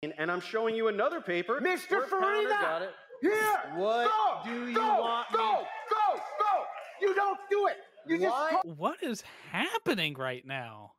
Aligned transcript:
And 0.00 0.30
I'm 0.30 0.40
showing 0.40 0.76
you 0.76 0.86
another 0.86 1.20
paper. 1.20 1.60
Mr. 1.60 1.90
where 1.90 2.06
Farina! 2.06 2.50
got 2.50 2.82
it. 2.82 2.90
Here! 3.20 3.32
What 3.74 4.08
go, 4.08 4.48
do 4.48 4.68
you 4.68 4.76
go, 4.76 5.00
want 5.00 5.28
me- 5.32 5.38
Go, 5.38 5.64
go, 5.90 6.20
go! 6.38 6.62
You 7.02 7.16
don't 7.16 7.36
do 7.50 7.66
it! 7.66 7.78
You 8.06 8.20
just 8.20 8.64
What 8.76 9.02
is 9.02 9.24
happening 9.50 10.14
right 10.14 10.46
now? 10.46 10.92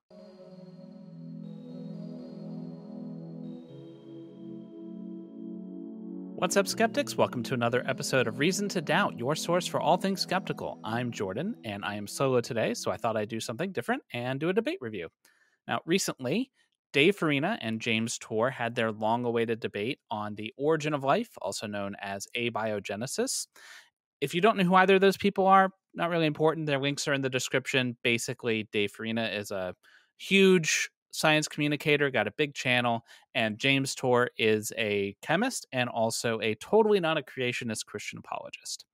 What's 6.35 6.57
up, 6.57 6.67
skeptics? 6.67 7.15
Welcome 7.15 7.43
to 7.43 7.53
another 7.53 7.85
episode 7.87 8.27
of 8.27 8.37
Reason 8.37 8.67
to 8.67 8.81
Doubt, 8.81 9.17
your 9.17 9.33
source 9.37 9.65
for 9.65 9.79
all 9.79 9.95
things 9.95 10.19
skeptical. 10.19 10.77
I'm 10.83 11.13
Jordan, 11.13 11.55
and 11.63 11.85
I 11.85 11.95
am 11.95 12.05
solo 12.05 12.41
today, 12.41 12.73
so 12.73 12.91
I 12.91 12.97
thought 12.97 13.15
I'd 13.15 13.29
do 13.29 13.39
something 13.39 13.71
different 13.71 14.03
and 14.13 14.41
do 14.41 14.49
a 14.49 14.53
debate 14.53 14.79
review. 14.81 15.07
Now, 15.69 15.79
recently, 15.85 16.51
Dave 16.91 17.15
Farina 17.15 17.57
and 17.61 17.81
James 17.81 18.17
Tour 18.17 18.49
had 18.49 18.75
their 18.75 18.91
long 18.91 19.25
awaited 19.25 19.59
debate 19.59 19.99
on 20.09 20.35
the 20.35 20.53
origin 20.57 20.93
of 20.93 21.03
life, 21.03 21.29
also 21.41 21.67
known 21.67 21.95
as 22.01 22.27
abiogenesis. 22.35 23.47
If 24.21 24.33
you 24.33 24.41
don't 24.41 24.57
know 24.57 24.63
who 24.63 24.75
either 24.75 24.95
of 24.95 25.01
those 25.01 25.17
people 25.17 25.45
are, 25.47 25.71
not 25.93 26.09
really 26.09 26.25
important. 26.25 26.65
Their 26.67 26.79
links 26.79 27.07
are 27.07 27.13
in 27.13 27.21
the 27.21 27.29
description. 27.29 27.97
Basically, 28.03 28.67
Dave 28.71 28.91
Farina 28.91 29.25
is 29.27 29.51
a 29.51 29.75
huge 30.17 30.89
science 31.11 31.47
communicator, 31.47 32.09
got 32.11 32.27
a 32.27 32.31
big 32.31 32.53
channel, 32.53 33.03
and 33.33 33.57
James 33.57 33.95
Tour 33.95 34.29
is 34.37 34.71
a 34.77 35.15
chemist 35.21 35.65
and 35.71 35.89
also 35.89 36.39
a 36.41 36.55
totally 36.55 36.99
not 36.99 37.17
a 37.17 37.23
creationist 37.23 37.85
Christian 37.85 38.19
apologist. 38.19 38.85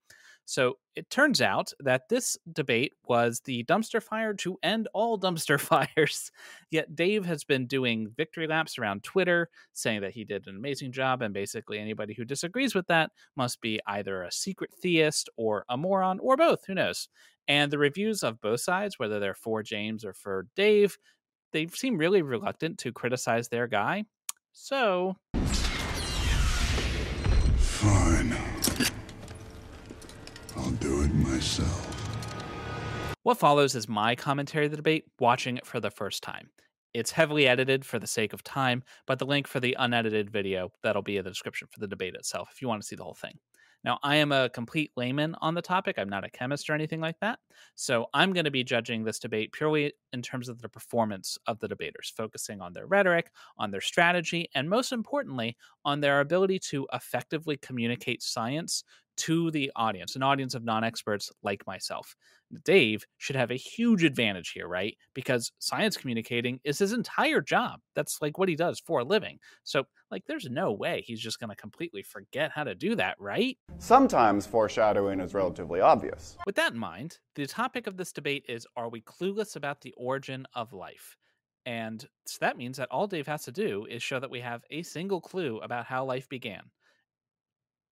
So 0.46 0.78
it 0.94 1.10
turns 1.10 1.42
out 1.42 1.72
that 1.80 2.08
this 2.08 2.38
debate 2.52 2.92
was 3.06 3.40
the 3.40 3.64
dumpster 3.64 4.00
fire 4.00 4.32
to 4.34 4.56
end 4.62 4.88
all 4.94 5.18
dumpster 5.20 5.60
fires. 5.60 6.30
Yet 6.70 6.94
Dave 6.94 7.26
has 7.26 7.44
been 7.44 7.66
doing 7.66 8.12
victory 8.16 8.46
laps 8.46 8.78
around 8.78 9.02
Twitter, 9.02 9.50
saying 9.74 10.00
that 10.00 10.12
he 10.12 10.24
did 10.24 10.46
an 10.46 10.56
amazing 10.56 10.92
job, 10.92 11.20
and 11.20 11.34
basically 11.34 11.78
anybody 11.78 12.14
who 12.14 12.24
disagrees 12.24 12.74
with 12.74 12.86
that 12.86 13.10
must 13.36 13.60
be 13.60 13.80
either 13.86 14.22
a 14.22 14.32
secret 14.32 14.70
theist 14.80 15.28
or 15.36 15.64
a 15.68 15.76
moron 15.76 16.20
or 16.20 16.36
both. 16.36 16.64
Who 16.66 16.74
knows? 16.74 17.08
And 17.48 17.70
the 17.70 17.78
reviews 17.78 18.22
of 18.22 18.40
both 18.40 18.60
sides, 18.60 18.98
whether 18.98 19.20
they're 19.20 19.34
for 19.34 19.62
James 19.62 20.04
or 20.04 20.12
for 20.12 20.46
Dave, 20.56 20.96
they 21.52 21.66
seem 21.68 21.98
really 21.98 22.22
reluctant 22.22 22.78
to 22.78 22.92
criticize 22.92 23.48
their 23.48 23.66
guy. 23.66 24.04
So 24.52 25.16
myself. 31.36 31.82
What 33.22 33.38
follows 33.38 33.74
is 33.74 33.88
my 33.88 34.14
commentary 34.14 34.66
of 34.66 34.70
the 34.70 34.78
debate, 34.78 35.04
watching 35.18 35.58
it 35.58 35.66
for 35.66 35.80
the 35.80 35.90
first 35.90 36.22
time. 36.22 36.48
It's 36.94 37.10
heavily 37.10 37.46
edited 37.46 37.84
for 37.84 37.98
the 37.98 38.06
sake 38.06 38.32
of 38.32 38.42
time, 38.42 38.82
but 39.06 39.18
the 39.18 39.26
link 39.26 39.46
for 39.46 39.60
the 39.60 39.76
unedited 39.78 40.30
video 40.30 40.70
that'll 40.82 41.02
be 41.02 41.18
in 41.18 41.24
the 41.24 41.30
description 41.30 41.68
for 41.70 41.80
the 41.80 41.88
debate 41.88 42.14
itself 42.14 42.48
if 42.54 42.62
you 42.62 42.68
want 42.68 42.80
to 42.80 42.88
see 42.88 42.96
the 42.96 43.04
whole 43.04 43.14
thing. 43.14 43.38
Now, 43.84 43.98
I 44.02 44.16
am 44.16 44.32
a 44.32 44.48
complete 44.48 44.92
layman 44.96 45.36
on 45.42 45.54
the 45.54 45.62
topic. 45.62 45.96
I'm 45.98 46.08
not 46.08 46.24
a 46.24 46.30
chemist 46.30 46.70
or 46.70 46.72
anything 46.72 47.00
like 47.00 47.20
that. 47.20 47.38
So 47.74 48.06
I'm 48.14 48.32
going 48.32 48.46
to 48.46 48.50
be 48.50 48.64
judging 48.64 49.04
this 49.04 49.18
debate 49.18 49.52
purely 49.52 49.92
in 50.12 50.22
terms 50.22 50.48
of 50.48 50.60
the 50.62 50.68
performance 50.68 51.38
of 51.46 51.60
the 51.60 51.68
debaters, 51.68 52.12
focusing 52.16 52.60
on 52.62 52.72
their 52.72 52.86
rhetoric, 52.86 53.30
on 53.58 53.70
their 53.70 53.82
strategy, 53.82 54.48
and 54.54 54.68
most 54.68 54.90
importantly, 54.90 55.56
on 55.84 56.00
their 56.00 56.20
ability 56.20 56.58
to 56.70 56.88
effectively 56.94 57.58
communicate 57.58 58.22
science 58.22 58.82
to 59.16 59.50
the 59.50 59.70
audience, 59.76 60.16
an 60.16 60.22
audience 60.22 60.54
of 60.54 60.64
non 60.64 60.84
experts 60.84 61.30
like 61.42 61.66
myself. 61.66 62.14
Dave 62.64 63.04
should 63.18 63.36
have 63.36 63.50
a 63.50 63.56
huge 63.56 64.04
advantage 64.04 64.50
here, 64.50 64.68
right? 64.68 64.96
Because 65.14 65.50
science 65.58 65.96
communicating 65.96 66.60
is 66.64 66.78
his 66.78 66.92
entire 66.92 67.40
job. 67.40 67.80
That's 67.94 68.18
like 68.22 68.38
what 68.38 68.48
he 68.48 68.54
does 68.54 68.80
for 68.80 69.00
a 69.00 69.04
living. 69.04 69.38
So, 69.64 69.84
like, 70.10 70.24
there's 70.26 70.48
no 70.48 70.72
way 70.72 71.02
he's 71.04 71.20
just 71.20 71.40
going 71.40 71.50
to 71.50 71.56
completely 71.56 72.02
forget 72.02 72.52
how 72.52 72.64
to 72.64 72.74
do 72.74 72.94
that, 72.96 73.16
right? 73.18 73.58
Sometimes 73.78 74.46
foreshadowing 74.46 75.20
is 75.20 75.34
relatively 75.34 75.80
obvious. 75.80 76.36
With 76.46 76.54
that 76.56 76.72
in 76.72 76.78
mind, 76.78 77.18
the 77.34 77.46
topic 77.46 77.86
of 77.86 77.96
this 77.96 78.12
debate 78.12 78.44
is 78.48 78.66
Are 78.76 78.88
we 78.88 79.00
clueless 79.00 79.56
about 79.56 79.80
the 79.80 79.94
origin 79.96 80.46
of 80.54 80.72
life? 80.72 81.16
And 81.66 82.06
so 82.26 82.38
that 82.40 82.56
means 82.56 82.76
that 82.76 82.90
all 82.92 83.08
Dave 83.08 83.26
has 83.26 83.42
to 83.44 83.52
do 83.52 83.86
is 83.90 84.00
show 84.00 84.20
that 84.20 84.30
we 84.30 84.40
have 84.40 84.62
a 84.70 84.84
single 84.84 85.20
clue 85.20 85.58
about 85.58 85.86
how 85.86 86.04
life 86.04 86.28
began. 86.28 86.62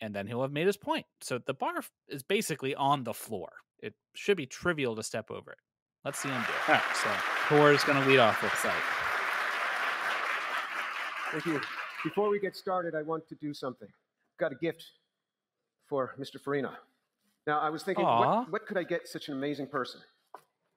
And 0.04 0.14
then 0.14 0.26
he'll 0.26 0.42
have 0.42 0.52
made 0.52 0.66
his 0.66 0.76
point. 0.76 1.06
So 1.22 1.38
the 1.38 1.54
bar 1.54 1.82
is 2.08 2.22
basically 2.22 2.74
on 2.74 3.04
the 3.04 3.14
floor. 3.14 3.50
It 3.78 3.94
should 4.12 4.36
be 4.36 4.44
trivial 4.44 4.94
to 4.96 5.02
step 5.02 5.30
over 5.30 5.52
it. 5.52 5.58
Let's 6.04 6.18
see 6.18 6.28
him 6.28 6.42
do 6.42 6.52
it. 6.52 6.68
All 6.68 6.74
right, 6.74 6.96
so 7.02 7.08
Tour 7.48 7.72
is 7.72 7.82
going 7.84 8.02
to 8.02 8.06
lead 8.06 8.18
off 8.18 8.42
with 8.42 8.52
sight. 8.56 8.74
Thank 11.32 11.46
you. 11.46 11.58
Before 12.04 12.28
we 12.28 12.38
get 12.38 12.54
started, 12.54 12.94
I 12.94 13.00
want 13.00 13.26
to 13.28 13.34
do 13.36 13.54
something. 13.54 13.88
Got 14.38 14.52
a 14.52 14.56
gift 14.56 14.84
for 15.88 16.14
Mr. 16.20 16.38
Farina. 16.38 16.76
Now, 17.46 17.60
I 17.60 17.70
was 17.70 17.82
thinking, 17.82 18.04
what, 18.04 18.52
what 18.52 18.66
could 18.66 18.76
I 18.76 18.82
get 18.82 19.08
such 19.08 19.28
an 19.28 19.34
amazing 19.34 19.68
person? 19.68 20.02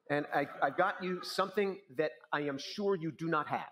And 0.10 0.26
I, 0.34 0.48
I 0.64 0.70
got 0.70 1.04
you 1.04 1.20
something 1.22 1.80
that 1.98 2.12
I 2.32 2.44
am 2.44 2.58
sure 2.58 2.96
you 2.96 3.12
do 3.12 3.28
not 3.28 3.50
have. 3.50 3.68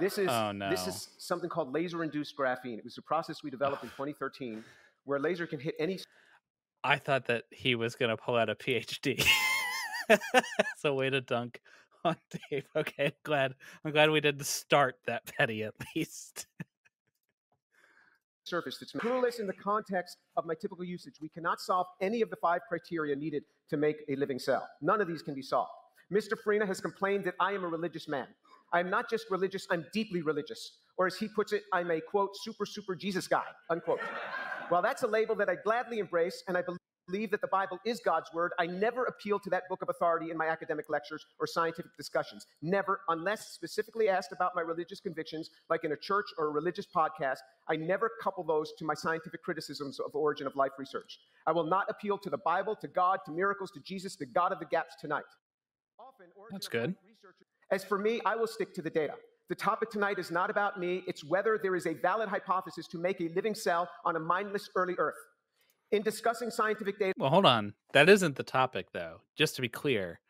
This 0.00 0.18
is, 0.18 0.28
Oh, 0.30 0.52
this 0.70 0.86
is 0.86 1.08
something 1.18 1.50
called 1.50 1.72
laser-induced 1.72 2.36
graphene. 2.36 2.78
It 2.78 2.84
was 2.84 2.98
a 2.98 3.02
process 3.02 3.42
we 3.42 3.50
developed 3.50 3.82
in 3.82 3.90
2013 3.90 4.64
where 5.04 5.18
a 5.18 5.20
laser 5.20 5.46
can 5.46 5.58
hit 5.58 5.74
any 5.78 5.98
I 6.84 6.96
thought 6.96 7.26
that 7.26 7.44
he 7.50 7.74
was 7.74 7.96
going 7.96 8.10
to 8.10 8.16
pull 8.16 8.36
out 8.36 8.48
a 8.48 8.54
PhD. 8.54 9.26
it's 10.08 10.84
a 10.84 10.94
way 10.94 11.10
to 11.10 11.20
dunk 11.20 11.60
on 12.04 12.16
Dave. 12.50 12.64
Okay, 12.76 13.06
I'm 13.06 13.12
glad. 13.24 13.54
I'm 13.84 13.92
glad 13.92 14.10
we 14.10 14.20
didn't 14.20 14.46
start 14.46 14.96
that 15.06 15.26
petty 15.26 15.64
at 15.64 15.74
least. 15.94 16.46
surface 18.44 18.78
that's 18.78 18.92
clueless 18.92 19.40
in 19.40 19.46
the 19.46 19.52
context 19.52 20.18
of 20.36 20.46
my 20.46 20.54
typical 20.54 20.84
usage. 20.84 21.14
We 21.20 21.28
cannot 21.28 21.60
solve 21.60 21.86
any 22.00 22.22
of 22.22 22.30
the 22.30 22.36
five 22.36 22.60
criteria 22.68 23.16
needed 23.16 23.42
to 23.70 23.76
make 23.76 23.96
a 24.08 24.14
living 24.16 24.38
cell. 24.38 24.68
None 24.80 25.00
of 25.00 25.08
these 25.08 25.22
can 25.22 25.34
be 25.34 25.42
solved. 25.42 25.70
Mr. 26.12 26.38
Farina 26.42 26.64
has 26.64 26.80
complained 26.80 27.24
that 27.24 27.34
I 27.38 27.52
am 27.52 27.64
a 27.64 27.68
religious 27.68 28.08
man. 28.08 28.28
I 28.72 28.80
am 28.80 28.90
not 28.90 29.08
just 29.08 29.30
religious, 29.30 29.66
I'm 29.70 29.86
deeply 29.92 30.22
religious. 30.22 30.78
Or 30.96 31.06
as 31.06 31.16
he 31.16 31.28
puts 31.28 31.52
it, 31.52 31.62
I'm 31.72 31.90
a 31.90 32.00
quote, 32.00 32.36
super, 32.36 32.66
super 32.66 32.94
Jesus 32.94 33.28
guy, 33.28 33.44
unquote. 33.70 34.00
Well, 34.70 34.82
that's 34.82 35.02
a 35.02 35.06
label 35.06 35.34
that 35.36 35.48
I 35.48 35.54
gladly 35.54 35.98
embrace, 36.00 36.42
and 36.48 36.56
I 36.56 36.62
believe 37.08 37.30
that 37.30 37.40
the 37.40 37.48
Bible 37.48 37.78
is 37.86 38.00
God's 38.04 38.30
word. 38.34 38.52
I 38.58 38.66
never 38.66 39.04
appeal 39.04 39.38
to 39.40 39.50
that 39.50 39.62
book 39.70 39.80
of 39.80 39.88
authority 39.88 40.30
in 40.30 40.36
my 40.36 40.48
academic 40.48 40.90
lectures 40.90 41.24
or 41.40 41.46
scientific 41.46 41.96
discussions. 41.96 42.46
Never, 42.60 43.00
unless 43.08 43.48
specifically 43.52 44.08
asked 44.08 44.32
about 44.32 44.52
my 44.54 44.60
religious 44.60 45.00
convictions, 45.00 45.48
like 45.70 45.84
in 45.84 45.92
a 45.92 45.96
church 45.96 46.26
or 46.36 46.48
a 46.48 46.50
religious 46.50 46.86
podcast, 46.94 47.38
I 47.68 47.76
never 47.76 48.10
couple 48.22 48.44
those 48.44 48.72
to 48.78 48.84
my 48.84 48.94
scientific 48.94 49.42
criticisms 49.42 49.98
of 50.00 50.14
origin 50.14 50.46
of 50.46 50.54
life 50.56 50.72
research. 50.78 51.18
I 51.46 51.52
will 51.52 51.64
not 51.64 51.86
appeal 51.88 52.18
to 52.18 52.28
the 52.28 52.38
Bible, 52.38 52.76
to 52.76 52.88
God, 52.88 53.20
to 53.24 53.32
miracles, 53.32 53.70
to 53.70 53.80
Jesus, 53.80 54.16
the 54.16 54.26
God 54.26 54.52
of 54.52 54.58
the 54.58 54.66
gaps 54.66 54.94
tonight. 55.00 55.24
Often, 55.98 56.26
That's 56.50 56.68
good. 56.68 56.94
researchers- 57.06 57.46
As 57.70 57.84
for 57.84 57.98
me, 57.98 58.20
I 58.24 58.34
will 58.34 58.46
stick 58.46 58.74
to 58.74 58.82
the 58.82 58.90
data. 58.90 59.14
The 59.48 59.54
topic 59.54 59.90
tonight 59.90 60.18
is 60.18 60.30
not 60.30 60.50
about 60.50 60.78
me, 60.78 61.02
it's 61.06 61.24
whether 61.24 61.58
there 61.62 61.74
is 61.74 61.86
a 61.86 61.94
valid 61.94 62.28
hypothesis 62.28 62.86
to 62.88 62.98
make 62.98 63.20
a 63.20 63.30
living 63.34 63.54
cell 63.54 63.88
on 64.04 64.16
a 64.16 64.20
mindless 64.20 64.68
early 64.76 64.94
Earth. 64.98 65.16
In 65.90 66.02
discussing 66.02 66.50
scientific 66.50 66.98
data, 66.98 67.14
Well, 67.16 67.30
hold 67.30 67.46
on. 67.46 67.72
That 67.94 68.10
isn't 68.10 68.36
the 68.36 68.42
topic, 68.42 68.92
though. 68.92 69.22
Just 69.36 69.56
to 69.56 69.62
be 69.62 69.70
clear, 69.70 70.20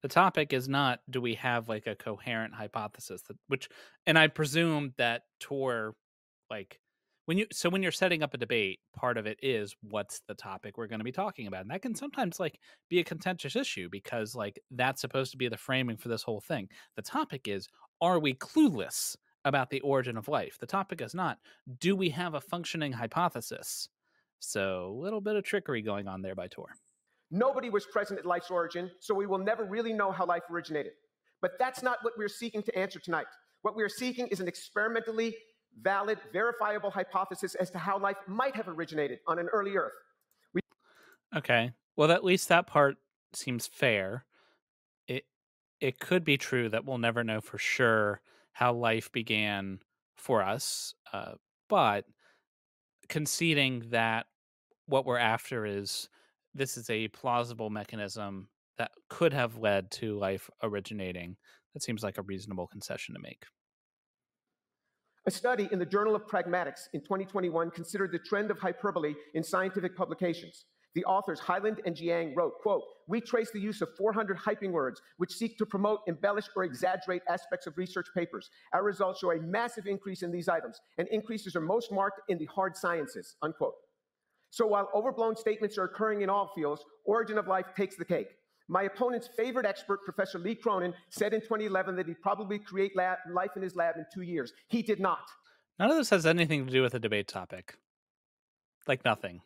the 0.00 0.08
topic 0.08 0.54
is 0.54 0.68
not 0.68 1.00
do 1.10 1.20
we 1.20 1.34
have 1.34 1.68
like 1.68 1.86
a 1.86 1.94
coherent 1.94 2.54
hypothesis 2.54 3.20
that 3.28 3.36
which, 3.48 3.68
and 4.06 4.18
I 4.18 4.28
presume 4.28 4.94
that 4.96 5.24
Tour, 5.38 5.94
like 6.50 6.80
when 7.26 7.38
you 7.38 7.46
so 7.52 7.70
when 7.70 7.82
you're 7.82 7.92
setting 7.92 8.22
up 8.22 8.34
a 8.34 8.38
debate, 8.38 8.80
part 8.96 9.16
of 9.16 9.26
it 9.26 9.38
is 9.42 9.74
what's 9.82 10.20
the 10.28 10.34
topic 10.34 10.76
we're 10.76 10.88
going 10.88 11.00
to 11.00 11.04
be 11.04 11.12
talking 11.12 11.46
about, 11.46 11.62
and 11.62 11.70
that 11.70 11.82
can 11.82 11.94
sometimes 11.94 12.40
like 12.40 12.58
be 12.90 12.98
a 13.00 13.04
contentious 13.04 13.56
issue 13.56 13.88
because 13.90 14.34
like 14.34 14.60
that's 14.72 15.00
supposed 15.00 15.30
to 15.32 15.38
be 15.38 15.48
the 15.48 15.56
framing 15.56 15.96
for 15.96 16.08
this 16.08 16.22
whole 16.22 16.40
thing. 16.40 16.68
The 16.96 17.02
topic 17.02 17.48
is 17.48 17.68
are 18.00 18.18
we 18.18 18.34
clueless 18.34 19.16
about 19.44 19.70
the 19.70 19.80
origin 19.80 20.16
of 20.16 20.28
life? 20.28 20.56
The 20.60 20.66
topic 20.66 21.00
is 21.00 21.14
not 21.14 21.38
do 21.78 21.94
we 21.96 22.10
have 22.10 22.34
a 22.34 22.40
functioning 22.40 22.92
hypothesis. 22.92 23.88
So 24.40 24.86
a 24.88 25.00
little 25.00 25.20
bit 25.20 25.36
of 25.36 25.44
trickery 25.44 25.82
going 25.82 26.08
on 26.08 26.22
there 26.22 26.34
by 26.34 26.48
Tour. 26.48 26.74
nobody 27.30 27.70
was 27.70 27.86
present 27.86 28.18
at 28.18 28.26
life's 28.26 28.50
origin, 28.50 28.90
so 29.00 29.14
we 29.14 29.26
will 29.26 29.38
never 29.38 29.64
really 29.64 29.92
know 29.92 30.10
how 30.12 30.26
life 30.26 30.42
originated. 30.50 30.92
But 31.40 31.52
that's 31.58 31.82
not 31.82 31.98
what 32.02 32.14
we're 32.18 32.28
seeking 32.28 32.62
to 32.64 32.78
answer 32.78 32.98
tonight. 32.98 33.26
What 33.62 33.76
we 33.76 33.82
are 33.84 33.88
seeking 33.88 34.26
is 34.28 34.40
an 34.40 34.48
experimentally 34.48 35.36
valid, 35.80 36.18
verifiable 36.32 36.90
hypothesis 36.90 37.54
as 37.54 37.70
to 37.70 37.78
how 37.78 37.98
life 37.98 38.16
might 38.26 38.54
have 38.54 38.68
originated 38.68 39.18
on 39.26 39.38
an 39.38 39.48
early 39.52 39.76
Earth. 39.76 39.92
Okay. 41.34 41.72
Well, 41.96 42.12
at 42.12 42.24
least 42.24 42.48
that 42.48 42.66
part 42.66 42.96
seems 43.32 43.66
fair. 43.66 44.24
It 45.08 45.24
it 45.80 45.98
could 45.98 46.24
be 46.24 46.36
true 46.36 46.68
that 46.68 46.84
we'll 46.84 46.98
never 46.98 47.24
know 47.24 47.40
for 47.40 47.58
sure 47.58 48.20
how 48.52 48.72
life 48.74 49.10
began 49.12 49.80
for 50.16 50.42
us, 50.42 50.94
uh, 51.12 51.32
but 51.68 52.04
conceding 53.08 53.84
that 53.90 54.26
what 54.86 55.06
we're 55.06 55.18
after 55.18 55.64
is 55.64 56.08
this 56.54 56.76
is 56.76 56.90
a 56.90 57.08
plausible 57.08 57.70
mechanism 57.70 58.48
that 58.78 58.92
could 59.08 59.32
have 59.32 59.56
led 59.56 59.90
to 59.90 60.18
life 60.18 60.50
originating. 60.62 61.36
That 61.72 61.82
seems 61.82 62.02
like 62.02 62.18
a 62.18 62.22
reasonable 62.22 62.66
concession 62.66 63.14
to 63.14 63.20
make. 63.20 63.44
A 65.24 65.30
study 65.30 65.68
in 65.70 65.78
the 65.78 65.86
Journal 65.86 66.16
of 66.16 66.26
Pragmatics 66.26 66.88
in 66.94 67.00
2021 67.00 67.70
considered 67.70 68.10
the 68.10 68.18
trend 68.18 68.50
of 68.50 68.58
hyperbole 68.58 69.14
in 69.34 69.44
scientific 69.44 69.96
publications. 69.96 70.64
The 70.96 71.04
authors 71.04 71.38
Hyland 71.38 71.80
and 71.86 71.94
Jiang 71.94 72.34
wrote, 72.34 72.54
quote, 72.60 72.82
we 73.06 73.20
trace 73.20 73.52
the 73.52 73.60
use 73.60 73.80
of 73.82 73.96
400 73.96 74.36
hyping 74.36 74.72
words 74.72 75.00
which 75.18 75.32
seek 75.32 75.56
to 75.58 75.64
promote, 75.64 76.00
embellish, 76.08 76.48
or 76.56 76.64
exaggerate 76.64 77.22
aspects 77.28 77.68
of 77.68 77.78
research 77.78 78.08
papers. 78.16 78.50
Our 78.72 78.82
results 78.82 79.20
show 79.20 79.30
a 79.30 79.40
massive 79.40 79.86
increase 79.86 80.24
in 80.24 80.32
these 80.32 80.48
items, 80.48 80.80
and 80.98 81.06
increases 81.06 81.54
are 81.54 81.60
most 81.60 81.92
marked 81.92 82.22
in 82.28 82.36
the 82.36 82.46
hard 82.46 82.76
sciences, 82.76 83.36
unquote. 83.42 83.74
So 84.50 84.66
while 84.66 84.90
overblown 84.92 85.36
statements 85.36 85.78
are 85.78 85.84
occurring 85.84 86.22
in 86.22 86.30
all 86.30 86.50
fields, 86.52 86.84
origin 87.06 87.38
of 87.38 87.46
life 87.46 87.66
takes 87.76 87.94
the 87.94 88.04
cake. 88.04 88.26
My 88.68 88.84
opponent's 88.84 89.28
favorite 89.28 89.66
expert, 89.66 90.04
Professor 90.04 90.38
Lee 90.38 90.54
Cronin, 90.54 90.94
said 91.10 91.34
in 91.34 91.40
2011 91.40 91.96
that 91.96 92.06
he'd 92.06 92.20
probably 92.22 92.58
create 92.58 92.96
lab, 92.96 93.18
life 93.30 93.50
in 93.56 93.62
his 93.62 93.76
lab 93.76 93.96
in 93.96 94.06
two 94.12 94.22
years. 94.22 94.52
He 94.68 94.82
did 94.82 95.00
not. 95.00 95.28
None 95.78 95.90
of 95.90 95.96
this 95.96 96.10
has 96.10 96.26
anything 96.26 96.66
to 96.66 96.72
do 96.72 96.82
with 96.82 96.92
the 96.92 97.00
debate 97.00 97.28
topic. 97.28 97.76
Like 98.86 99.04
nothing. 99.04 99.42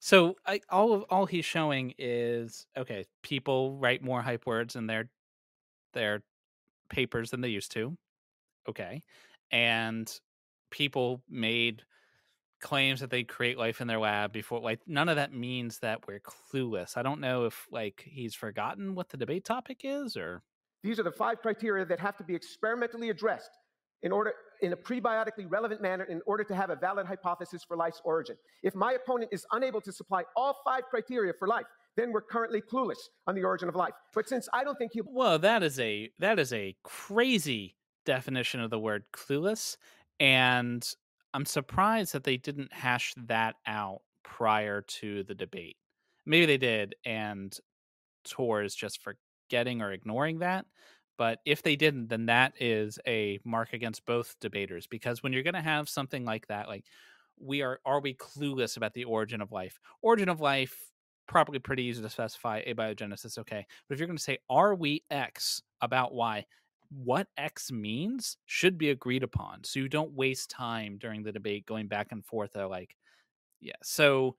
So 0.00 0.36
I, 0.46 0.60
all 0.68 0.92
of, 0.92 1.04
all 1.10 1.26
he's 1.26 1.44
showing 1.44 1.94
is 1.98 2.66
okay. 2.76 3.04
People 3.22 3.76
write 3.76 4.02
more 4.02 4.22
hype 4.22 4.46
words 4.46 4.76
in 4.76 4.86
their 4.86 5.08
their 5.94 6.22
papers 6.88 7.30
than 7.30 7.40
they 7.40 7.48
used 7.48 7.72
to. 7.72 7.96
Okay, 8.68 9.02
and 9.50 10.12
people 10.70 11.22
made 11.28 11.82
claims 12.62 13.00
that 13.00 13.10
they 13.10 13.24
create 13.24 13.58
life 13.58 13.80
in 13.80 13.88
their 13.88 13.98
lab 13.98 14.32
before 14.32 14.60
like 14.60 14.80
none 14.86 15.08
of 15.08 15.16
that 15.16 15.34
means 15.34 15.80
that 15.80 16.06
we're 16.06 16.20
clueless. 16.20 16.96
I 16.96 17.02
don't 17.02 17.20
know 17.20 17.44
if 17.44 17.66
like 17.70 18.04
he's 18.06 18.34
forgotten 18.34 18.94
what 18.94 19.10
the 19.10 19.16
debate 19.18 19.44
topic 19.44 19.80
is 19.84 20.16
or 20.16 20.42
these 20.82 20.98
are 20.98 21.02
the 21.02 21.12
five 21.12 21.42
criteria 21.42 21.84
that 21.84 22.00
have 22.00 22.16
to 22.16 22.24
be 22.24 22.34
experimentally 22.34 23.10
addressed 23.10 23.50
in 24.02 24.12
order 24.12 24.32
in 24.62 24.72
a 24.72 24.76
prebiotically 24.76 25.44
relevant 25.48 25.82
manner 25.82 26.04
in 26.04 26.22
order 26.24 26.44
to 26.44 26.54
have 26.54 26.70
a 26.70 26.76
valid 26.76 27.06
hypothesis 27.06 27.62
for 27.66 27.76
life's 27.76 28.00
origin. 28.04 28.36
If 28.62 28.74
my 28.74 28.92
opponent 28.92 29.30
is 29.32 29.44
unable 29.52 29.80
to 29.80 29.92
supply 29.92 30.22
all 30.36 30.56
five 30.64 30.84
criteria 30.88 31.32
for 31.38 31.48
life 31.48 31.66
then 31.96 32.10
we're 32.10 32.22
currently 32.22 32.62
clueless 32.62 33.08
on 33.26 33.34
the 33.34 33.44
origin 33.44 33.68
of 33.68 33.76
life. 33.76 33.92
But 34.14 34.28
since 34.28 34.48
i 34.54 34.64
don't 34.64 34.76
think 34.76 34.92
he 34.94 35.02
well 35.04 35.38
that 35.40 35.62
is 35.62 35.78
a 35.80 36.10
that 36.20 36.38
is 36.38 36.52
a 36.52 36.76
crazy 36.84 37.76
definition 38.04 38.60
of 38.60 38.70
the 38.70 38.78
word 38.78 39.04
clueless 39.12 39.76
and 40.18 40.94
I'm 41.34 41.46
surprised 41.46 42.12
that 42.12 42.24
they 42.24 42.36
didn't 42.36 42.72
hash 42.72 43.14
that 43.26 43.56
out 43.66 44.02
prior 44.22 44.82
to 44.82 45.22
the 45.24 45.34
debate. 45.34 45.76
Maybe 46.26 46.46
they 46.46 46.58
did, 46.58 46.94
and 47.04 47.56
Tour 48.24 48.62
is 48.62 48.74
just 48.74 49.00
forgetting 49.02 49.82
or 49.82 49.92
ignoring 49.92 50.40
that. 50.40 50.66
But 51.18 51.40
if 51.44 51.62
they 51.62 51.76
didn't, 51.76 52.08
then 52.08 52.26
that 52.26 52.54
is 52.58 52.98
a 53.06 53.38
mark 53.44 53.72
against 53.72 54.06
both 54.06 54.34
debaters 54.40 54.86
because 54.86 55.22
when 55.22 55.32
you're 55.32 55.42
going 55.42 55.54
to 55.54 55.60
have 55.60 55.88
something 55.88 56.24
like 56.24 56.46
that, 56.48 56.68
like 56.68 56.84
we 57.38 57.62
are, 57.62 57.80
are 57.84 58.00
we 58.00 58.14
clueless 58.14 58.76
about 58.76 58.94
the 58.94 59.04
origin 59.04 59.40
of 59.40 59.52
life? 59.52 59.78
Origin 60.00 60.28
of 60.28 60.40
life, 60.40 60.76
probably 61.28 61.58
pretty 61.58 61.84
easy 61.84 62.02
to 62.02 62.08
specify. 62.08 62.62
Abiogenesis, 62.64 63.38
okay. 63.38 63.66
But 63.88 63.94
if 63.94 64.00
you're 64.00 64.06
going 64.06 64.16
to 64.16 64.22
say, 64.22 64.38
are 64.48 64.74
we 64.74 65.04
X 65.10 65.62
about 65.80 66.14
Y? 66.14 66.46
What 66.94 67.28
X 67.36 67.72
means 67.72 68.36
should 68.46 68.76
be 68.78 68.90
agreed 68.90 69.22
upon. 69.22 69.64
So 69.64 69.80
you 69.80 69.88
don't 69.88 70.12
waste 70.12 70.50
time 70.50 70.98
during 70.98 71.22
the 71.22 71.32
debate 71.32 71.66
going 71.66 71.88
back 71.88 72.12
and 72.12 72.24
forth. 72.24 72.56
Of 72.56 72.70
like, 72.70 72.96
yeah. 73.60 73.72
So 73.82 74.36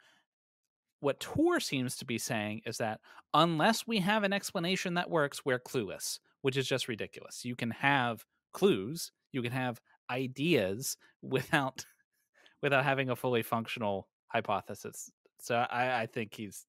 what 1.00 1.20
Tour 1.20 1.60
seems 1.60 1.98
to 1.98 2.06
be 2.06 2.18
saying 2.18 2.62
is 2.66 2.78
that 2.78 3.02
unless 3.34 3.86
we 3.86 4.00
have 4.00 4.24
an 4.24 4.34
explanation 4.34 4.94
that 4.94 5.10
works, 5.10 5.44
we're 5.44 5.60
clueless, 5.60 6.20
which 6.42 6.56
is 6.56 6.68
just 6.68 6.88
ridiculous. 6.88 7.44
You 7.44 7.56
can 7.56 7.72
have 7.72 8.24
clues, 8.54 9.12
you 9.32 9.42
can 9.42 9.52
have 9.52 9.82
ideas 10.10 10.98
without 11.22 11.86
without 12.62 12.86
having 12.86 13.10
a 13.10 13.16
fully 13.16 13.44
functional 13.44 14.08
hypothesis. 14.28 15.12
So 15.40 15.56
I, 15.56 16.04
I 16.04 16.06
think 16.06 16.34
he's 16.34 16.66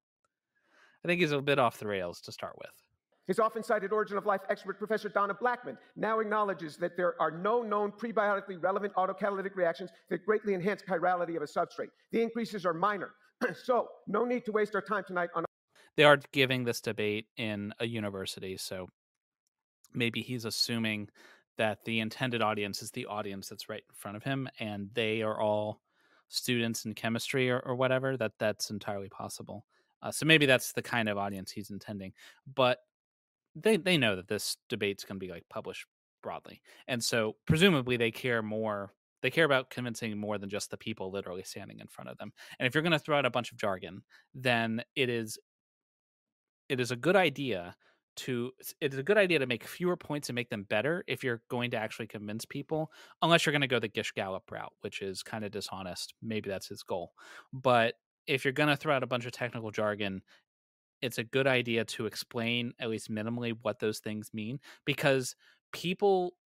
I 1.04 1.08
think 1.08 1.20
he's 1.20 1.32
a 1.32 1.40
bit 1.40 1.58
off 1.58 1.78
the 1.78 1.86
rails 1.86 2.20
to 2.22 2.32
start 2.32 2.54
with. 2.58 2.83
His 3.26 3.38
often 3.38 3.62
cited 3.62 3.92
origin 3.92 4.18
of 4.18 4.26
life 4.26 4.42
expert, 4.50 4.78
Professor 4.78 5.08
Donna 5.08 5.34
Blackmond, 5.34 5.78
now 5.96 6.20
acknowledges 6.20 6.76
that 6.76 6.96
there 6.96 7.20
are 7.20 7.30
no 7.30 7.62
known 7.62 7.90
prebiotically 7.92 8.62
relevant 8.62 8.94
autocatalytic 8.94 9.56
reactions 9.56 9.90
that 10.10 10.24
greatly 10.26 10.54
enhance 10.54 10.82
chirality 10.82 11.36
of 11.36 11.42
a 11.42 11.46
substrate. 11.46 11.88
The 12.12 12.22
increases 12.22 12.66
are 12.66 12.74
minor. 12.74 13.12
so, 13.64 13.88
no 14.06 14.24
need 14.24 14.44
to 14.44 14.52
waste 14.52 14.74
our 14.74 14.82
time 14.82 15.04
tonight 15.06 15.30
on. 15.34 15.44
They 15.96 16.04
are 16.04 16.18
giving 16.32 16.64
this 16.64 16.80
debate 16.80 17.26
in 17.36 17.72
a 17.78 17.86
university, 17.86 18.56
so 18.56 18.88
maybe 19.94 20.20
he's 20.22 20.44
assuming 20.44 21.08
that 21.56 21.84
the 21.84 22.00
intended 22.00 22.42
audience 22.42 22.82
is 22.82 22.90
the 22.90 23.06
audience 23.06 23.48
that's 23.48 23.68
right 23.68 23.84
in 23.88 23.94
front 23.94 24.16
of 24.16 24.24
him, 24.24 24.48
and 24.58 24.90
they 24.92 25.22
are 25.22 25.40
all 25.40 25.80
students 26.28 26.84
in 26.84 26.94
chemistry 26.94 27.48
or, 27.48 27.60
or 27.60 27.74
whatever. 27.76 28.16
That 28.16 28.32
that's 28.38 28.70
entirely 28.70 29.08
possible. 29.08 29.64
Uh, 30.02 30.10
so 30.10 30.26
maybe 30.26 30.46
that's 30.46 30.72
the 30.72 30.82
kind 30.82 31.08
of 31.08 31.16
audience 31.16 31.52
he's 31.52 31.70
intending. 31.70 32.12
But 32.54 32.80
they 33.54 33.76
they 33.76 33.98
know 33.98 34.16
that 34.16 34.28
this 34.28 34.56
debate's 34.68 35.04
going 35.04 35.16
to 35.18 35.26
be 35.26 35.32
like 35.32 35.44
published 35.48 35.86
broadly, 36.22 36.62
and 36.88 37.02
so 37.02 37.36
presumably 37.46 37.96
they 37.96 38.10
care 38.10 38.42
more. 38.42 38.92
They 39.22 39.30
care 39.30 39.46
about 39.46 39.70
convincing 39.70 40.18
more 40.18 40.36
than 40.36 40.50
just 40.50 40.70
the 40.70 40.76
people 40.76 41.10
literally 41.10 41.44
standing 41.44 41.80
in 41.80 41.86
front 41.86 42.10
of 42.10 42.18
them. 42.18 42.32
And 42.58 42.66
if 42.66 42.74
you're 42.74 42.82
going 42.82 42.92
to 42.92 42.98
throw 42.98 43.16
out 43.18 43.24
a 43.24 43.30
bunch 43.30 43.52
of 43.52 43.58
jargon, 43.58 44.02
then 44.34 44.82
it 44.96 45.08
is 45.08 45.38
it 46.68 46.80
is 46.80 46.90
a 46.90 46.96
good 46.96 47.16
idea 47.16 47.74
to 48.16 48.52
it 48.80 48.92
is 48.92 48.98
a 48.98 49.02
good 49.02 49.18
idea 49.18 49.40
to 49.40 49.46
make 49.46 49.64
fewer 49.64 49.96
points 49.96 50.28
and 50.28 50.36
make 50.36 50.48
them 50.48 50.62
better 50.64 51.02
if 51.08 51.24
you're 51.24 51.42
going 51.48 51.70
to 51.72 51.76
actually 51.76 52.06
convince 52.06 52.44
people 52.44 52.92
unless 53.22 53.44
you're 53.44 53.52
going 53.52 53.60
to 53.60 53.66
go 53.66 53.80
the 53.80 53.88
gish 53.88 54.12
gallop 54.12 54.48
route 54.52 54.72
which 54.82 55.02
is 55.02 55.22
kind 55.22 55.44
of 55.44 55.50
dishonest 55.50 56.14
maybe 56.22 56.48
that's 56.48 56.68
his 56.68 56.84
goal 56.84 57.12
but 57.52 57.94
if 58.28 58.44
you're 58.44 58.52
going 58.52 58.68
to 58.68 58.76
throw 58.76 58.94
out 58.94 59.02
a 59.02 59.06
bunch 59.08 59.26
of 59.26 59.32
technical 59.32 59.72
jargon 59.72 60.22
it's 61.04 61.18
a 61.18 61.24
good 61.24 61.46
idea 61.46 61.84
to 61.84 62.06
explain 62.06 62.74
at 62.80 62.90
least 62.90 63.10
minimally 63.10 63.56
what 63.62 63.78
those 63.80 64.00
things 64.00 64.34
mean 64.34 64.60
because 64.86 65.36
people 65.72 66.36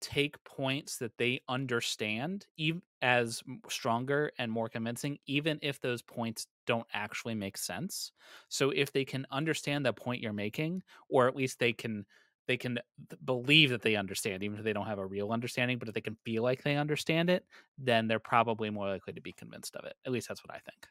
take 0.00 0.42
points 0.44 0.98
that 0.98 1.16
they 1.16 1.40
understand 1.48 2.46
even 2.58 2.82
as 3.00 3.42
stronger 3.68 4.30
and 4.38 4.52
more 4.52 4.68
convincing 4.68 5.18
even 5.26 5.58
if 5.62 5.80
those 5.80 6.02
points 6.02 6.46
don't 6.66 6.86
actually 6.92 7.34
make 7.34 7.56
sense. 7.56 8.12
So 8.48 8.70
if 8.70 8.92
they 8.92 9.04
can 9.06 9.26
understand 9.30 9.86
the 9.86 9.92
point 9.94 10.20
you're 10.22 10.32
making 10.34 10.82
or 11.08 11.26
at 11.28 11.36
least 11.36 11.58
they 11.58 11.72
can 11.72 12.06
they 12.46 12.58
can 12.58 12.78
believe 13.24 13.70
that 13.70 13.82
they 13.82 13.96
understand 13.96 14.42
even 14.42 14.58
if 14.58 14.64
they 14.64 14.72
don't 14.74 14.86
have 14.86 14.98
a 14.98 15.06
real 15.06 15.32
understanding 15.32 15.78
but 15.78 15.88
if 15.88 15.94
they 15.94 16.00
can 16.00 16.16
feel 16.24 16.42
like 16.42 16.62
they 16.62 16.76
understand 16.76 17.30
it 17.30 17.46
then 17.78 18.06
they're 18.06 18.20
probably 18.20 18.70
more 18.70 18.86
likely 18.88 19.12
to 19.14 19.20
be 19.20 19.32
convinced 19.32 19.74
of 19.74 19.84
it 19.84 19.96
at 20.04 20.12
least 20.12 20.28
that's 20.28 20.44
what 20.44 20.54
i 20.54 20.58
think 20.58 20.86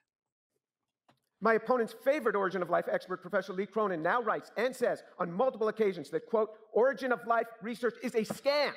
my 1.45 1.53
opponent's 1.53 1.93
favorite 2.03 2.35
origin 2.35 2.63
of 2.63 2.71
life 2.71 2.85
expert, 2.91 3.21
Professor 3.21 3.53
Lee 3.53 3.67
Cronin, 3.67 4.01
now 4.01 4.19
writes 4.19 4.51
and 4.57 4.75
says 4.75 5.03
on 5.19 5.31
multiple 5.31 5.67
occasions 5.67 6.09
that, 6.09 6.25
quote, 6.25 6.49
origin 6.73 7.11
of 7.11 7.19
life 7.27 7.45
research 7.61 7.93
is 8.01 8.15
a 8.15 8.21
scam. 8.21 8.71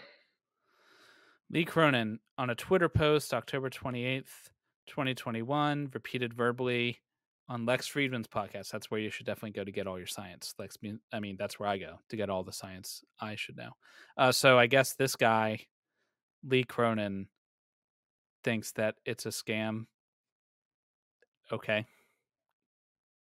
Lee 1.51 1.65
Cronin, 1.65 2.19
on 2.37 2.51
a 2.51 2.55
Twitter 2.55 2.91
post, 2.91 3.33
October 3.33 3.71
28th, 3.71 4.51
2021, 4.87 5.89
repeated 5.95 6.35
verbally 6.35 6.99
on 7.49 7.65
Lex 7.65 7.89
Fridman's 7.89 8.29
podcast. 8.29 8.69
That's 8.69 8.91
where 8.91 9.01
you 9.01 9.09
should 9.09 9.25
definitely 9.25 9.53
go 9.53 9.65
to 9.65 9.73
get 9.73 9.87
all 9.87 9.97
your 9.97 10.07
science. 10.07 10.53
Lex, 10.59 10.77
I 11.11 11.21
mean, 11.21 11.37
that's 11.39 11.59
where 11.59 11.71
I 11.71 11.79
go 11.79 12.01
to 12.11 12.17
get 12.17 12.29
all 12.29 12.45
the 12.45 12.53
science 12.53 13.03
I 13.19 13.37
should 13.37 13.57
know. 13.57 13.71
Uh, 14.19 14.31
so 14.31 14.59
I 14.59 14.67
guess 14.67 14.93
this 14.93 15.17
guy, 15.17 15.61
Lee 16.47 16.65
Cronin, 16.65 17.29
thinks 18.45 18.73
that 18.73 18.97
it's 19.07 19.25
a 19.25 19.31
scam. 19.31 19.87
Okay. 21.51 21.87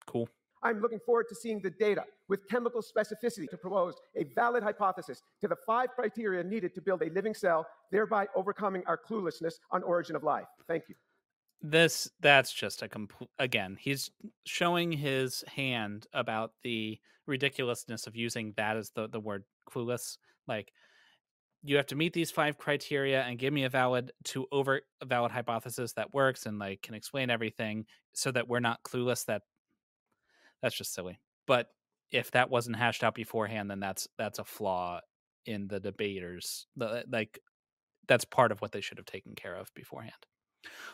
Cool. 0.06 0.28
I'm 0.62 0.80
looking 0.80 0.98
forward 0.98 1.26
to 1.28 1.34
seeing 1.34 1.60
the 1.60 1.70
data 1.70 2.02
with 2.28 2.48
chemical 2.48 2.82
specificity 2.82 3.48
to 3.50 3.56
propose 3.56 3.94
a 4.16 4.24
valid 4.34 4.62
hypothesis 4.62 5.22
to 5.40 5.48
the 5.48 5.56
five 5.66 5.90
criteria 5.94 6.42
needed 6.42 6.74
to 6.74 6.80
build 6.80 7.02
a 7.02 7.10
living 7.10 7.34
cell, 7.34 7.66
thereby 7.92 8.26
overcoming 8.34 8.82
our 8.86 8.98
cluelessness 8.98 9.54
on 9.70 9.82
origin 9.82 10.16
of 10.16 10.24
life. 10.24 10.46
Thank 10.66 10.84
you. 10.88 10.94
This 11.62 12.10
that's 12.20 12.52
just 12.52 12.82
a 12.82 12.88
complete 12.88 13.30
again, 13.38 13.76
he's 13.80 14.10
showing 14.44 14.92
his 14.92 15.42
hand 15.46 16.06
about 16.12 16.52
the 16.62 16.98
ridiculousness 17.26 18.06
of 18.06 18.14
using 18.14 18.52
that 18.56 18.76
as 18.76 18.90
the, 18.90 19.08
the 19.08 19.20
word 19.20 19.44
clueless. 19.70 20.18
Like 20.46 20.72
you 21.62 21.76
have 21.76 21.86
to 21.86 21.96
meet 21.96 22.12
these 22.12 22.30
five 22.30 22.58
criteria 22.58 23.22
and 23.22 23.38
give 23.38 23.52
me 23.52 23.64
a 23.64 23.68
valid 23.68 24.12
to 24.24 24.46
over 24.52 24.82
a 25.00 25.06
valid 25.06 25.32
hypothesis 25.32 25.92
that 25.94 26.12
works 26.14 26.46
and 26.46 26.58
like 26.58 26.82
can 26.82 26.94
explain 26.94 27.30
everything 27.30 27.86
so 28.12 28.30
that 28.30 28.46
we're 28.46 28.60
not 28.60 28.82
clueless 28.82 29.24
that 29.24 29.42
that's 30.62 30.76
just 30.76 30.94
silly. 30.94 31.20
But 31.46 31.68
if 32.10 32.30
that 32.32 32.50
wasn't 32.50 32.76
hashed 32.76 33.04
out 33.04 33.14
beforehand, 33.14 33.70
then 33.70 33.80
that's 33.80 34.08
that's 34.18 34.38
a 34.38 34.44
flaw 34.44 35.00
in 35.44 35.68
the 35.68 35.80
debaters. 35.80 36.66
Like 36.76 37.38
that's 38.08 38.24
part 38.24 38.52
of 38.52 38.60
what 38.60 38.72
they 38.72 38.80
should 38.80 38.98
have 38.98 39.06
taken 39.06 39.34
care 39.34 39.54
of 39.54 39.72
beforehand. 39.74 40.14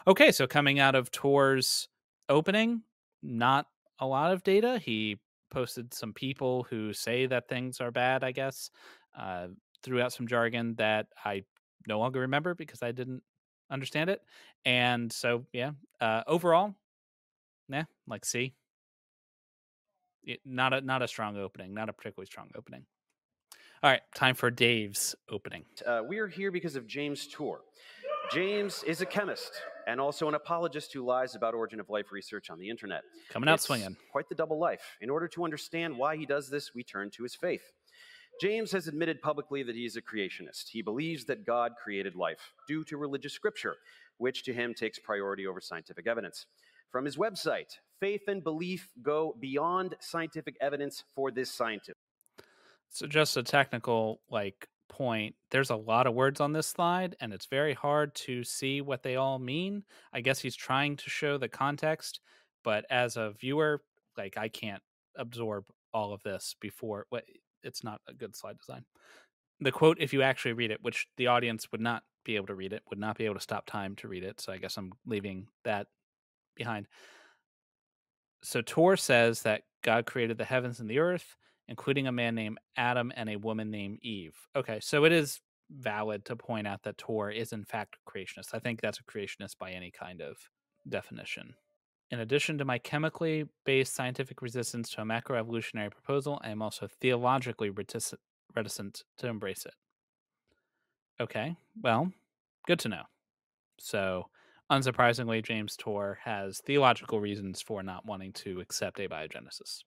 Okay, 0.06 0.32
so 0.32 0.46
coming 0.46 0.78
out 0.78 0.94
of 0.94 1.10
Tour's 1.10 1.88
opening, 2.28 2.82
not 3.22 3.66
a 3.98 4.06
lot 4.06 4.32
of 4.32 4.42
data. 4.42 4.78
He 4.78 5.18
posted 5.50 5.94
some 5.94 6.12
people 6.12 6.66
who 6.68 6.92
say 6.92 7.26
that 7.26 7.48
things 7.48 7.80
are 7.80 7.90
bad, 7.90 8.24
I 8.24 8.32
guess. 8.32 8.70
Uh, 9.16 9.48
threw 9.82 10.00
out 10.00 10.12
some 10.12 10.26
jargon 10.26 10.74
that 10.76 11.06
I 11.24 11.42
no 11.86 11.98
longer 11.98 12.20
remember 12.20 12.54
because 12.54 12.82
I 12.82 12.92
didn't 12.92 13.22
understand 13.70 14.10
it. 14.10 14.22
And 14.64 15.12
so, 15.12 15.46
yeah, 15.52 15.72
uh, 16.00 16.22
overall, 16.26 16.74
yeah, 17.68 17.84
like 18.06 18.24
C. 18.24 18.54
It, 20.24 20.40
not 20.44 20.72
a 20.72 20.80
not 20.80 21.02
a 21.02 21.08
strong 21.08 21.36
opening, 21.36 21.74
not 21.74 21.88
a 21.88 21.92
particularly 21.92 22.26
strong 22.26 22.50
opening. 22.56 22.84
All 23.82 23.90
right, 23.90 24.02
time 24.14 24.36
for 24.36 24.50
Dave's 24.50 25.16
opening. 25.28 25.64
Uh, 25.84 26.02
we 26.06 26.18
are 26.18 26.28
here 26.28 26.52
because 26.52 26.76
of 26.76 26.86
James 26.86 27.26
Tour. 27.26 27.62
James 28.32 28.84
is 28.86 29.00
a 29.00 29.06
chemist 29.06 29.52
and 29.88 30.00
also 30.00 30.28
an 30.28 30.34
apologist 30.34 30.92
who 30.92 31.04
lies 31.04 31.34
about 31.34 31.54
origin 31.54 31.80
of 31.80 31.90
life 31.90 32.12
research 32.12 32.48
on 32.50 32.58
the 32.58 32.70
internet. 32.70 33.02
Coming 33.30 33.48
out 33.48 33.54
It's 33.54 33.64
swinging. 33.64 33.96
Quite 34.12 34.28
the 34.28 34.36
double 34.36 34.58
life. 34.58 34.96
In 35.00 35.10
order 35.10 35.26
to 35.28 35.44
understand 35.44 35.98
why 35.98 36.16
he 36.16 36.24
does 36.24 36.48
this, 36.48 36.72
we 36.74 36.84
turn 36.84 37.10
to 37.10 37.24
his 37.24 37.34
faith. 37.34 37.72
James 38.40 38.72
has 38.72 38.88
admitted 38.88 39.20
publicly 39.20 39.62
that 39.62 39.74
he 39.74 39.84
is 39.84 39.96
a 39.96 40.02
creationist. 40.02 40.68
He 40.70 40.82
believes 40.82 41.24
that 41.26 41.44
God 41.44 41.72
created 41.82 42.14
life 42.14 42.52
due 42.66 42.84
to 42.84 42.96
religious 42.96 43.32
scripture, 43.32 43.74
which 44.18 44.44
to 44.44 44.54
him 44.54 44.74
takes 44.74 44.98
priority 44.98 45.46
over 45.46 45.60
scientific 45.60 46.06
evidence. 46.06 46.46
From 46.90 47.04
his 47.04 47.16
website, 47.16 47.78
faith 48.02 48.22
and 48.26 48.42
belief 48.42 48.90
go 49.00 49.36
beyond 49.38 49.94
scientific 50.00 50.56
evidence 50.60 51.04
for 51.14 51.30
this 51.30 51.52
scientist. 51.52 51.96
So 52.90 53.06
just 53.06 53.36
a 53.36 53.44
technical 53.44 54.20
like 54.28 54.66
point. 54.88 55.36
There's 55.52 55.70
a 55.70 55.76
lot 55.76 56.08
of 56.08 56.14
words 56.14 56.40
on 56.40 56.52
this 56.52 56.66
slide, 56.66 57.14
and 57.20 57.32
it's 57.32 57.46
very 57.46 57.74
hard 57.74 58.12
to 58.16 58.42
see 58.42 58.80
what 58.80 59.04
they 59.04 59.14
all 59.14 59.38
mean. 59.38 59.84
I 60.12 60.20
guess 60.20 60.40
he's 60.40 60.56
trying 60.56 60.96
to 60.96 61.08
show 61.08 61.38
the 61.38 61.48
context, 61.48 62.18
but 62.64 62.84
as 62.90 63.16
a 63.16 63.34
viewer, 63.40 63.82
like 64.18 64.36
I 64.36 64.48
can't 64.48 64.82
absorb 65.16 65.64
all 65.94 66.12
of 66.12 66.24
this 66.24 66.56
before. 66.60 67.06
It's 67.62 67.84
not 67.84 68.00
a 68.08 68.12
good 68.12 68.34
slide 68.34 68.58
design. 68.58 68.84
The 69.60 69.70
quote, 69.70 69.98
if 70.00 70.12
you 70.12 70.22
actually 70.22 70.54
read 70.54 70.72
it, 70.72 70.82
which 70.82 71.06
the 71.16 71.28
audience 71.28 71.70
would 71.70 71.80
not 71.80 72.02
be 72.24 72.34
able 72.34 72.48
to 72.48 72.56
read 72.56 72.72
it, 72.72 72.82
would 72.90 72.98
not 72.98 73.16
be 73.16 73.26
able 73.26 73.36
to 73.36 73.40
stop 73.40 73.64
time 73.64 73.94
to 73.96 74.08
read 74.08 74.24
it. 74.24 74.40
So 74.40 74.52
I 74.52 74.58
guess 74.58 74.76
I'm 74.76 74.92
leaving 75.06 75.46
that 75.62 75.86
behind. 76.56 76.88
So 78.42 78.60
Tour 78.60 78.96
says 78.96 79.42
that 79.42 79.62
God 79.82 80.06
created 80.06 80.38
the 80.38 80.44
heavens 80.44 80.80
and 80.80 80.88
the 80.88 80.98
earth 80.98 81.36
including 81.68 82.06
a 82.06 82.12
man 82.12 82.34
named 82.34 82.58
Adam 82.76 83.12
and 83.16 83.30
a 83.30 83.36
woman 83.36 83.70
named 83.70 83.98
Eve. 84.02 84.36
Okay, 84.56 84.78
so 84.80 85.04
it 85.04 85.12
is 85.12 85.40
valid 85.70 86.24
to 86.26 86.36
point 86.36 86.66
out 86.66 86.82
that 86.82 86.98
Tour 86.98 87.30
is 87.30 87.52
in 87.52 87.64
fact 87.64 87.96
a 87.96 88.10
creationist. 88.10 88.52
I 88.52 88.58
think 88.58 88.80
that's 88.80 88.98
a 88.98 89.04
creationist 89.04 89.58
by 89.58 89.70
any 89.70 89.90
kind 89.90 90.20
of 90.20 90.36
definition. 90.88 91.54
In 92.10 92.20
addition 92.20 92.58
to 92.58 92.64
my 92.64 92.78
chemically 92.78 93.46
based 93.64 93.94
scientific 93.94 94.42
resistance 94.42 94.90
to 94.90 95.00
a 95.00 95.04
macroevolutionary 95.04 95.90
proposal, 95.90 96.40
I 96.44 96.50
am 96.50 96.60
also 96.60 96.88
theologically 97.00 97.70
reticent, 97.70 98.20
reticent 98.54 99.04
to 99.18 99.28
embrace 99.28 99.64
it. 99.64 99.74
Okay, 101.20 101.56
well, 101.82 102.12
good 102.66 102.80
to 102.80 102.88
know. 102.88 103.04
So, 103.78 104.26
unsurprisingly, 104.72 105.44
James 105.44 105.76
Tour 105.76 106.18
has 106.24 106.60
theological 106.64 107.20
reasons 107.20 107.60
for 107.60 107.82
not 107.82 108.06
wanting 108.06 108.32
to 108.32 108.60
accept 108.60 108.98
abiogenesis. 108.98 109.84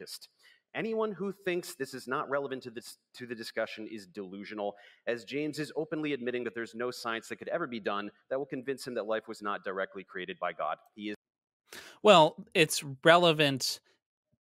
Just 0.00 0.28
Anyone 0.76 1.10
who 1.10 1.32
thinks 1.32 1.74
this 1.74 1.94
is 1.94 2.06
not 2.06 2.28
relevant 2.28 2.62
to 2.64 2.70
this 2.70 2.98
to 3.14 3.26
the 3.26 3.34
discussion 3.34 3.88
is 3.90 4.06
delusional, 4.06 4.76
as 5.06 5.24
James 5.24 5.58
is 5.58 5.72
openly 5.74 6.12
admitting 6.12 6.44
that 6.44 6.54
there's 6.54 6.74
no 6.74 6.90
science 6.90 7.28
that 7.28 7.36
could 7.36 7.48
ever 7.48 7.66
be 7.66 7.80
done 7.80 8.10
that 8.28 8.38
will 8.38 8.44
convince 8.44 8.86
him 8.86 8.92
that 8.94 9.06
life 9.06 9.26
was 9.26 9.40
not 9.40 9.64
directly 9.64 10.04
created 10.04 10.38
by 10.38 10.52
God. 10.52 10.76
He 10.94 11.10
is 11.10 11.16
Well, 12.02 12.36
it's 12.52 12.84
relevant 13.04 13.80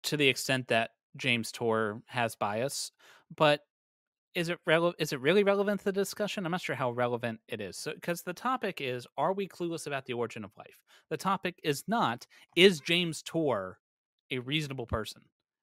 to 0.04 0.18
the 0.18 0.28
extent 0.28 0.68
that 0.68 0.92
James 1.16 1.54
Tour 1.54 2.02
has 2.08 2.36
bias, 2.36 2.92
but 3.34 3.62
is 4.36 4.50
it 4.50 4.60
rele- 4.68 4.94
is 5.00 5.14
it 5.14 5.22
really 5.22 5.44
relevant 5.44 5.80
to 5.80 5.86
the 5.86 5.92
discussion? 5.94 6.46
I'm 6.46 6.52
not 6.52 6.62
sure 6.62 6.76
how 6.76 6.92
relevant 6.92 7.40
it 7.48 7.62
is. 7.62 7.78
So 7.78 7.94
because 7.94 8.22
the 8.22 8.34
topic 8.34 8.82
is 8.82 9.08
are 9.18 9.34
we 9.34 9.48
clueless 9.48 9.88
about 9.88 10.06
the 10.06 10.14
origin 10.14 10.44
of 10.44 10.52
life? 10.58 10.84
The 11.10 11.18
topic 11.18 11.60
is 11.64 11.84
not 11.88 12.28
is 12.56 12.82
James 12.82 13.24
Tour 13.24 13.80
a 14.32 14.40
reasonable 14.40 14.86
person? 14.86 15.22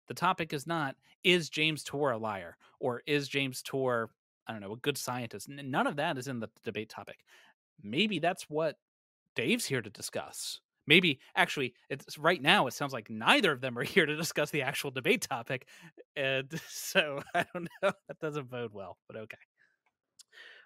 The 0.09 0.15
topic 0.15 0.53
is 0.53 0.67
not 0.67 0.97
is 1.23 1.51
James 1.51 1.85
Tour 1.85 2.13
a 2.13 2.19
liar 2.19 2.57
or 2.81 3.03
is 3.07 3.29
James 3.29 3.63
Tour 3.63 4.11
I 4.49 4.53
don't 4.53 4.63
know, 4.63 4.73
a 4.73 4.79
good 4.79 4.99
scientist. 4.99 5.49
None 5.49 5.87
of 5.87 5.97
that 5.97 6.19
is 6.19 6.27
in 6.27 6.41
the 6.41 6.49
debate 6.65 6.89
topic. 6.89 7.19
Maybe 7.83 8.19
that's 8.19 8.51
what 8.51 8.77
Dave's 9.37 9.67
here 9.67 9.83
to 9.83 9.91
discuss. 9.91 10.62
Maybe 10.87 11.21
actually, 11.37 11.75
it's 11.89 12.19
right 12.19 12.43
now. 12.43 12.67
It 12.67 12.75
sounds 12.75 12.93
like 12.93 13.09
neither 13.09 13.53
of 13.53 13.61
them 13.61 13.79
are 13.79 13.83
here 13.85 14.07
to 14.07 14.17
discuss 14.17 14.51
the 14.51 14.63
actual 14.63 14.91
debate 14.91 15.23
topic, 15.23 15.67
and 16.17 16.49
so 16.69 17.23
I 17.35 17.45
don't 17.53 17.69
know. 17.83 17.93
That 18.09 18.19
doesn't 18.21 18.51
bode 18.51 18.73
well, 18.73 18.99
but 19.07 19.17
okay. 19.17 19.39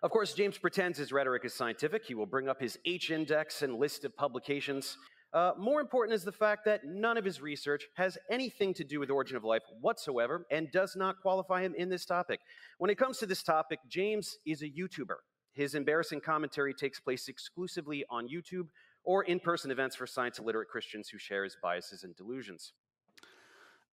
Of 0.02 0.10
course, 0.10 0.34
James 0.34 0.58
pretends 0.58 0.98
his 0.98 1.10
rhetoric 1.10 1.44
is 1.44 1.54
scientific. 1.54 2.04
He 2.04 2.14
will 2.14 2.26
bring 2.26 2.48
up 2.48 2.60
his 2.60 2.78
H 2.84 3.10
index 3.10 3.62
and 3.62 3.76
list 3.76 4.04
of 4.04 4.14
publications. 4.14 4.96
Uh, 5.32 5.52
more 5.58 5.80
important 5.80 6.14
is 6.14 6.22
the 6.22 6.32
fact 6.32 6.64
that 6.64 6.84
none 6.84 7.16
of 7.16 7.24
his 7.24 7.40
research 7.40 7.84
has 7.96 8.16
anything 8.30 8.72
to 8.74 8.84
do 8.84 9.00
with 9.00 9.10
origin 9.10 9.36
of 9.36 9.44
life 9.44 9.62
whatsoever 9.80 10.46
and 10.50 10.70
does 10.70 10.96
not 10.96 11.20
qualify 11.20 11.62
him 11.62 11.74
in 11.76 11.88
this 11.88 12.04
topic. 12.04 12.40
When 12.78 12.90
it 12.90 12.98
comes 12.98 13.18
to 13.18 13.26
this 13.26 13.42
topic, 13.42 13.80
James 13.88 14.38
is 14.46 14.62
a 14.62 14.68
YouTuber. 14.68 15.16
His 15.52 15.74
embarrassing 15.74 16.20
commentary 16.20 16.74
takes 16.74 17.00
place 17.00 17.28
exclusively 17.28 18.04
on 18.10 18.28
YouTube 18.28 18.68
or 19.06 19.22
in 19.24 19.40
person 19.40 19.70
events 19.70 19.96
for 19.96 20.06
science 20.06 20.38
illiterate 20.38 20.68
Christians 20.68 21.08
who 21.08 21.16
share 21.16 21.44
his 21.44 21.56
biases 21.62 22.04
and 22.04 22.14
delusions. 22.16 22.74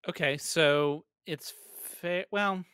Okay, 0.10 0.38
so 0.38 1.06
it's 1.26 1.54
fair. 1.82 2.26
Well, 2.32 2.66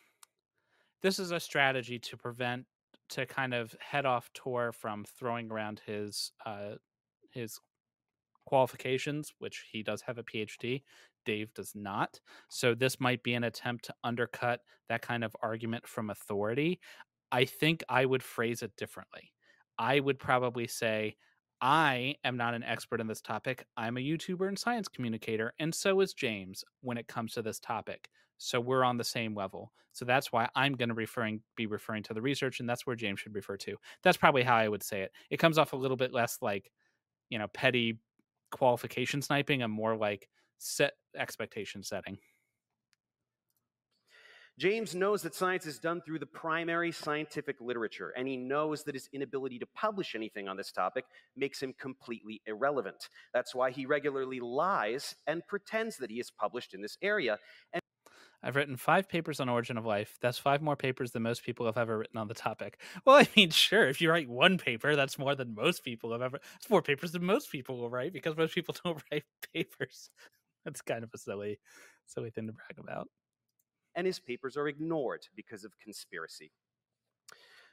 this 1.04 1.20
is 1.20 1.32
a 1.32 1.40
strategy 1.40 2.00
to 2.00 2.18
prevent 2.18 2.66
to 3.10 3.26
kind 3.26 3.54
of 3.54 3.76
head 3.80 4.06
off 4.06 4.30
Tour 4.34 4.72
from 4.72 5.06
throwing 5.18 5.52
around 5.52 5.82
his 5.86 6.32
uh 6.46 6.76
his 7.32 7.60
qualifications, 8.46 9.32
which 9.38 9.66
he 9.72 9.84
does 9.84 10.02
have 10.02 10.18
a 10.18 10.24
PhD. 10.24 10.82
Dave 11.26 11.54
does 11.54 11.74
not. 11.76 12.20
So 12.50 12.74
this 12.74 13.00
might 13.00 13.22
be 13.22 13.36
an 13.36 13.44
attempt 13.44 13.86
to 13.86 13.94
undercut 14.04 14.62
that 14.88 15.04
kind 15.04 15.24
of 15.24 15.36
argument 15.44 15.86
from 15.88 16.10
authority. 16.10 16.80
I 17.32 17.46
think 17.46 17.84
I 17.90 18.06
would 18.06 18.24
phrase 18.24 18.64
it 18.64 18.76
differently. 18.76 19.32
I 19.78 20.00
would 20.00 20.18
probably 20.18 20.66
say, 20.66 21.16
I 21.62 22.16
am 22.24 22.38
not 22.38 22.54
an 22.54 22.64
expert 22.64 23.02
in 23.02 23.08
this 23.08 23.22
topic. 23.22 23.66
I'm 23.76 23.98
a 23.98 24.02
YouTuber 24.02 24.48
and 24.48 24.58
science 24.58 24.88
communicator, 24.88 25.54
and 25.60 25.74
so 25.74 26.00
is 26.02 26.14
James 26.14 26.64
when 26.82 26.98
it 26.98 27.08
comes 27.08 27.34
to 27.34 27.42
this 27.42 27.60
topic. 27.60 28.10
So 28.38 28.60
we're 28.60 28.84
on 28.84 28.98
the 28.98 29.04
same 29.04 29.36
level. 29.36 29.74
So 29.92 30.06
that's 30.06 30.32
why 30.32 30.48
I'm 30.56 30.74
going 30.74 30.90
to 30.90 30.96
referring 30.96 31.42
be 31.58 31.66
referring 31.66 32.04
to 32.04 32.14
the 32.14 32.22
research, 32.22 32.60
and 32.60 32.70
that's 32.70 32.88
where 32.88 32.96
James 32.96 33.20
should 33.20 33.36
refer 33.36 33.58
to. 33.58 33.76
That's 34.04 34.18
probably 34.18 34.44
how 34.44 34.56
I 34.56 34.70
would 34.70 34.84
say 34.84 35.02
it. 35.02 35.12
It 35.30 35.38
comes 35.38 35.58
off 35.58 35.74
a 35.74 35.78
little 35.78 35.98
bit 35.98 36.14
less 36.14 36.38
like, 36.42 36.72
you 37.30 37.38
know, 37.38 37.48
petty 37.48 38.00
qualification 38.52 39.22
sniping 39.22 39.62
and 39.62 39.74
more 39.74 39.98
like 39.98 40.30
set 40.58 40.94
expectation 41.18 41.84
setting. 41.84 42.18
James 44.60 44.94
knows 44.94 45.22
that 45.22 45.34
science 45.34 45.66
is 45.66 45.80
done 45.80 46.02
through 46.02 46.20
the 46.20 46.26
primary 46.26 46.92
scientific 46.92 47.56
literature, 47.62 48.12
and 48.18 48.28
he 48.28 48.36
knows 48.36 48.84
that 48.84 48.94
his 48.94 49.08
inability 49.14 49.58
to 49.58 49.66
publish 49.74 50.16
anything 50.16 50.50
on 50.50 50.58
this 50.58 50.74
topic 50.74 51.06
makes 51.38 51.64
him 51.64 51.74
completely 51.80 52.42
irrelevant. 52.46 53.08
That's 53.34 53.56
why 53.56 53.72
he 53.72 53.86
regularly 53.86 54.42
lies 54.42 55.16
and 55.28 55.48
pretends 55.48 55.96
that 55.98 56.12
he 56.12 56.20
is 56.20 56.30
published 56.30 56.74
in 56.74 56.82
this 56.82 56.98
area. 57.02 57.38
And 57.72 57.82
I've 58.44 58.58
written 58.58 58.76
five 58.76 59.08
papers 59.08 59.40
on 59.40 59.48
origin 59.48 59.78
of 59.78 59.86
life. 59.86 60.18
That's 60.22 60.38
five 60.38 60.62
more 60.62 60.76
papers 60.76 61.12
than 61.12 61.24
most 61.24 61.46
people 61.46 61.66
have 61.66 61.78
ever 61.78 61.98
written 61.98 62.18
on 62.18 62.28
the 62.28 62.34
topic. 62.34 62.82
Well, 63.06 63.16
I 63.16 63.30
mean, 63.38 63.52
sure, 63.52 63.88
if 63.88 64.02
you 64.02 64.12
write 64.12 64.28
one 64.28 64.58
paper, 64.58 64.98
that's 64.98 65.18
more 65.18 65.36
than 65.36 65.56
most 65.56 65.86
people 65.86 66.12
have 66.12 66.22
ever. 66.22 66.38
It's 66.58 66.70
more 66.70 66.82
papers 66.82 67.14
than 67.14 67.24
most 67.24 67.50
people 67.50 67.78
will 67.78 67.90
write 67.90 68.12
because 68.12 68.36
most 68.36 68.54
people 68.54 68.76
don't 68.84 69.02
write 69.10 69.24
papers. 69.54 70.10
That's 70.66 70.82
kind 70.82 71.06
of 71.06 71.12
a 71.14 71.18
silly, 71.18 71.60
silly 72.08 72.30
thing 72.30 72.48
to 72.48 72.52
brag 72.52 72.78
about. 72.78 73.08
And 73.96 74.06
his 74.06 74.20
papers 74.20 74.56
are 74.58 74.68
ignored 74.68 75.28
because 75.36 75.64
of 75.64 75.78
conspiracy. 75.84 76.52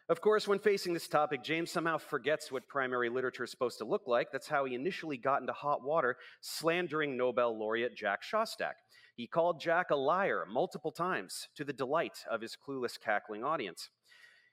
Of 0.08 0.20
course, 0.20 0.46
when 0.46 0.60
facing 0.60 0.94
this 0.94 1.08
topic, 1.08 1.42
James 1.42 1.70
somehow 1.70 1.98
forgets 1.98 2.52
what 2.52 2.68
primary 2.68 3.08
literature 3.08 3.42
is 3.42 3.50
supposed 3.50 3.78
to 3.78 3.84
look 3.84 4.02
like. 4.06 4.30
That's 4.30 4.46
how 4.46 4.64
he 4.64 4.74
initially 4.76 5.16
got 5.16 5.40
into 5.40 5.52
hot 5.52 5.82
water, 5.82 6.16
slandering 6.40 7.16
Nobel 7.16 7.58
laureate 7.58 7.96
Jack 7.96 8.20
Szostak. 8.22 8.74
He 9.16 9.26
called 9.26 9.60
Jack 9.60 9.90
a 9.90 9.96
liar 9.96 10.46
multiple 10.48 10.92
times 10.92 11.48
to 11.56 11.64
the 11.64 11.72
delight 11.72 12.24
of 12.30 12.40
his 12.40 12.56
clueless, 12.56 13.00
cackling 13.00 13.42
audience. 13.42 13.90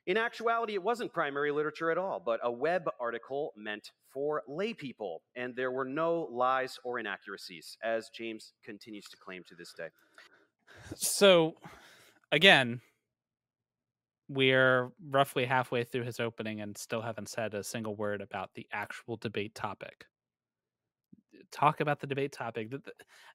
In 0.06 0.16
actuality, 0.16 0.74
it 0.74 0.82
wasn't 0.82 1.12
primary 1.12 1.52
literature 1.52 1.90
at 1.90 1.98
all, 1.98 2.20
but 2.20 2.40
a 2.42 2.50
web 2.50 2.90
article 3.00 3.52
meant 3.56 3.92
for 4.12 4.42
laypeople, 4.50 5.18
and 5.36 5.54
there 5.54 5.70
were 5.70 5.84
no 5.84 6.28
lies 6.32 6.78
or 6.84 6.98
inaccuracies, 6.98 7.78
as 7.82 8.10
James 8.10 8.54
continues 8.64 9.06
to 9.06 9.16
claim 9.16 9.42
to 9.48 9.54
this 9.54 9.72
day. 9.72 9.88
So, 10.96 11.54
again, 12.32 12.80
we're 14.28 14.90
roughly 15.10 15.44
halfway 15.44 15.84
through 15.84 16.04
his 16.04 16.20
opening 16.20 16.60
and 16.60 16.76
still 16.76 17.02
haven't 17.02 17.28
said 17.28 17.54
a 17.54 17.62
single 17.62 17.94
word 17.94 18.20
about 18.20 18.50
the 18.54 18.66
actual 18.72 19.16
debate 19.16 19.54
topic. 19.54 20.06
Talk 21.52 21.80
about 21.80 22.00
the 22.00 22.06
debate 22.06 22.32
topic. 22.32 22.70
The, 22.70 22.82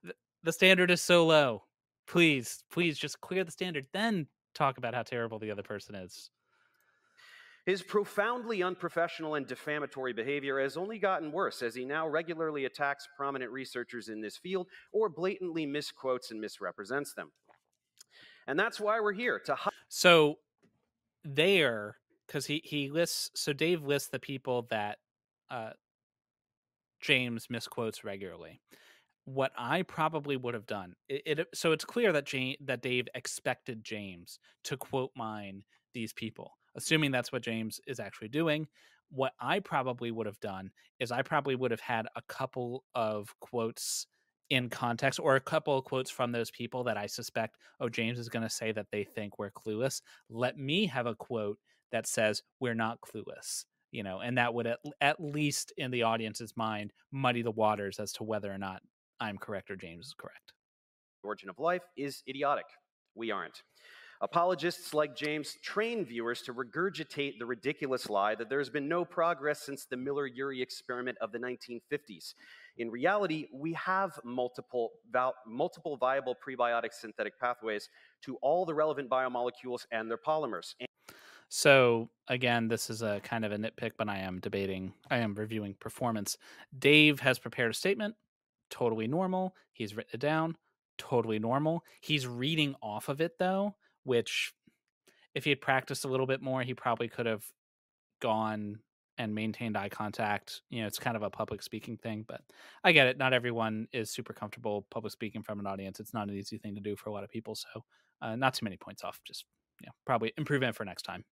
the, 0.04 0.14
the 0.44 0.54
standard 0.54 0.92
is 0.92 1.02
so 1.02 1.26
low. 1.26 1.64
Please, 2.08 2.64
please 2.72 2.98
just 2.98 3.22
clear 3.22 3.44
the 3.44 3.52
standard, 3.52 3.86
then 3.94 4.28
talk 4.56 4.78
about 4.78 4.96
how 4.96 5.04
terrible 5.04 5.38
the 5.38 5.52
other 5.52 5.64
person 5.64 5.96
is. 5.96 6.32
His 7.70 7.84
profoundly 7.84 8.64
unprofessional 8.64 9.36
and 9.36 9.46
defamatory 9.46 10.12
behavior 10.12 10.60
has 10.60 10.76
only 10.76 10.98
gotten 10.98 11.32
worse 11.32 11.62
as 11.62 11.76
he 11.76 11.86
now 11.86 12.08
regularly 12.08 12.66
attacks 12.66 13.08
prominent 13.16 13.52
researchers 13.52 14.10
in 14.10 14.22
this 14.22 14.38
field 14.38 14.66
or 14.92 15.08
blatantly 15.08 15.68
misquotes 15.68 16.32
and 16.32 16.42
misrepresents 16.42 17.14
them. 17.14 17.32
And 18.48 18.58
that's 18.58 18.80
why 18.80 19.00
we're 19.00 19.14
here 19.14 19.38
to 19.46 19.54
hi- 19.54 19.70
So 19.88 20.40
there, 21.24 21.98
because 22.26 22.48
he 22.48 22.60
he 22.66 22.90
lists. 22.90 23.30
So 23.36 23.54
Dave 23.54 23.84
lists 23.84 24.10
the 24.10 24.18
people 24.18 24.66
that 24.72 24.98
uh, 25.52 25.74
James 27.02 27.52
misquotes 27.52 28.04
regularly. 28.04 28.62
What 29.26 29.52
I 29.56 29.84
probably 29.84 30.38
would 30.38 30.56
have 30.56 30.66
done. 30.66 30.96
It, 31.08 31.22
it 31.40 31.48
so 31.54 31.72
it's 31.72 31.86
clear 31.86 32.12
that 32.14 32.26
Jane, 32.26 32.56
that 32.62 32.82
Dave 32.82 33.08
expected 33.14 33.84
James 33.84 34.40
to 34.64 34.76
quote 34.76 35.12
mine 35.16 35.66
these 35.94 36.14
people, 36.14 36.54
assuming 36.76 37.12
that's 37.12 37.32
what 37.32 37.42
James 37.42 37.80
is 37.88 38.00
actually 38.00 38.30
doing. 38.30 38.68
What 39.12 39.34
I 39.40 39.60
probably 39.60 40.12
would 40.12 40.28
have 40.28 40.40
done 40.40 40.72
is 41.00 41.12
I 41.12 41.22
probably 41.22 41.56
would 41.56 41.72
have 41.72 41.80
had 41.80 42.08
a 42.16 42.22
couple 42.28 42.84
of 42.96 43.34
quotes 43.40 44.08
in 44.50 44.70
context 44.70 45.20
or 45.20 45.36
a 45.36 45.42
couple 45.42 45.78
of 45.78 45.86
quotes 45.86 46.10
from 46.10 46.32
those 46.32 46.52
people 46.52 46.84
that 46.84 46.98
I 46.98 47.06
suspect, 47.08 47.58
oh, 47.80 47.90
James 47.90 48.18
is 48.20 48.30
going 48.30 48.44
to 48.44 48.50
say 48.50 48.72
that 48.72 48.88
they 48.92 49.04
think 49.04 49.38
we're 49.38 49.52
clueless. 49.52 50.02
Let 50.30 50.58
me 50.58 50.88
have 50.88 51.06
a 51.06 51.16
quote 51.16 51.60
that 51.92 52.08
says 52.08 52.42
we're 52.60 52.76
not 52.76 53.00
clueless, 53.02 53.66
you 53.92 54.04
know, 54.04 54.20
and 54.20 54.38
that 54.38 54.54
would 54.54 54.68
at, 54.68 54.80
at 55.02 55.20
least 55.22 55.74
in 55.78 55.92
the 55.92 56.04
audience's 56.04 56.54
mind 56.56 56.94
muddy 57.12 57.42
the 57.42 57.52
waters 57.52 58.00
as 58.00 58.12
to 58.14 58.24
whether 58.24 58.52
or 58.52 58.58
not 58.58 58.82
I'm 59.20 59.38
correct 59.38 59.70
or 59.70 59.76
James 59.76 60.08
is 60.08 60.14
correct. 60.18 60.54
origin 61.24 61.50
of 61.50 61.60
life 61.60 61.84
is 61.98 62.24
idiotic. 62.28 62.66
We 63.16 63.32
aren't. 63.32 63.64
Apologists 64.22 64.94
like 64.94 65.16
James 65.16 65.56
train 65.64 66.04
viewers 66.04 66.42
to 66.42 66.54
regurgitate 66.54 67.40
the 67.40 67.46
ridiculous 67.46 68.10
lie 68.10 68.36
that 68.36 68.50
there's 68.50 68.70
been 68.70 68.90
no 68.90 69.06
progress 69.06 69.62
since 69.62 69.86
the 69.86 69.96
Miller 69.96 70.30
Urey 70.30 70.62
experiment 70.62 71.18
of 71.22 71.32
the 71.32 71.40
1950s. 71.40 72.34
In 72.78 72.92
reality, 72.92 73.48
we 73.54 73.72
have 73.74 74.20
multiple, 74.26 74.92
multiple 75.48 75.96
viable 75.96 76.36
prebiotic 76.36 76.92
synthetic 76.92 77.40
pathways 77.40 77.88
to 78.24 78.36
all 78.42 78.66
the 78.66 78.74
relevant 78.74 79.10
biomolecules 79.10 79.86
and 79.94 80.10
their 80.10 80.18
polymers. 80.18 80.76
So 81.48 82.10
again, 82.28 82.68
this 82.68 82.90
is 82.90 83.02
a 83.02 83.22
kind 83.24 83.46
of 83.46 83.54
a 83.54 83.58
nitpick, 83.58 83.92
but 83.98 84.10
I 84.10 84.20
am 84.20 84.40
debating, 84.40 84.94
I 85.10 85.18
am 85.20 85.34
reviewing 85.34 85.76
performance. 85.80 86.38
Dave 86.78 87.22
has 87.22 87.40
prepared 87.40 87.72
a 87.72 87.74
statement, 87.74 88.16
totally 88.70 89.08
normal. 89.08 89.56
He's 89.72 89.96
written 89.96 90.12
it 90.16 90.20
down, 90.20 90.58
totally 90.98 91.40
normal. 91.40 91.86
He's 92.02 92.28
reading 92.28 92.76
off 92.84 93.10
of 93.10 93.22
it 93.22 93.40
though, 93.40 93.76
which 94.10 94.52
if 95.36 95.44
he 95.44 95.52
had 95.52 95.62
practiced 95.62 96.04
a 96.04 96.08
little 96.08 96.26
bit 96.26 96.42
more, 96.42 96.64
he 96.64 96.74
probably 96.74 97.08
could 97.08 97.28
have 97.28 97.44
gone 98.20 98.80
and 99.20 99.36
maintained 99.36 99.78
eye 99.78 99.90
contact. 99.90 100.62
You 100.72 100.82
know, 100.82 100.88
it's 100.88 100.98
kind 100.98 101.16
of 101.16 101.22
a 101.22 101.30
public 101.30 101.62
speaking 101.62 101.96
thing, 101.98 102.26
but 102.28 102.42
I 102.84 102.92
get 102.92 103.06
it. 103.06 103.18
Not 103.20 103.34
everyone 103.34 103.88
is 103.94 104.10
super 104.10 104.34
comfortable 104.34 104.88
public 104.90 105.14
speaking 105.14 105.44
from 105.44 105.60
an 105.60 105.68
audience. 105.68 106.00
It's 106.00 106.14
not 106.14 106.28
an 106.28 106.36
easy 106.36 106.58
thing 106.58 106.74
to 106.74 106.82
do 106.82 106.96
for 106.96 107.10
a 107.10 107.14
lot 107.14 107.24
of 107.24 107.30
people. 107.30 107.54
So, 107.54 107.84
uh, 108.22 108.36
not 108.36 108.56
too 108.56 108.66
many 108.66 108.78
points 108.78 109.04
off. 109.04 109.20
Just, 109.28 109.46
yeah, 109.84 109.92
probably 110.06 110.34
improvement 110.38 110.76
for 110.76 110.86
next 110.86 111.04
time. 111.04 111.24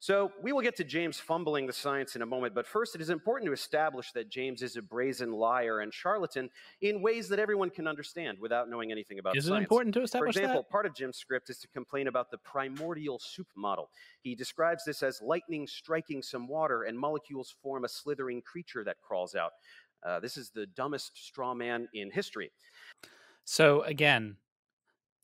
So 0.00 0.30
we 0.40 0.52
will 0.52 0.62
get 0.62 0.76
to 0.76 0.84
James 0.84 1.18
fumbling 1.18 1.66
the 1.66 1.72
science 1.72 2.14
in 2.14 2.22
a 2.22 2.26
moment, 2.26 2.54
but 2.54 2.66
first 2.68 2.94
it 2.94 3.00
is 3.00 3.10
important 3.10 3.48
to 3.48 3.52
establish 3.52 4.12
that 4.12 4.30
James 4.30 4.62
is 4.62 4.76
a 4.76 4.82
brazen 4.82 5.32
liar 5.32 5.80
and 5.80 5.92
charlatan 5.92 6.50
in 6.80 7.02
ways 7.02 7.28
that 7.30 7.40
everyone 7.40 7.68
can 7.68 7.88
understand 7.88 8.38
without 8.38 8.70
knowing 8.70 8.92
anything 8.92 9.18
about 9.18 9.36
Is 9.36 9.48
it 9.48 9.54
important 9.54 9.92
to 9.94 10.02
establish 10.02 10.36
For 10.36 10.40
example, 10.40 10.62
that? 10.62 10.70
part 10.70 10.86
of 10.86 10.94
Jim's 10.94 11.16
script 11.16 11.50
is 11.50 11.58
to 11.58 11.68
complain 11.68 12.06
about 12.06 12.30
the 12.30 12.38
primordial 12.38 13.18
soup 13.18 13.48
model. 13.56 13.90
He 14.20 14.36
describes 14.36 14.84
this 14.84 15.02
as 15.02 15.20
lightning 15.20 15.66
striking 15.66 16.22
some 16.22 16.46
water 16.46 16.84
and 16.84 16.96
molecules 16.96 17.56
form 17.60 17.84
a 17.84 17.88
slithering 17.88 18.40
creature 18.42 18.84
that 18.84 18.98
crawls 19.00 19.34
out. 19.34 19.52
Uh, 20.06 20.20
this 20.20 20.36
is 20.36 20.50
the 20.50 20.66
dumbest 20.66 21.10
straw 21.16 21.54
man 21.54 21.88
in 21.92 22.08
history. 22.12 22.52
So 23.44 23.82
again, 23.82 24.36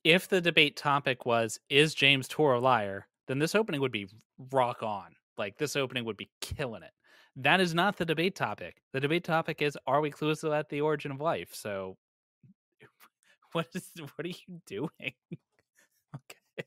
if 0.02 0.26
the 0.26 0.40
debate 0.40 0.76
topic 0.76 1.24
was 1.24 1.60
is 1.70 1.94
James 1.94 2.26
Tour 2.26 2.54
a 2.54 2.60
liar, 2.60 3.06
then 3.26 3.38
this 3.38 3.54
opening 3.54 3.80
would 3.80 3.92
be 3.92 4.08
rock 4.52 4.82
on. 4.82 5.14
Like 5.36 5.56
this 5.58 5.76
opening 5.76 6.04
would 6.04 6.16
be 6.16 6.30
killing 6.40 6.82
it. 6.82 6.92
That 7.36 7.60
is 7.60 7.74
not 7.74 7.96
the 7.96 8.04
debate 8.04 8.36
topic. 8.36 8.76
The 8.92 9.00
debate 9.00 9.24
topic 9.24 9.60
is 9.62 9.76
are 9.86 10.00
we 10.00 10.10
clueless 10.10 10.44
about 10.44 10.68
the 10.68 10.80
origin 10.80 11.10
of 11.10 11.20
life? 11.20 11.50
So 11.52 11.96
what 13.52 13.66
is 13.74 13.90
what 13.96 14.24
are 14.24 14.28
you 14.28 14.60
doing? 14.66 14.90
okay. 16.14 16.66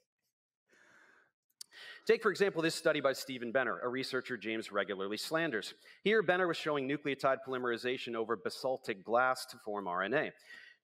Take, 2.08 2.22
for 2.22 2.32
example, 2.32 2.62
this 2.62 2.74
study 2.74 3.02
by 3.02 3.12
Stephen 3.12 3.52
Benner, 3.52 3.80
a 3.84 3.89
researcher 3.89 4.38
James 4.38 4.72
regularly 4.72 5.17
slanders. 5.17 5.74
Here, 6.06 6.24
Benner 6.24 6.48
was 6.48 6.56
showing 6.56 6.88
nucleotide 6.88 7.39
polymerization 7.46 8.15
over 8.15 8.38
basaltic 8.38 9.04
glass 9.04 9.46
to 9.48 9.58
form 9.58 9.88
RNA. 9.88 10.32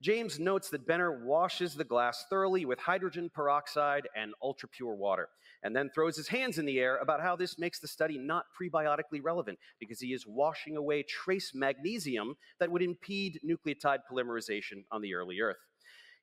James 0.01 0.37
notes 0.37 0.69
that 0.69 0.85
Benner 0.85 1.23
washes 1.23 1.75
the 1.75 1.83
glass 1.85 2.25
thoroughly 2.29 2.65
with 2.65 2.77
hydrogen 2.77 3.31
peroxide 3.33 4.05
and 4.17 4.33
ultra 4.41 4.67
pure 4.67 4.95
water, 4.95 5.29
and 5.63 5.75
then 5.75 5.89
throws 5.89 6.17
his 6.17 6.27
hands 6.27 6.57
in 6.57 6.65
the 6.65 6.79
air 6.79 6.97
about 6.97 7.21
how 7.21 7.35
this 7.35 7.57
makes 7.57 7.79
the 7.79 7.87
study 7.87 8.17
not 8.17 8.45
prebiotically 8.59 9.21
relevant 9.23 9.57
because 9.79 9.99
he 9.99 10.13
is 10.13 10.25
washing 10.27 10.77
away 10.77 11.03
trace 11.03 11.51
magnesium 11.55 12.35
that 12.59 12.69
would 12.69 12.81
impede 12.81 13.39
nucleotide 13.45 13.99
polymerization 14.11 14.83
on 14.91 15.01
the 15.01 15.13
early 15.15 15.39
Earth. 15.39 15.57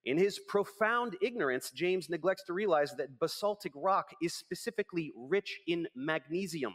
In 0.05 0.16
his 0.16 0.38
profound 0.38 1.16
ignorance, 1.20 1.70
James 1.70 2.09
neglects 2.09 2.44
to 2.44 2.53
realize 2.53 2.94
that 2.96 3.18
basaltic 3.18 3.72
rock 3.74 4.07
is 4.22 4.35
specifically 4.35 5.12
rich 5.14 5.59
in 5.66 5.87
magnesium, 5.94 6.74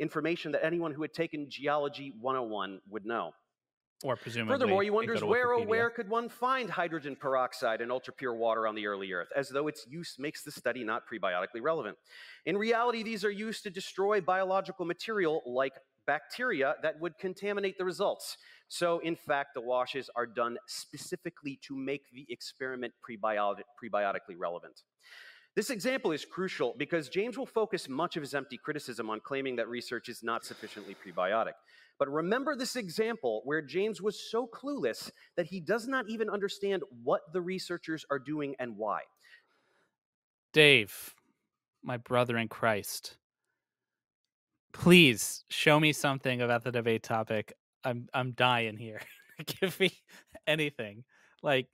information 0.00 0.52
that 0.52 0.64
anyone 0.64 0.92
who 0.92 1.02
had 1.02 1.14
taken 1.14 1.46
Geology 1.48 2.12
101 2.20 2.80
would 2.88 3.06
know. 3.06 3.32
Or 4.04 4.14
presumably. 4.14 4.54
Furthermore, 4.54 4.82
he 4.82 4.90
wonders 4.90 5.24
where, 5.24 5.54
oh, 5.54 5.62
where 5.62 5.88
could 5.88 6.08
one 6.08 6.28
find 6.28 6.68
hydrogen 6.68 7.16
peroxide 7.16 7.80
and 7.80 7.90
ultra 7.90 8.12
pure 8.12 8.34
water 8.34 8.66
on 8.66 8.74
the 8.74 8.86
early 8.86 9.10
Earth, 9.12 9.28
as 9.34 9.48
though 9.48 9.68
its 9.68 9.86
use 9.88 10.16
makes 10.18 10.42
the 10.42 10.50
study 10.50 10.84
not 10.84 11.04
prebiotically 11.10 11.62
relevant. 11.62 11.96
In 12.44 12.58
reality, 12.58 13.02
these 13.02 13.24
are 13.24 13.30
used 13.30 13.62
to 13.62 13.70
destroy 13.70 14.20
biological 14.20 14.84
material 14.84 15.42
like 15.46 15.72
bacteria 16.06 16.74
that 16.82 17.00
would 17.00 17.16
contaminate 17.18 17.78
the 17.78 17.84
results. 17.86 18.36
So, 18.68 18.98
in 18.98 19.16
fact, 19.16 19.54
the 19.54 19.62
washes 19.62 20.10
are 20.14 20.26
done 20.26 20.58
specifically 20.66 21.58
to 21.62 21.74
make 21.74 22.02
the 22.12 22.26
experiment 22.28 22.92
prebiotic, 23.02 23.64
prebiotically 23.82 24.36
relevant. 24.38 24.82
This 25.54 25.70
example 25.70 26.12
is 26.12 26.26
crucial 26.26 26.74
because 26.76 27.08
James 27.08 27.38
will 27.38 27.46
focus 27.46 27.88
much 27.88 28.16
of 28.16 28.22
his 28.22 28.34
empty 28.34 28.58
criticism 28.58 29.08
on 29.08 29.20
claiming 29.20 29.56
that 29.56 29.68
research 29.68 30.10
is 30.10 30.22
not 30.22 30.44
sufficiently 30.44 30.94
prebiotic. 30.94 31.54
But 31.98 32.10
remember 32.10 32.54
this 32.54 32.76
example 32.76 33.42
where 33.44 33.62
James 33.62 34.02
was 34.02 34.20
so 34.30 34.46
clueless 34.46 35.10
that 35.36 35.46
he 35.46 35.60
does 35.60 35.88
not 35.88 36.08
even 36.08 36.28
understand 36.28 36.82
what 37.02 37.22
the 37.32 37.40
researchers 37.40 38.04
are 38.10 38.18
doing 38.18 38.54
and 38.58 38.76
why. 38.76 39.00
Dave, 40.52 41.14
my 41.82 41.96
brother 41.96 42.36
in 42.36 42.48
Christ, 42.48 43.16
please 44.72 45.44
show 45.48 45.80
me 45.80 45.92
something 45.92 46.42
about 46.42 46.64
the 46.64 46.72
debate 46.72 47.02
topic. 47.02 47.52
I'm 47.84 48.08
I'm 48.12 48.32
dying 48.32 48.76
here. 48.76 49.00
Give 49.60 49.78
me 49.80 49.92
anything. 50.46 51.04
Like 51.42 51.68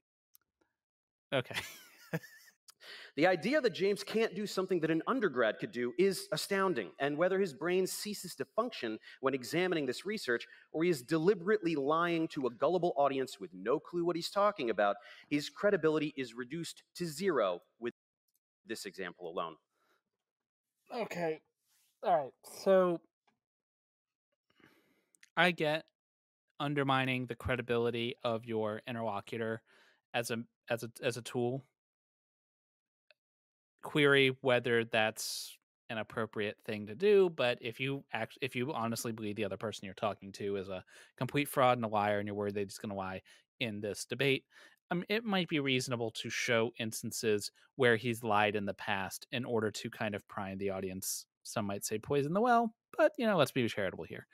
okay. 1.32 1.56
The 3.14 3.26
idea 3.26 3.60
that 3.60 3.74
James 3.74 4.02
can't 4.02 4.34
do 4.34 4.46
something 4.46 4.80
that 4.80 4.90
an 4.90 5.02
undergrad 5.06 5.58
could 5.58 5.70
do 5.70 5.92
is 5.98 6.28
astounding, 6.32 6.92
and 6.98 7.18
whether 7.18 7.38
his 7.38 7.52
brain 7.52 7.86
ceases 7.86 8.34
to 8.36 8.46
function 8.56 8.98
when 9.20 9.34
examining 9.34 9.84
this 9.84 10.06
research 10.06 10.46
or 10.72 10.82
he 10.82 10.88
is 10.88 11.02
deliberately 11.02 11.76
lying 11.76 12.26
to 12.28 12.46
a 12.46 12.50
gullible 12.50 12.94
audience 12.96 13.38
with 13.38 13.50
no 13.52 13.78
clue 13.78 14.04
what 14.04 14.16
he's 14.16 14.30
talking 14.30 14.70
about, 14.70 14.96
his 15.28 15.50
credibility 15.50 16.14
is 16.16 16.32
reduced 16.32 16.84
to 16.94 17.04
zero 17.04 17.60
with 17.78 17.92
this 18.66 18.86
example 18.86 19.28
alone. 19.28 19.56
Okay. 20.94 21.40
All 22.02 22.16
right. 22.16 22.32
So 22.64 22.98
I 25.36 25.50
get 25.50 25.84
undermining 26.60 27.26
the 27.26 27.34
credibility 27.34 28.14
of 28.24 28.44
your 28.46 28.82
interlocutor 28.86 29.62
as 30.14 30.30
a 30.30 30.38
as 30.70 30.82
a 30.82 30.90
as 31.02 31.16
a 31.16 31.22
tool. 31.22 31.64
Query 33.82 34.36
whether 34.40 34.84
that's 34.84 35.56
an 35.90 35.98
appropriate 35.98 36.56
thing 36.64 36.86
to 36.86 36.94
do, 36.94 37.30
but 37.30 37.58
if 37.60 37.78
you 37.78 38.04
act 38.12 38.38
if 38.40 38.56
you 38.56 38.72
honestly 38.72 39.12
believe 39.12 39.36
the 39.36 39.44
other 39.44 39.56
person 39.56 39.84
you're 39.84 39.94
talking 39.94 40.32
to 40.32 40.56
is 40.56 40.68
a 40.68 40.84
complete 41.16 41.48
fraud 41.48 41.78
and 41.78 41.84
a 41.84 41.88
liar 41.88 42.18
and 42.18 42.26
you're 42.26 42.34
worried 42.34 42.54
they're 42.54 42.64
just 42.64 42.80
going 42.80 42.90
to 42.90 42.96
lie 42.96 43.20
in 43.60 43.80
this 43.80 44.04
debate, 44.04 44.44
um, 44.90 45.04
it 45.08 45.24
might 45.24 45.48
be 45.48 45.60
reasonable 45.60 46.10
to 46.10 46.28
show 46.28 46.70
instances 46.78 47.50
where 47.76 47.96
he's 47.96 48.22
lied 48.22 48.56
in 48.56 48.66
the 48.66 48.74
past 48.74 49.26
in 49.32 49.44
order 49.44 49.70
to 49.70 49.90
kind 49.90 50.14
of 50.14 50.26
prime 50.28 50.58
the 50.58 50.70
audience. 50.70 51.26
Some 51.42 51.66
might 51.66 51.84
say 51.84 51.98
poison 51.98 52.32
the 52.34 52.40
well, 52.40 52.74
but 52.96 53.12
you 53.18 53.26
know, 53.26 53.36
let's 53.36 53.52
be 53.52 53.66
charitable 53.68 54.04
here. 54.04 54.26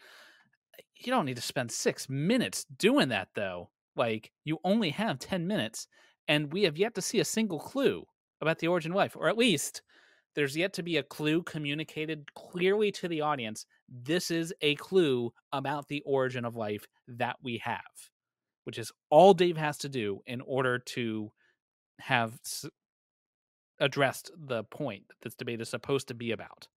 You 0.97 1.13
don't 1.13 1.27
need 1.27 1.37
to 1.37 1.43
spend 1.43 1.71
six 1.71 2.09
minutes 2.09 2.65
doing 2.65 3.09
that, 3.11 3.29
though. 3.35 3.71
Like, 3.97 4.33
you 4.45 4.59
only 4.65 4.91
have 4.91 5.19
10 5.19 5.47
minutes, 5.47 5.87
and 6.27 6.53
we 6.53 6.65
have 6.65 6.77
yet 6.77 6.95
to 6.97 7.03
see 7.03 7.21
a 7.21 7.25
single 7.25 7.59
clue 7.59 8.05
about 8.41 8.59
the 8.59 8.69
origin 8.69 8.93
of 8.93 8.97
life, 8.97 9.17
or 9.17 9.29
at 9.29 9.39
least 9.39 9.83
there's 10.35 10.57
yet 10.57 10.73
to 10.75 10.83
be 10.83 10.97
a 10.97 11.03
clue 11.03 11.43
communicated 11.43 12.33
clearly 12.35 12.93
to 12.93 13.09
the 13.09 13.21
audience. 13.21 13.67
This 13.89 14.31
is 14.31 14.55
a 14.63 14.75
clue 14.77 15.33
about 15.53 15.89
the 15.89 16.03
origin 16.07 16.45
of 16.45 16.55
life 16.55 16.87
that 17.09 17.37
we 17.43 17.59
have, 17.59 17.81
which 18.65 18.79
is 18.79 18.93
all 19.11 19.35
Dave 19.35 19.57
has 19.57 19.79
to 19.79 19.89
do 19.89 20.21
in 20.27 20.41
order 20.43 20.79
to 20.79 21.33
have 22.01 22.35
s- 22.45 22.67
addressed 23.81 24.31
the 24.37 24.65
point 24.65 25.09
that 25.09 25.21
this 25.23 25.35
debate 25.35 25.61
is 25.61 25.69
supposed 25.69 26.09
to 26.09 26.15
be 26.15 26.31
about. 26.33 26.69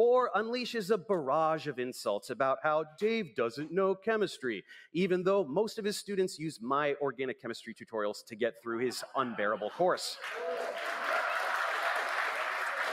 Or 0.00 0.30
unleashes 0.34 0.90
a 0.90 0.96
barrage 0.96 1.66
of 1.66 1.78
insults 1.78 2.30
about 2.30 2.56
how 2.62 2.82
Dave 2.98 3.34
doesn't 3.36 3.70
know 3.70 3.94
chemistry, 3.94 4.64
even 4.94 5.22
though 5.22 5.44
most 5.44 5.78
of 5.78 5.84
his 5.84 5.98
students 5.98 6.38
use 6.38 6.58
my 6.62 6.94
organic 7.02 7.38
chemistry 7.38 7.74
tutorials 7.74 8.24
to 8.26 8.34
get 8.34 8.54
through 8.62 8.78
his 8.78 9.04
unbearable 9.16 9.68
course. 9.68 10.16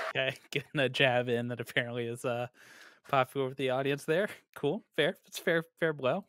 Okay, 0.10 0.36
getting 0.52 0.82
a 0.82 0.89
jab 0.89 1.30
in 1.30 1.48
that 1.48 1.62
apparently 1.62 2.08
is 2.08 2.26
uh 2.26 2.48
popular 3.08 3.48
with 3.48 3.58
the 3.58 3.70
audience 3.70 4.04
there. 4.04 4.28
Cool, 4.54 4.84
fair. 4.98 5.15
It's 5.28 5.39
fair, 5.39 5.63
fair 5.80 5.93
blow. 5.93 6.26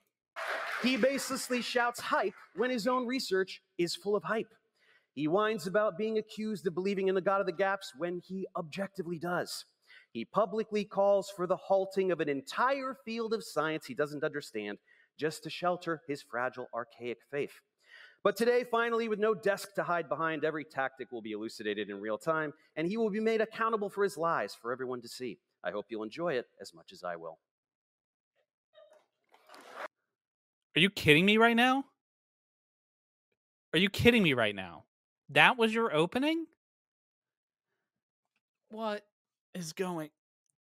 He 0.85 0.97
baselessly 0.97 1.61
shouts 1.61 1.99
hype 1.99 2.35
when 2.55 2.71
his 2.71 2.87
own 2.87 3.05
research 3.05 3.63
is 3.79 3.97
full 3.97 4.15
of 4.15 4.23
hype. 4.23 4.55
He 5.15 5.27
whines 5.27 5.67
about 5.67 5.99
being 5.99 6.19
accused 6.19 6.69
of 6.69 6.77
believing 6.77 7.09
in 7.09 7.17
the 7.17 7.21
God 7.21 7.41
of 7.41 7.47
the 7.47 7.53
gaps 7.53 7.95
when 7.99 8.21
he 8.25 8.47
objectively 8.57 9.19
does. 9.19 9.65
He 10.13 10.25
publicly 10.25 10.85
calls 10.85 11.31
for 11.35 11.47
the 11.47 11.57
halting 11.57 12.11
of 12.11 12.21
an 12.21 12.29
entire 12.29 12.97
field 13.05 13.35
of 13.35 13.45
science 13.45 13.87
he 13.87 13.95
doesn't 13.95 14.25
understand 14.25 14.79
just 15.19 15.43
to 15.43 15.51
shelter 15.51 16.03
his 16.09 16.23
fragile, 16.23 16.67
archaic 16.75 17.19
faith. 17.31 17.53
But 18.25 18.37
today, 18.37 18.65
finally, 18.69 19.09
with 19.09 19.19
no 19.19 19.35
desk 19.35 19.75
to 19.75 19.85
hide 19.85 20.09
behind, 20.09 20.45
every 20.45 20.65
tactic 20.65 21.13
will 21.13 21.23
be 21.23 21.33
elucidated 21.33 21.89
in 21.89 22.01
real 22.01 22.19
time, 22.19 22.53
and 22.77 22.87
he 22.87 22.97
will 22.97 23.11
be 23.11 23.21
made 23.21 23.41
accountable 23.41 23.91
for 23.91 24.03
his 24.03 24.17
lies 24.17 24.57
for 24.61 24.73
everyone 24.73 25.03
to 25.03 25.09
see. 25.09 25.39
I 25.63 25.71
hope 25.71 25.87
you'll 25.89 26.03
enjoy 26.03 26.35
it 26.35 26.47
as 26.61 26.75
much 26.75 26.93
as 26.93 27.05
I 27.05 27.17
will. 27.17 27.39
Are 30.77 30.81
you 30.81 30.91
kidding 30.91 31.27
me 31.27 31.37
right 31.37 31.57
now? 31.57 31.85
Are 33.73 33.79
you 33.79 33.91
kidding 33.91 34.23
me 34.23 34.33
right 34.33 34.55
now? 34.55 34.85
That 35.31 35.59
was 35.59 35.75
your 35.75 35.95
opening? 35.95 36.47
What 38.71 39.05
is 39.55 39.73
going 39.73 40.11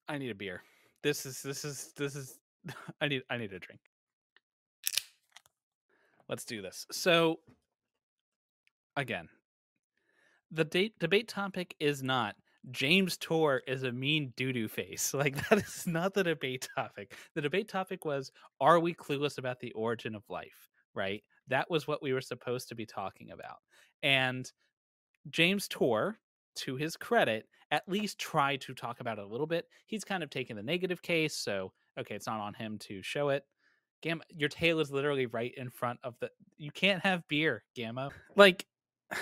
I 0.08 0.18
need 0.18 0.30
a 0.30 0.34
beer. 0.34 0.62
This 1.02 1.26
is 1.26 1.42
this 1.42 1.64
is 1.64 1.92
this 1.96 2.16
is 2.16 2.38
I 3.00 3.08
need 3.08 3.22
I 3.30 3.36
need 3.36 3.52
a 3.52 3.58
drink. 3.58 3.80
Let's 6.28 6.44
do 6.44 6.60
this. 6.60 6.86
So 6.90 7.40
again, 8.96 9.28
the 10.50 10.64
date 10.64 10.98
debate 10.98 11.28
topic 11.28 11.74
is 11.78 12.02
not 12.02 12.36
James 12.70 13.16
Tour 13.16 13.62
is 13.66 13.82
a 13.84 13.92
mean 13.92 14.32
doo 14.36 14.52
doo 14.52 14.68
face. 14.68 15.14
Like 15.18 15.48
that 15.48 15.58
is 15.58 15.86
not 15.86 16.14
the 16.14 16.24
debate 16.24 16.68
topic. 16.74 17.14
The 17.34 17.42
debate 17.42 17.68
topic 17.68 18.04
was 18.04 18.30
are 18.60 18.80
we 18.80 18.94
clueless 18.94 19.38
about 19.38 19.60
the 19.60 19.72
origin 19.72 20.14
of 20.14 20.22
life, 20.28 20.68
right? 20.94 21.22
That 21.48 21.70
was 21.70 21.86
what 21.86 22.02
we 22.02 22.12
were 22.12 22.20
supposed 22.20 22.68
to 22.68 22.74
be 22.74 22.86
talking 22.86 23.30
about. 23.30 23.58
And 24.02 24.50
James 25.30 25.66
Tour, 25.68 26.18
to 26.58 26.76
his 26.76 26.96
credit, 26.96 27.46
at 27.70 27.88
least 27.88 28.18
tried 28.18 28.60
to 28.62 28.74
talk 28.74 29.00
about 29.00 29.18
it 29.18 29.24
a 29.24 29.28
little 29.28 29.46
bit. 29.46 29.66
He's 29.86 30.04
kind 30.04 30.22
of 30.22 30.30
taken 30.30 30.56
the 30.56 30.62
negative 30.62 31.02
case, 31.02 31.34
so 31.34 31.72
okay, 31.98 32.14
it's 32.14 32.26
not 32.26 32.40
on 32.40 32.54
him 32.54 32.78
to 32.78 33.02
show 33.02 33.30
it. 33.30 33.44
Gamma, 34.02 34.22
your 34.28 34.48
tail 34.48 34.80
is 34.80 34.92
literally 34.92 35.26
right 35.26 35.52
in 35.56 35.70
front 35.70 35.98
of 36.04 36.14
the. 36.20 36.30
You 36.56 36.70
can't 36.70 37.02
have 37.02 37.26
beer, 37.28 37.64
Gamma. 37.74 38.10
Like, 38.36 38.66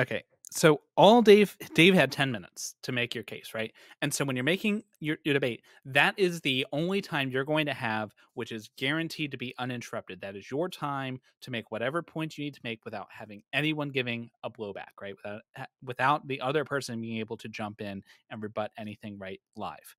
okay, 0.00 0.24
so 0.54 0.82
all 0.96 1.22
Dave 1.22 1.56
Dave 1.74 1.94
had 1.94 2.12
ten 2.12 2.30
minutes 2.30 2.74
to 2.82 2.92
make 2.92 3.14
your 3.14 3.24
case, 3.24 3.54
right? 3.54 3.72
And 4.02 4.12
so 4.12 4.24
when 4.24 4.36
you're 4.36 4.44
making 4.44 4.82
your, 5.00 5.16
your 5.24 5.32
debate, 5.32 5.62
that 5.86 6.14
is 6.18 6.40
the 6.42 6.66
only 6.72 7.00
time 7.00 7.30
you're 7.30 7.44
going 7.44 7.66
to 7.66 7.74
have, 7.74 8.14
which 8.34 8.52
is 8.52 8.68
guaranteed 8.76 9.30
to 9.30 9.38
be 9.38 9.54
uninterrupted. 9.58 10.20
That 10.20 10.36
is 10.36 10.50
your 10.50 10.68
time 10.68 11.20
to 11.40 11.50
make 11.50 11.70
whatever 11.70 12.02
point 12.02 12.36
you 12.36 12.44
need 12.44 12.54
to 12.54 12.60
make 12.64 12.84
without 12.84 13.06
having 13.10 13.42
anyone 13.52 13.88
giving 13.88 14.30
a 14.44 14.50
blowback, 14.50 14.92
right? 15.00 15.14
Without 15.16 15.42
without 15.82 16.28
the 16.28 16.40
other 16.40 16.64
person 16.64 17.00
being 17.00 17.18
able 17.18 17.38
to 17.38 17.48
jump 17.48 17.80
in 17.80 18.02
and 18.30 18.42
rebut 18.42 18.70
anything 18.76 19.18
right 19.18 19.40
live. 19.56 19.96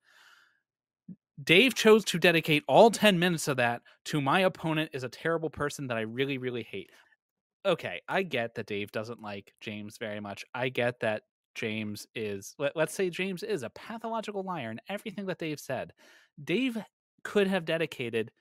Dave 1.43 1.73
chose 1.73 2.05
to 2.05 2.19
dedicate 2.19 2.63
all 2.67 2.91
10 2.91 3.17
minutes 3.17 3.47
of 3.47 3.57
that 3.57 3.81
to 4.05 4.21
my 4.21 4.41
opponent 4.41 4.91
is 4.93 5.03
a 5.03 5.09
terrible 5.09 5.49
person 5.49 5.87
that 5.87 5.97
I 5.97 6.01
really, 6.01 6.37
really 6.37 6.63
hate. 6.63 6.91
Okay, 7.65 8.01
I 8.09 8.23
get 8.23 8.55
that 8.55 8.65
Dave 8.65 8.91
doesn't 8.91 9.21
like 9.21 9.53
James 9.61 9.97
very 9.97 10.19
much. 10.19 10.43
I 10.53 10.69
get 10.69 10.99
that 10.99 11.23
James 11.55 12.07
is, 12.13 12.55
let, 12.59 12.75
let's 12.75 12.93
say 12.93 13.09
James 13.09 13.43
is 13.43 13.63
a 13.63 13.69
pathological 13.69 14.43
liar 14.43 14.71
in 14.71 14.81
everything 14.89 15.25
that 15.27 15.39
Dave 15.39 15.59
said. 15.59 15.93
Dave 16.43 16.77
could 17.23 17.47
have 17.47 17.63
dedicated 17.63 18.31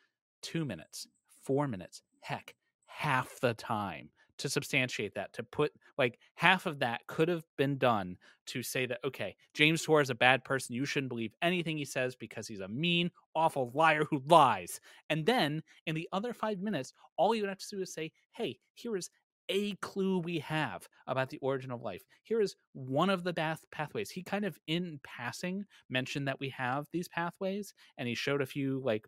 two 0.43 0.65
minutes, 0.65 1.07
four 1.45 1.69
minutes, 1.69 2.03
heck, 2.21 2.55
half 2.87 3.39
the 3.41 3.55
time 3.55 4.11
to 4.43 4.49
substantiate 4.49 5.15
that, 5.15 5.33
to 5.33 5.43
put 5.43 5.73
like 5.99 6.19
half 6.35 6.67
of 6.67 6.79
that 6.81 7.01
could 7.07 7.29
have 7.29 7.45
been 7.57 7.79
done 7.79 8.17
to 8.47 8.63
say 8.63 8.87
that, 8.87 8.99
okay, 9.05 9.35
James 9.55 9.83
Tour 9.83 10.01
is 10.01 10.11
a 10.11 10.15
bad 10.15 10.45
person. 10.45 10.75
You 10.75 10.85
shouldn't 10.85 11.11
believe 11.11 11.35
anything 11.43 11.79
he 11.79 11.85
says 11.85 12.15
because 12.15 12.47
he's 12.47 12.61
a 12.61 12.69
mean, 12.69 13.11
awful 13.35 13.71
liar 13.75 14.05
who 14.11 14.23
lies. 14.27 14.81
And 15.11 15.25
then 15.25 15.63
in 15.87 15.95
the 15.95 16.09
other 16.13 16.33
five 16.33 16.61
minutes, 16.61 16.93
all 17.17 17.35
you 17.35 17.43
would 17.43 17.49
have 17.49 17.59
to 17.59 17.77
do 17.77 17.83
is 17.83 17.93
say, 17.93 18.13
hey, 18.33 18.59
here 18.75 18.97
is 18.97 19.11
a 19.49 19.75
clue 19.77 20.19
we 20.19 20.39
have 20.39 20.89
about 21.07 21.29
the 21.29 21.39
origin 21.39 21.71
of 21.71 21.83
life. 21.83 22.03
Here 22.23 22.41
is 22.41 22.57
one 22.73 23.11
of 23.11 23.25
the 23.25 23.35
path 23.35 23.65
pathways. 23.71 24.11
He 24.11 24.23
kind 24.23 24.45
of 24.45 24.59
in 24.67 25.01
passing 25.05 25.65
mentioned 25.91 26.29
that 26.29 26.41
we 26.41 26.49
have 26.51 26.87
these 26.93 27.09
pathways, 27.09 27.75
and 27.99 28.09
he 28.09 28.15
showed 28.15 28.41
a 28.41 28.47
few 28.47 28.81
like 28.85 29.07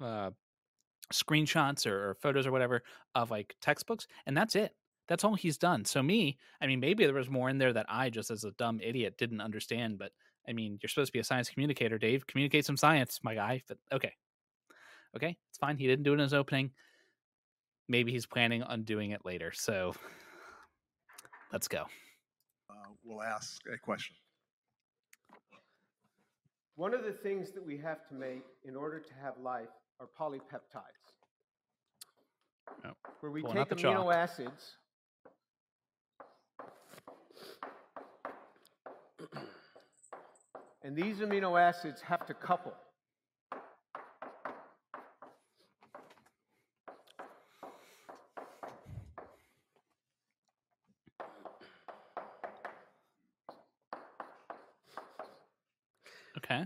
uh, 0.00 0.30
screenshots 1.12 1.86
or, 1.86 2.10
or 2.10 2.14
photos 2.14 2.46
or 2.46 2.52
whatever 2.52 2.82
of 3.14 3.30
like 3.30 3.54
textbooks, 3.60 4.06
and 4.26 4.36
that's 4.36 4.54
it. 4.54 4.74
That's 5.08 5.24
all 5.24 5.34
he's 5.34 5.56
done. 5.56 5.84
So 5.84 6.02
me, 6.02 6.38
I 6.60 6.66
mean, 6.66 6.80
maybe 6.80 7.04
there 7.04 7.14
was 7.14 7.30
more 7.30 7.48
in 7.48 7.58
there 7.58 7.72
that 7.72 7.86
I 7.88 8.10
just 8.10 8.30
as 8.30 8.44
a 8.44 8.50
dumb 8.52 8.80
idiot 8.82 9.16
didn't 9.16 9.40
understand. 9.40 9.98
But 9.98 10.12
I 10.46 10.52
mean, 10.52 10.78
you're 10.82 10.88
supposed 10.88 11.08
to 11.08 11.12
be 11.12 11.18
a 11.18 11.24
science 11.24 11.48
communicator, 11.48 11.98
Dave. 11.98 12.26
Communicate 12.26 12.66
some 12.66 12.76
science, 12.76 13.18
my 13.22 13.34
guy. 13.34 13.62
But 13.66 13.78
okay, 13.90 14.12
okay, 15.16 15.36
it's 15.48 15.58
fine. 15.58 15.78
He 15.78 15.86
didn't 15.86 16.04
do 16.04 16.12
it 16.12 16.14
in 16.14 16.20
his 16.20 16.34
opening. 16.34 16.72
Maybe 17.88 18.12
he's 18.12 18.26
planning 18.26 18.62
on 18.62 18.82
doing 18.82 19.12
it 19.12 19.24
later. 19.24 19.50
So 19.54 19.94
let's 21.52 21.68
go. 21.68 21.84
uh, 22.70 22.74
will 23.02 23.22
ask 23.22 23.62
a 23.72 23.78
question. 23.78 24.14
One 26.76 26.94
of 26.94 27.02
the 27.02 27.12
things 27.12 27.50
that 27.52 27.64
we 27.64 27.78
have 27.78 28.06
to 28.08 28.14
make 28.14 28.44
in 28.64 28.76
order 28.76 29.00
to 29.00 29.14
have 29.20 29.34
life 29.42 29.68
are 30.00 30.08
polypeptides, 30.18 31.12
Oh, 32.84 32.90
where 33.20 33.32
we 33.32 33.42
take 33.42 33.68
the 33.68 33.74
amino 33.74 34.14
acids. 34.14 34.76
And 40.84 40.96
these 40.96 41.16
amino 41.16 41.60
acids 41.60 42.00
have 42.00 42.24
to 42.26 42.34
couple. 42.34 42.72
Okay. 56.38 56.64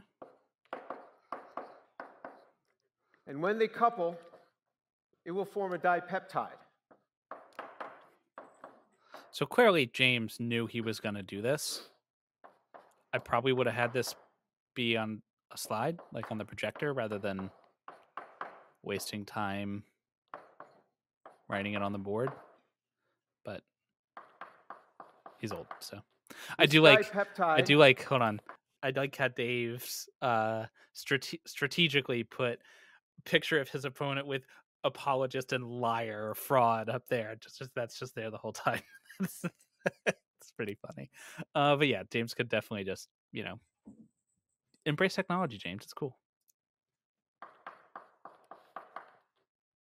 And 3.26 3.41
when 3.52 3.58
they 3.58 3.68
couple, 3.68 4.16
it 5.26 5.30
will 5.30 5.44
form 5.44 5.74
a 5.74 5.78
dipeptide. 5.78 6.56
So 9.30 9.44
clearly, 9.44 9.84
James 9.84 10.38
knew 10.40 10.66
he 10.66 10.80
was 10.80 11.00
going 11.00 11.16
to 11.16 11.22
do 11.22 11.42
this. 11.42 11.90
I 13.12 13.18
probably 13.18 13.52
would 13.52 13.66
have 13.66 13.76
had 13.76 13.92
this 13.92 14.14
be 14.74 14.96
on 14.96 15.20
a 15.52 15.58
slide, 15.58 15.98
like 16.14 16.30
on 16.30 16.38
the 16.38 16.46
projector, 16.46 16.94
rather 16.94 17.18
than 17.18 17.50
wasting 18.82 19.26
time 19.26 19.82
writing 21.46 21.74
it 21.74 21.82
on 21.82 21.92
the 21.92 21.98
board. 21.98 22.30
But 23.44 23.60
he's 25.40 25.52
old, 25.52 25.66
so 25.78 25.98
I 26.58 26.64
This 26.64 26.72
do 26.72 26.80
like. 26.80 27.14
I 27.38 27.60
do 27.60 27.76
like. 27.76 28.02
Hold 28.04 28.22
on. 28.22 28.40
I 28.82 28.92
like 28.96 29.14
how 29.14 29.28
Dave's 29.28 30.08
uh, 30.22 30.64
strate- 30.94 31.42
strategically 31.44 32.24
put 32.24 32.58
picture 33.24 33.60
of 33.60 33.68
his 33.68 33.84
opponent 33.84 34.26
with 34.26 34.44
apologist 34.84 35.52
and 35.52 35.64
liar 35.64 36.30
or 36.30 36.34
fraud 36.34 36.88
up 36.88 37.06
there. 37.08 37.36
Just, 37.40 37.58
just 37.58 37.70
that's 37.74 37.98
just 37.98 38.14
there 38.14 38.30
the 38.30 38.38
whole 38.38 38.52
time. 38.52 38.82
it's 39.20 40.52
pretty 40.56 40.76
funny. 40.86 41.10
Uh, 41.54 41.76
but 41.76 41.88
yeah, 41.88 42.02
James 42.10 42.34
could 42.34 42.48
definitely 42.48 42.84
just 42.84 43.08
you 43.32 43.44
know 43.44 43.58
embrace 44.86 45.14
technology. 45.14 45.58
James, 45.58 45.84
it's 45.84 45.92
cool. 45.92 46.18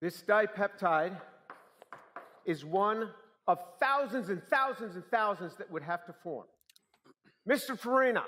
This 0.01 0.23
dipeptide 0.27 1.21
is 2.47 2.65
one 2.65 3.11
of 3.47 3.59
thousands 3.79 4.31
and 4.31 4.43
thousands 4.51 4.95
and 4.95 5.05
thousands 5.11 5.57
that 5.57 5.71
would 5.71 5.83
have 5.83 6.07
to 6.07 6.15
form. 6.23 6.47
Mr. 7.49 7.79
Farina, 7.79 8.23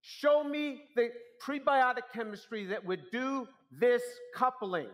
show 0.00 0.42
me 0.44 0.82
the 0.96 1.10
prebiotic 1.44 2.02
chemistry 2.12 2.64
that 2.66 2.84
would 2.84 3.02
do 3.10 3.46
this 3.78 4.02
coupling. 4.34 4.88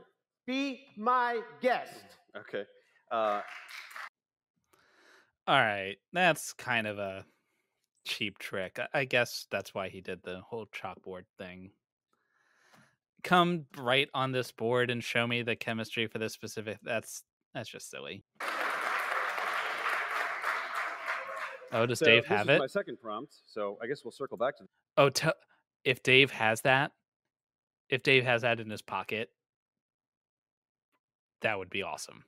Be 0.47 0.81
my 0.97 1.41
guest. 1.61 2.05
Okay. 2.37 2.65
Uh, 3.11 3.41
All 5.47 5.59
right, 5.61 5.97
that's 6.13 6.53
kind 6.53 6.87
of 6.87 6.99
a 6.99 7.25
cheap 8.05 8.39
trick. 8.39 8.79
I- 8.79 9.01
I 9.01 9.05
guess 9.05 9.47
that's 9.51 9.75
why 9.75 9.89
he 9.89 10.01
did 10.01 10.23
the 10.23 10.41
whole 10.41 10.67
chalkboard 10.67 11.25
thing. 11.39 11.73
Come 13.23 13.67
right 13.77 14.09
on 14.15 14.33
this 14.33 14.51
board 14.53 14.91
and 14.91 15.03
show 15.05 15.27
me 15.27 15.43
the 15.43 15.57
chemistry 15.57 16.07
for 16.07 16.19
this 16.19 16.33
specific. 16.33 16.79
That's 16.83 17.23
that's 17.53 17.69
just 17.69 17.91
silly. 17.91 18.23
Oh, 21.73 21.87
does 21.87 21.99
so 22.01 22.05
Dave 22.07 22.23
this 22.25 22.29
have 22.29 22.49
is 22.49 22.57
it? 22.57 22.59
My 22.59 22.67
second 22.67 22.99
prompt. 23.01 23.35
So 23.47 23.79
I 23.83 23.87
guess 23.87 24.05
we'll 24.05 24.13
circle 24.13 24.37
back 24.37 24.57
to. 24.59 24.65
Oh, 24.97 25.09
te- 25.11 25.29
if 25.85 26.03
Dave 26.03 26.31
has 26.33 26.63
that, 26.63 26.93
if 27.91 28.03
Dave 28.03 28.25
has 28.25 28.43
that 28.43 28.61
in 28.61 28.71
his 28.71 28.83
pocket, 28.83 29.31
that 31.43 31.59
would 31.59 31.71
be 31.71 31.83
awesome. 31.83 32.25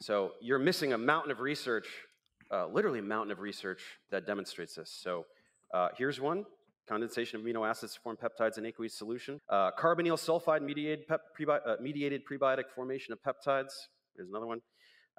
So 0.00 0.32
you're 0.40 0.58
missing 0.58 0.92
a 0.92 0.98
mountain 0.98 1.30
of 1.30 1.40
research, 1.40 1.86
uh, 2.50 2.66
literally 2.66 2.98
a 2.98 3.02
mountain 3.02 3.32
of 3.32 3.40
research 3.40 3.82
that 4.10 4.26
demonstrates 4.26 4.74
this. 4.74 4.90
So 4.90 5.26
uh, 5.72 5.88
here's 5.96 6.20
one. 6.20 6.44
Condensation 6.86 7.40
of 7.40 7.46
amino 7.46 7.66
acids 7.66 7.94
to 7.94 8.00
form 8.00 8.16
peptides 8.16 8.58
in 8.58 8.66
aqueous 8.66 8.96
solution. 8.98 9.40
Uh, 9.48 9.70
carbonyl 9.78 10.18
sulfide 10.18 10.60
mediated, 10.62 11.06
pep- 11.08 11.22
prebi- 11.38 11.60
uh, 11.66 11.76
mediated 11.80 12.22
prebiotic 12.30 12.64
formation 12.74 13.14
of 13.14 13.18
peptides. 13.22 13.72
Here's 14.14 14.28
another 14.28 14.46
one. 14.46 14.60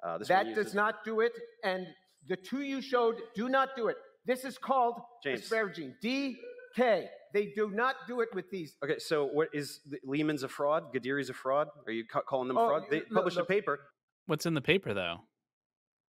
Uh, 0.04 0.18
this 0.18 0.28
one 0.28 0.46
That 0.46 0.54
does 0.54 0.74
not 0.74 1.04
do 1.04 1.20
it, 1.20 1.32
and 1.64 1.86
the 2.28 2.36
two 2.36 2.62
you 2.62 2.80
showed 2.80 3.16
do 3.34 3.48
not 3.48 3.70
do 3.76 3.88
it. 3.88 3.96
This 4.24 4.44
is 4.44 4.58
called 4.58 5.00
James. 5.24 5.48
asparagine. 5.50 5.94
DK. 6.04 7.06
They 7.36 7.52
do 7.54 7.70
not 7.70 7.96
do 8.08 8.22
it 8.22 8.30
with 8.34 8.48
these. 8.50 8.76
Okay, 8.82 8.98
so 8.98 9.26
what 9.26 9.48
is 9.52 9.80
Leman's 10.04 10.42
a 10.42 10.48
fraud? 10.48 10.84
Ghadiri's 10.94 11.28
a 11.28 11.34
fraud? 11.34 11.68
Are 11.86 11.92
you 11.92 12.06
ca- 12.06 12.22
calling 12.22 12.48
them 12.48 12.56
Oh, 12.56 12.66
fraud? 12.66 12.84
They 12.90 13.00
look, 13.00 13.12
published 13.12 13.36
look. 13.36 13.44
a 13.44 13.52
paper. 13.52 13.78
What's 14.24 14.46
in 14.46 14.54
the 14.54 14.62
paper 14.62 14.94
though? 14.94 15.18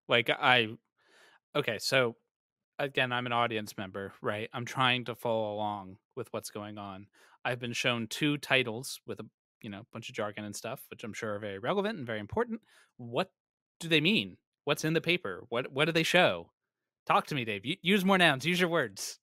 Like 0.09 0.31
I 0.31 0.69
Okay, 1.57 1.79
so 1.81 2.15
again, 2.79 3.11
I'm 3.11 3.27
an 3.27 3.33
audience 3.33 3.77
member, 3.77 4.13
right? 4.23 4.49
I'm 4.53 4.65
trying 4.65 5.05
to 5.07 5.17
follow 5.17 5.53
along 5.53 5.97
with 6.15 6.29
what's 6.33 6.51
going 6.51 6.79
on. 6.79 7.09
I've 7.45 7.59
been 7.59 7.73
shown 7.73 8.07
two 8.07 8.39
titles 8.39 9.01
with 9.05 9.19
a, 9.19 9.27
you 9.63 9.71
know, 9.71 9.83
bunch 9.93 10.09
of 10.09 10.15
jargon 10.15 10.45
and 10.45 10.55
stuff, 10.55 10.85
which 10.91 11.03
I'm 11.03 11.13
sure 11.13 11.35
are 11.35 11.41
very 11.41 11.59
relevant 11.59 11.99
and 11.99 12.07
very 12.07 12.21
important. 12.21 12.61
What 12.99 13.33
do 13.81 13.89
they 13.89 14.01
mean? 14.01 14.37
What's 14.63 14.85
in 14.85 14.93
the 14.93 15.01
paper? 15.01 15.43
What 15.49 15.73
what 15.73 15.87
do 15.87 15.93
they 15.93 16.05
show? 16.05 16.53
Talk 17.05 17.27
to 17.27 17.35
me, 17.35 17.45
Dave. 17.45 17.63
Use 17.83 18.05
more 18.05 18.17
nouns. 18.19 18.47
Use 18.47 18.61
your 18.61 18.69
words. 18.69 19.19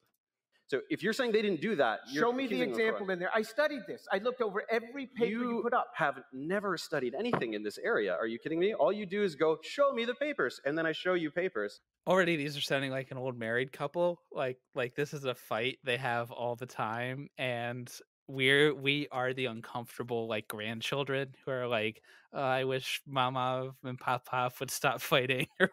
So 0.73 0.81
if 0.89 1.03
you're 1.03 1.13
saying 1.13 1.33
they 1.33 1.43
didn't 1.43 1.61
do 1.61 1.75
that, 1.75 1.99
you're 2.11 2.23
Show 2.23 2.31
me 2.33 2.47
the 2.47 2.55
accusing 2.55 2.59
them 2.59 2.71
of 2.71 2.75
fraud. 2.77 2.87
example 2.87 3.13
in 3.13 3.19
there. 3.19 3.29
I 3.31 3.43
studied 3.43 3.81
this. 3.87 4.07
I 4.11 4.17
looked 4.17 4.41
over 4.41 4.63
every 4.71 5.05
paper 5.05 5.25
you, 5.27 5.57
You 5.57 5.61
put 5.61 5.71
up. 5.71 5.91
have 5.93 6.19
never 6.33 6.77
studied 6.79 7.13
anything 7.13 7.53
in 7.53 7.61
this 7.61 7.77
area. 7.77 8.15
Are 8.15 8.25
you 8.25 8.39
kidding 8.39 8.59
me? 8.59 8.73
All 8.73 8.91
you 8.91 9.05
do 9.05 9.21
is 9.21 9.35
go, 9.35 9.59
show 9.61 9.93
me 9.93 10.03
the 10.03 10.15
papers, 10.15 10.59
and 10.65 10.75
then 10.75 10.87
I 10.87 10.91
show 10.91 11.13
you 11.13 11.29
papers. 11.29 11.79
Already 12.07 12.37
these 12.37 12.57
are 12.57 12.61
sounding 12.61 12.89
like 12.89 13.11
an 13.11 13.17
old 13.19 13.37
married 13.37 13.71
couple. 13.71 14.19
Like 14.31 14.57
like 14.73 14.95
this 14.95 15.13
is 15.13 15.25
a 15.25 15.35
fight 15.35 15.77
they 15.83 15.97
have 15.97 16.31
all 16.31 16.55
the 16.55 16.65
time 16.65 17.29
and 17.37 17.87
we're 18.27 18.73
we 18.73 19.07
are 19.11 19.31
the 19.31 19.45
uncomfortable 19.45 20.27
like 20.27 20.47
grandchildren 20.47 21.35
who 21.45 21.51
are 21.51 21.67
like 21.67 22.01
"Oh, 22.33 22.41
I 22.41 22.63
wish 22.63 22.99
mama 23.05 23.75
and 23.83 23.99
papa 23.99 24.51
would 24.59 24.71
stop 24.71 25.01
fighting. 25.13 25.45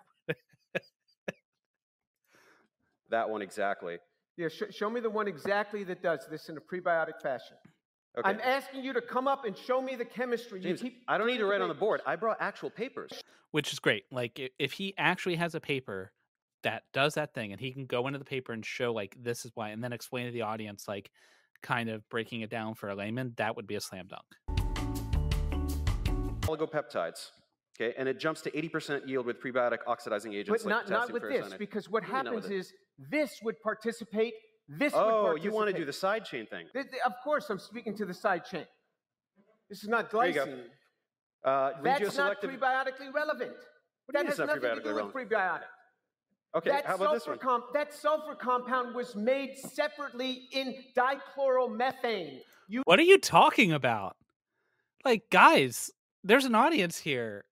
That 3.10 3.28
one 3.28 3.42
exactly. 3.42 3.98
Yeah, 4.40 4.48
sh- 4.48 4.74
show 4.74 4.88
me 4.88 5.00
the 5.00 5.10
one 5.10 5.28
exactly 5.28 5.84
that 5.84 6.02
does 6.02 6.26
this 6.30 6.48
in 6.48 6.56
a 6.56 6.60
prebiotic 6.62 7.20
fashion. 7.22 7.58
Okay. 8.18 8.26
I'm 8.26 8.40
asking 8.40 8.82
you 8.82 8.94
to 8.94 9.02
come 9.02 9.28
up 9.28 9.44
and 9.44 9.54
show 9.54 9.82
me 9.82 9.96
the 9.96 10.04
chemistry. 10.06 10.60
James, 10.60 10.80
keep 10.80 11.02
I 11.06 11.18
don't 11.18 11.26
need 11.26 11.34
to 11.34 11.40
doing 11.40 11.50
write 11.50 11.60
on 11.60 11.68
the 11.68 11.74
board. 11.74 12.00
I 12.06 12.16
brought 12.16 12.38
actual 12.40 12.70
papers. 12.70 13.12
which 13.50 13.70
is 13.70 13.78
great. 13.78 14.04
Like 14.10 14.40
if 14.58 14.72
he 14.72 14.94
actually 14.96 15.36
has 15.36 15.54
a 15.54 15.60
paper 15.60 16.12
that 16.62 16.84
does 16.94 17.14
that 17.14 17.34
thing 17.34 17.52
and 17.52 17.60
he 17.60 17.70
can 17.70 17.84
go 17.84 18.06
into 18.06 18.18
the 18.18 18.24
paper 18.24 18.54
and 18.54 18.64
show 18.64 18.94
like 18.94 19.14
this 19.20 19.44
is 19.44 19.50
why 19.54 19.68
and 19.68 19.84
then 19.84 19.92
explain 19.92 20.24
to 20.24 20.32
the 20.32 20.40
audience 20.40 20.88
like 20.88 21.10
kind 21.62 21.90
of 21.90 22.08
breaking 22.08 22.40
it 22.40 22.48
down 22.48 22.74
for 22.74 22.88
a 22.88 22.94
layman, 22.94 23.34
that 23.36 23.56
would 23.56 23.66
be 23.66 23.74
a 23.74 23.80
slam 23.82 24.08
dunk. 24.08 24.24
Oligopeptides. 26.46 27.30
Okay, 27.80 27.94
and 27.96 28.08
it 28.08 28.18
jumps 28.18 28.42
to 28.42 28.50
80% 28.50 29.08
yield 29.08 29.24
with 29.24 29.40
prebiotic 29.40 29.78
oxidizing 29.86 30.34
agents 30.34 30.64
But 30.64 30.70
like 30.70 30.88
not, 30.88 30.90
not 30.90 31.08
potassium 31.08 31.42
with 31.42 31.50
this, 31.50 31.58
because 31.58 31.88
what 31.88 32.02
What 32.02 32.08
you 32.10 32.14
happens 32.14 32.50
is 32.50 32.72
this 32.98 33.40
would 33.42 33.60
participate, 33.62 34.34
this 34.68 34.92
would 34.92 34.98
Oh, 35.00 35.22
participate. 35.22 35.44
you 35.44 35.52
want 35.52 35.70
to 35.70 35.76
do 35.76 35.84
the 35.86 35.92
side 35.92 36.24
chain 36.26 36.46
thing. 36.46 36.66
Th- 36.74 36.84
th- 36.90 37.02
Of 37.06 37.12
course, 37.24 37.48
I'm 37.48 37.58
speaking 37.58 37.96
to 37.96 38.04
the 38.04 38.12
side 38.12 38.44
chain. 38.44 38.66
This 39.70 39.82
is 39.82 39.88
not 39.88 40.10
There 40.10 40.26
you 40.26 40.32
go. 40.34 40.46
glycine. 40.46 40.64
Uh, 41.42 41.70
That's 41.82 42.16
not 42.18 42.40
prebiotically 42.42 43.14
relevant. 43.14 43.56
What 44.06 44.12
That 44.14 44.26
has 44.26 44.38
not 44.38 44.48
nothing 44.48 44.62
to 44.62 44.68
prebiotically 44.68 44.84
do 44.84 44.94
with 44.96 45.14
prebiotic. 45.14 45.62
Okay, 46.54 46.70
that, 46.70 46.84
how 46.84 46.96
about 46.96 47.14
this 47.14 47.24
sulfur 47.24 47.38
one? 47.46 47.60
comp- 47.62 47.72
that 47.72 47.94
sulfur 47.94 48.34
compound 48.34 48.94
was 48.94 49.14
made 49.16 49.56
separately 49.56 50.48
in 50.52 50.74
dichloromethane. 50.96 52.40
You 52.68 52.82
What 52.84 52.98
are 52.98 53.02
you 53.04 53.18
talking 53.18 53.72
about? 53.72 54.16
Like 55.04 55.30
guys, 55.30 55.90
there's 56.24 56.44
an 56.44 56.54
audience 56.54 56.98
here. 56.98 57.44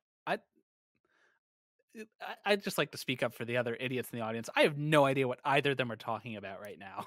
Uh, 1.99 2.05
I 2.21 2.25
I- 2.47 2.53
I'd 2.53 2.63
just 2.65 2.79
like 2.79 2.91
to 2.93 2.99
speak 2.99 3.23
up 3.23 3.35
for 3.35 3.45
the 3.45 3.57
other 3.57 3.77
idiots 3.79 4.11
in 4.13 4.19
the 4.19 4.25
audience. 4.25 4.49
I 4.57 4.63
have 4.63 4.77
no 4.79 5.05
idea 5.05 5.29
what 5.29 5.41
either 5.45 5.73
of 5.73 5.77
them 5.77 5.93
are 5.93 5.97
talking 5.97 6.37
about 6.37 6.61
right 6.61 6.79
now. 6.79 7.07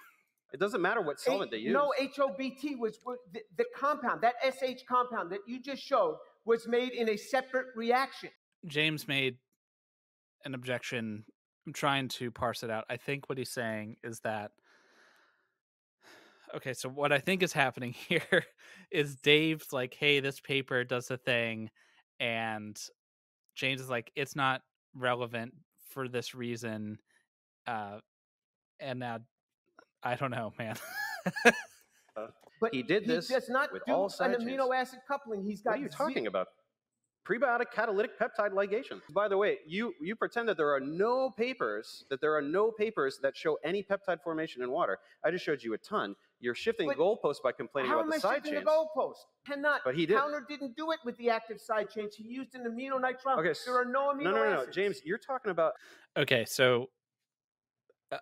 It 0.54 0.60
doesn't 0.60 0.82
matter 0.82 1.02
what 1.02 1.20
solvent 1.20 1.50
they 1.52 1.58
use. 1.60 1.72
No, 1.74 1.94
HOBT 2.00 2.78
was 2.78 3.00
was- 3.06 3.20
the, 3.34 3.42
the 3.58 3.66
compound, 3.76 4.22
that 4.22 4.36
SH 4.44 4.84
compound 4.88 5.32
that 5.32 5.40
you 5.48 5.62
just 5.62 5.82
showed 5.82 6.18
was 6.46 6.68
made 6.68 6.92
in 6.92 7.08
a 7.10 7.16
separate 7.18 7.68
reaction. 7.76 8.30
James 8.68 9.08
made 9.08 9.38
an 10.44 10.54
objection. 10.54 11.24
I'm 11.66 11.74
trying 11.74 12.10
to 12.10 12.32
parse 12.32 12.64
it 12.64 12.70
out. 12.70 12.84
I 12.90 12.98
think 12.98 13.30
what 13.30 13.38
he's 13.38 13.50
saying 13.52 13.96
is 14.04 14.20
that 14.22 14.52
okay, 16.56 16.74
so 16.74 16.90
what 16.90 17.12
I 17.12 17.20
think 17.20 17.44
is 17.44 17.54
happening 17.54 17.94
here 18.10 18.46
is 18.92 19.16
Dave's 19.16 19.72
like, 19.72 19.94
hey, 19.94 20.20
this 20.20 20.40
paper 20.40 20.84
does 20.84 21.10
a 21.12 21.18
thing, 21.18 21.70
and 22.20 22.78
James 23.56 23.80
is 23.82 23.90
like, 23.90 24.12
it's 24.16 24.36
not 24.36 24.62
relevant 24.96 25.54
for 25.90 26.08
this 26.08 26.34
reason. 26.36 26.98
Uh 27.68 28.00
and 28.80 29.00
now 29.00 29.20
I 30.04 30.16
don't 30.16 30.32
know, 30.32 30.54
man. 30.58 30.76
But 32.60 32.74
He 32.74 32.84
did 32.84 33.08
this 33.08 33.28
does 33.28 33.50
not 33.50 33.74
with 33.74 33.84
do 33.86 33.94
all 33.94 34.04
an 34.06 34.10
side 34.10 34.36
amino 34.40 34.74
acid 34.76 35.00
coupling. 35.08 35.44
He's 35.44 35.62
got 35.62 35.72
What 35.72 35.80
are 35.80 35.84
you 35.84 35.90
ze- 35.90 35.98
talking 35.98 36.28
about? 36.28 36.48
Prebiotic 37.28 37.72
catalytic 37.72 38.20
peptide 38.20 38.52
ligation. 38.52 39.00
By 39.14 39.28
the 39.28 39.38
way, 39.38 39.60
you, 39.68 39.94
you 40.02 40.16
pretend 40.16 40.50
that 40.50 40.58
there 40.58 40.74
are 40.74 40.80
no 40.80 41.30
papers, 41.30 42.04
that 42.10 42.20
there 42.20 42.36
are 42.36 42.42
no 42.42 42.72
papers 42.72 43.20
that 43.22 43.38
show 43.38 43.58
any 43.64 43.84
peptide 43.84 44.22
formation 44.24 44.64
in 44.64 44.72
water. 44.72 44.98
I 45.24 45.30
just 45.32 45.46
showed 45.46 45.62
you 45.64 45.74
a 45.74 45.78
ton. 45.78 46.16
You're 46.42 46.56
shifting 46.56 46.88
But 46.88 46.98
the 46.98 47.04
goalpost 47.04 47.44
by 47.44 47.52
complaining 47.52 47.92
How 47.92 47.98
about 48.00 48.06
am 48.06 48.10
the 48.10 48.16
I 48.16 48.20
side 48.20 48.36
shifting 48.38 48.54
chains. 48.54 48.66
the 48.66 48.72
goalpost? 48.72 49.16
Cannot. 49.46 49.82
But 49.86 49.96
he 49.96 50.06
did. 50.06 50.18
Counter 50.18 50.44
didn't 50.50 50.76
do 50.76 50.92
it 50.92 51.00
with 51.06 51.16
the 51.18 51.30
active 51.30 51.62
side 51.62 51.90
chains. 51.90 52.16
He 52.16 52.24
used 52.24 52.56
an 52.56 52.64
amino 52.64 53.00
nitrile. 53.00 53.38
Okay, 53.40 53.52
s- 53.52 53.64
there 53.66 53.76
are 53.80 53.86
no 53.86 54.12
amino 54.14 54.24
no, 54.24 54.32
no, 54.32 54.38
no, 54.38 54.50
no, 54.56 54.62
acids. 54.62 54.76
James, 54.76 55.02
you're 55.06 55.20
talking 55.20 55.52
about 55.52 55.74
Okay, 56.18 56.44
so 56.46 56.90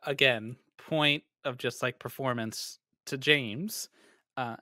again, 0.04 0.58
point 0.78 1.24
of 1.46 1.58
just 1.58 1.82
like 1.82 1.98
performance 2.00 2.80
to 3.06 3.18
James. 3.18 3.90
Uh, 4.38 4.58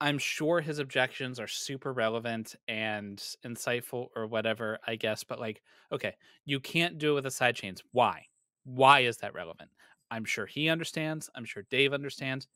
I'm 0.00 0.18
sure 0.18 0.60
his 0.60 0.78
objections 0.78 1.38
are 1.38 1.46
super 1.46 1.92
relevant 1.92 2.56
and 2.68 3.18
insightful 3.44 4.08
or 4.16 4.26
whatever, 4.26 4.78
I 4.86 4.96
guess, 4.96 5.24
but 5.24 5.38
like, 5.38 5.62
okay, 5.92 6.14
you 6.46 6.58
can't 6.58 6.98
do 6.98 7.12
it 7.12 7.14
with 7.16 7.24
the 7.24 7.30
side 7.30 7.54
chains. 7.54 7.82
Why? 7.92 8.26
Why 8.64 9.00
is 9.00 9.18
that 9.18 9.34
relevant? 9.34 9.70
I'm 10.10 10.24
sure 10.24 10.46
he 10.46 10.68
understands. 10.68 11.30
I'm 11.34 11.44
sure 11.44 11.64
Dave 11.70 11.92
understands. 11.92 12.48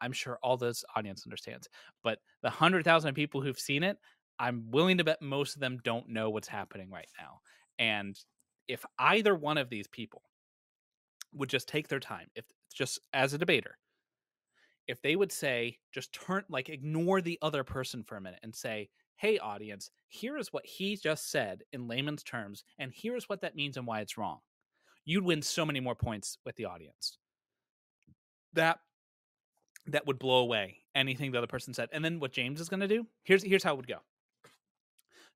I'm 0.00 0.12
sure 0.12 0.38
all 0.42 0.56
this 0.56 0.84
audience 0.96 1.24
understands. 1.26 1.68
But 2.02 2.18
the 2.42 2.48
100,000 2.48 3.14
people 3.14 3.40
who've 3.40 3.58
seen 3.58 3.82
it, 3.82 3.98
I'm 4.38 4.64
willing 4.70 4.98
to 4.98 5.04
bet 5.04 5.20
most 5.20 5.54
of 5.54 5.60
them 5.60 5.78
don't 5.84 6.08
know 6.08 6.30
what's 6.30 6.48
happening 6.48 6.90
right 6.90 7.08
now. 7.18 7.40
And 7.78 8.18
if 8.68 8.84
either 8.98 9.34
one 9.34 9.58
of 9.58 9.68
these 9.68 9.86
people 9.88 10.22
would 11.34 11.48
just 11.48 11.68
take 11.68 11.88
their 11.88 12.00
time, 12.00 12.28
if 12.34 12.44
just 12.72 12.98
as 13.12 13.34
a 13.34 13.38
debater, 13.38 13.76
if 14.88 15.00
they 15.02 15.14
would 15.14 15.30
say, 15.30 15.78
just 15.92 16.12
turn, 16.12 16.44
like, 16.48 16.68
ignore 16.68 17.20
the 17.20 17.38
other 17.42 17.62
person 17.62 18.02
for 18.02 18.16
a 18.16 18.20
minute 18.20 18.40
and 18.42 18.54
say, 18.54 18.88
hey, 19.16 19.38
audience, 19.38 19.90
here 20.08 20.36
is 20.36 20.52
what 20.52 20.66
he 20.66 20.96
just 20.96 21.30
said 21.30 21.62
in 21.72 21.86
layman's 21.86 22.24
terms, 22.24 22.64
and 22.78 22.92
here's 22.94 23.28
what 23.28 23.40
that 23.42 23.54
means 23.54 23.76
and 23.76 23.86
why 23.86 24.00
it's 24.00 24.18
wrong, 24.18 24.40
you'd 25.04 25.24
win 25.24 25.42
so 25.42 25.64
many 25.64 25.80
more 25.80 25.94
points 25.94 26.38
with 26.44 26.56
the 26.56 26.66
audience. 26.66 27.18
That 28.54 28.78
that 29.86 30.06
would 30.06 30.18
blow 30.18 30.40
away 30.40 30.78
anything 30.94 31.32
the 31.32 31.38
other 31.38 31.46
person 31.46 31.74
said. 31.74 31.88
And 31.92 32.04
then 32.04 32.20
what 32.20 32.32
James 32.32 32.60
is 32.60 32.68
going 32.68 32.80
to 32.80 32.88
do, 32.88 33.06
here's 33.24 33.42
here's 33.42 33.62
how 33.62 33.74
it 33.74 33.76
would 33.76 33.86
go. 33.86 33.98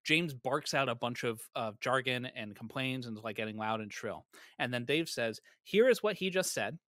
James 0.04 0.32
barks 0.32 0.72
out 0.72 0.88
a 0.88 0.94
bunch 0.94 1.24
of, 1.24 1.40
of 1.56 1.80
jargon 1.80 2.26
and 2.26 2.54
complains 2.54 3.06
and 3.06 3.18
is 3.18 3.24
like 3.24 3.36
getting 3.36 3.56
loud 3.56 3.80
and 3.80 3.92
shrill. 3.92 4.24
And 4.60 4.72
then 4.72 4.84
Dave 4.84 5.08
says, 5.08 5.40
Here 5.64 5.88
is 5.88 6.02
what 6.02 6.14
he 6.14 6.30
just 6.30 6.54
said. 6.54 6.78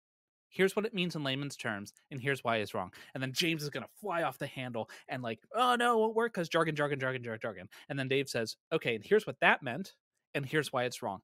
Here's 0.50 0.76
what 0.76 0.86
it 0.86 0.94
means 0.94 1.14
in 1.14 1.24
layman's 1.24 1.56
terms, 1.56 1.92
and 2.10 2.20
here's 2.20 2.42
why 2.42 2.56
it's 2.56 2.74
wrong. 2.74 2.90
And 3.12 3.22
then 3.22 3.32
James 3.32 3.62
is 3.62 3.70
gonna 3.70 3.88
fly 4.00 4.22
off 4.22 4.38
the 4.38 4.46
handle 4.46 4.88
and 5.08 5.22
like, 5.22 5.40
oh 5.54 5.74
no, 5.74 5.94
it 5.94 6.00
won't 6.00 6.14
work 6.14 6.32
because 6.32 6.48
jargon, 6.48 6.74
jargon, 6.74 6.98
jargon, 6.98 7.22
jargon, 7.22 7.40
jargon. 7.42 7.68
And 7.88 7.98
then 7.98 8.08
Dave 8.08 8.28
says, 8.28 8.56
okay, 8.72 8.94
and 8.94 9.04
here's 9.04 9.26
what 9.26 9.38
that 9.40 9.62
meant, 9.62 9.92
and 10.34 10.46
here's 10.46 10.72
why 10.72 10.84
it's 10.84 11.02
wrong. 11.02 11.20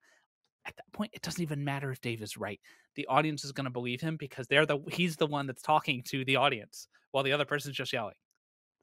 At 0.67 0.77
that 0.77 0.91
point, 0.93 1.11
it 1.15 1.23
doesn't 1.23 1.43
even 1.43 1.63
matter 1.65 1.91
if 1.91 2.01
Dave 2.01 2.23
is 2.23 2.37
right. 2.37 2.59
The 2.97 3.07
audience 3.07 3.45
is 3.45 3.53
gonna 3.53 3.71
believe 3.71 4.01
him 4.01 4.17
because 4.17 4.47
they're 4.47 4.67
the 4.67 4.79
he's 4.91 5.17
the 5.17 5.27
one 5.27 5.47
that's 5.47 5.63
talking 5.63 6.03
to 6.05 6.25
the 6.25 6.37
audience 6.37 6.89
while 7.11 7.23
the 7.25 7.33
other 7.33 7.45
person's 7.45 7.77
just 7.77 7.93
yelling. 7.93 8.15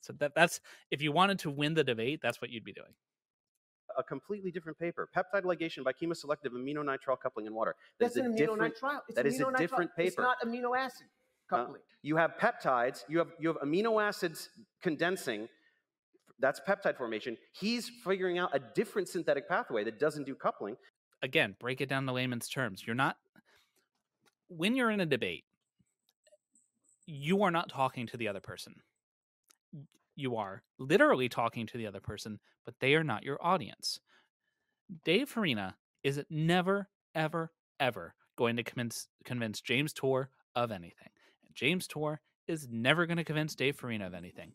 So 0.02 0.14
that 0.20 0.34
that's 0.36 0.60
if 0.92 1.02
you 1.02 1.12
wanted 1.12 1.40
to 1.40 1.50
win 1.50 1.74
the 1.74 1.84
debate, 1.84 2.20
that's 2.22 2.42
what 2.42 2.50
you'd 2.52 2.64
be 2.64 2.74
doing. 2.74 2.94
A 3.98 4.04
completely 4.04 4.52
different 4.52 4.80
paper. 4.80 5.10
Peptide 5.16 5.44
ligation 5.44 5.84
by 5.84 5.92
chemoselective 5.92 6.52
aminonitrile 6.54 7.20
coupling 7.22 7.46
in 7.46 7.54
water. 7.54 7.76
That 8.00 8.06
That's 8.06 8.16
is 8.18 8.26
an 8.26 8.34
a 8.34 8.38
different. 8.38 8.74
aminonitrile. 8.76 9.00
It's 9.10 9.16
that 9.16 9.26
is 9.26 9.40
a 9.40 9.44
aminonitrile. 9.46 9.58
different 9.58 9.92
It's 9.98 10.16
paper. 10.16 10.22
not 10.22 10.38
amino 10.46 10.78
acid 10.78 11.08
Uh, 11.52 11.58
coupling. 11.58 11.82
you 12.02 12.16
have 12.16 12.36
peptides. 12.40 13.04
You 13.10 13.18
have 13.18 13.32
you 13.40 13.48
have 13.50 13.58
amino 13.58 14.02
acids 14.02 14.50
condensing. 14.82 15.50
That's 16.40 16.60
peptide 16.62 16.98
formation. 16.98 17.38
He's 17.54 17.90
figuring 18.04 18.40
out 18.40 18.50
a 18.56 18.60
different 18.60 19.08
synthetic 19.10 19.48
pathway 19.48 19.84
that 19.84 20.00
doesn't 20.00 20.24
do 20.24 20.34
coupling. 20.36 20.76
Again, 21.22 21.56
break 21.60 21.82
it 21.82 21.90
down 21.90 22.06
to 22.06 22.12
layman's 22.14 22.50
terms. 22.50 22.84
You're 22.86 22.96
not 22.96 23.18
when 24.48 24.76
you're 24.76 24.92
in 24.92 25.00
a 25.00 25.06
debate, 25.06 25.46
you 27.06 27.44
are 27.44 27.52
not 27.52 27.70
talking 27.70 28.06
to 28.08 28.18
the 28.18 28.28
other 28.28 28.42
person. 28.42 28.76
You 30.16 30.36
are 30.36 30.62
literally 30.78 31.30
talking 31.30 31.66
to 31.68 31.78
the 31.78 31.88
other 31.88 32.02
person, 32.02 32.40
but 32.66 32.76
they 32.80 32.96
are 32.96 33.04
not 33.04 33.24
your 33.24 33.38
audience. 33.42 34.00
Dave 35.06 35.30
Farina 35.30 35.76
is 36.04 36.22
never, 36.30 36.90
ever, 37.16 37.52
ever 37.80 38.14
going 38.36 38.58
to 38.58 38.64
convince 38.64 39.08
convince 39.24 39.62
James 39.62 39.94
Tour 39.94 40.30
of 40.56 40.72
anything. 40.72 41.10
James 41.54 41.88
Tour 41.88 42.20
is 42.48 42.68
never 42.70 43.06
going 43.06 43.18
to 43.18 43.24
convince 43.24 43.56
Dave 43.56 43.78
Farina 43.78 44.08
of 44.08 44.14
anything. 44.14 44.54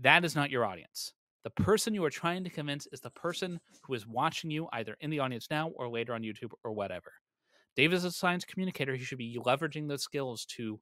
That 0.00 0.24
is 0.24 0.36
not 0.36 0.50
your 0.50 0.64
audience. 0.64 1.14
The 1.56 1.62
person 1.62 1.94
you 1.94 2.04
are 2.04 2.10
trying 2.10 2.44
to 2.44 2.50
convince 2.50 2.86
is 2.92 3.00
the 3.00 3.08
person 3.10 3.58
who 3.82 3.94
is 3.94 4.06
watching 4.06 4.50
you 4.50 4.68
either 4.74 4.96
in 5.00 5.08
the 5.08 5.20
audience 5.20 5.46
now 5.50 5.70
or 5.76 5.88
later 5.88 6.12
on 6.12 6.20
YouTube 6.22 6.50
or 6.62 6.72
whatever. 6.72 7.10
Dave 7.74 7.94
is 7.94 8.04
a 8.04 8.10
science 8.10 8.44
communicator. 8.44 8.94
He 8.94 9.02
should 9.04 9.16
be 9.16 9.38
leveraging 9.42 9.88
those 9.88 10.02
skills 10.02 10.44
to 10.56 10.78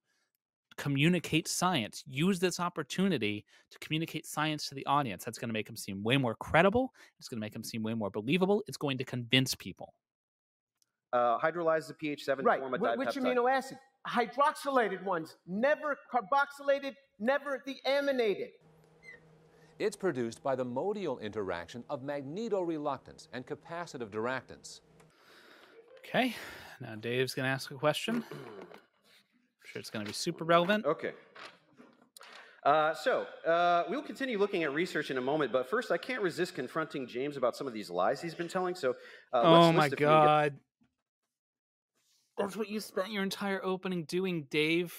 communicate 0.76 1.46
science. 1.46 2.02
Use 2.08 2.40
this 2.40 2.58
opportunity 2.58 3.44
to 3.70 3.78
communicate 3.78 4.26
science 4.26 4.68
to 4.68 4.74
the 4.74 4.84
audience. 4.86 5.24
That's 5.24 5.38
going 5.38 5.48
to 5.50 5.52
make 5.52 5.68
him 5.68 5.76
seem 5.76 6.02
way 6.02 6.16
more 6.16 6.34
credible. 6.34 6.92
It's 7.20 7.28
going 7.28 7.38
to 7.38 7.42
make 7.42 7.54
him 7.54 7.62
seem 7.62 7.84
way 7.84 7.94
more 7.94 8.10
believable. 8.10 8.64
It's 8.66 8.76
going 8.76 8.98
to 8.98 9.04
convince 9.04 9.54
people. 9.54 9.94
Uh, 11.12 11.38
hydrolyzes 11.38 11.86
the 11.86 11.94
pH 11.94 12.24
seven 12.24 12.44
Right. 12.44 12.58
form 12.58 12.74
of 12.74 12.80
Wh- 12.80 12.98
Which 12.98 13.10
amino 13.10 13.48
acid? 13.48 13.78
Hydroxylated 14.08 15.04
ones, 15.04 15.36
never 15.46 15.96
carboxylated, 16.12 16.94
never 17.20 17.62
deaminated. 17.64 18.48
It's 19.78 19.96
produced 19.96 20.42
by 20.42 20.54
the 20.56 20.64
modial 20.64 21.18
interaction 21.18 21.84
of 21.90 22.02
magnetoreluctance 22.02 23.28
and 23.32 23.46
capacitive 23.46 24.08
diractance. 24.10 24.80
Okay. 25.98 26.34
Now 26.80 26.94
Dave's 26.94 27.34
going 27.34 27.44
to 27.44 27.50
ask 27.50 27.70
a 27.70 27.74
question. 27.74 28.24
I'm 28.30 28.36
sure 29.64 29.80
it's 29.80 29.90
going 29.90 30.04
to 30.04 30.08
be 30.08 30.14
super 30.14 30.44
relevant. 30.44 30.86
Okay. 30.86 31.12
Uh, 32.64 32.94
so 32.94 33.26
uh, 33.46 33.84
we'll 33.88 34.02
continue 34.02 34.38
looking 34.38 34.64
at 34.64 34.72
research 34.74 35.10
in 35.12 35.18
a 35.18 35.20
moment, 35.20 35.52
but 35.52 35.70
first, 35.70 35.92
I 35.92 35.98
can't 35.98 36.20
resist 36.20 36.54
confronting 36.56 37.06
James 37.06 37.36
about 37.36 37.54
some 37.54 37.68
of 37.68 37.72
these 37.72 37.90
lies 37.90 38.20
he's 38.20 38.34
been 38.34 38.48
telling. 38.48 38.74
So, 38.74 38.90
uh, 39.32 39.42
oh 39.42 39.52
let's 39.66 39.76
my 39.76 39.82
list 39.84 39.92
a 39.92 39.96
get- 39.96 40.04
god. 40.06 40.54
That's 42.38 42.56
what 42.56 42.68
you 42.68 42.80
spent 42.80 43.12
your 43.12 43.22
entire 43.22 43.64
opening 43.64 44.04
doing, 44.04 44.46
Dave. 44.50 44.92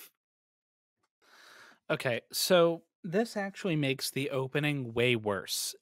Okay, 1.89 2.21
so 2.31 2.81
this 3.03 3.37
actually 3.37 3.75
makes 3.75 4.11
the 4.11 4.29
opening 4.31 4.93
way 4.93 5.15
worse. 5.15 5.75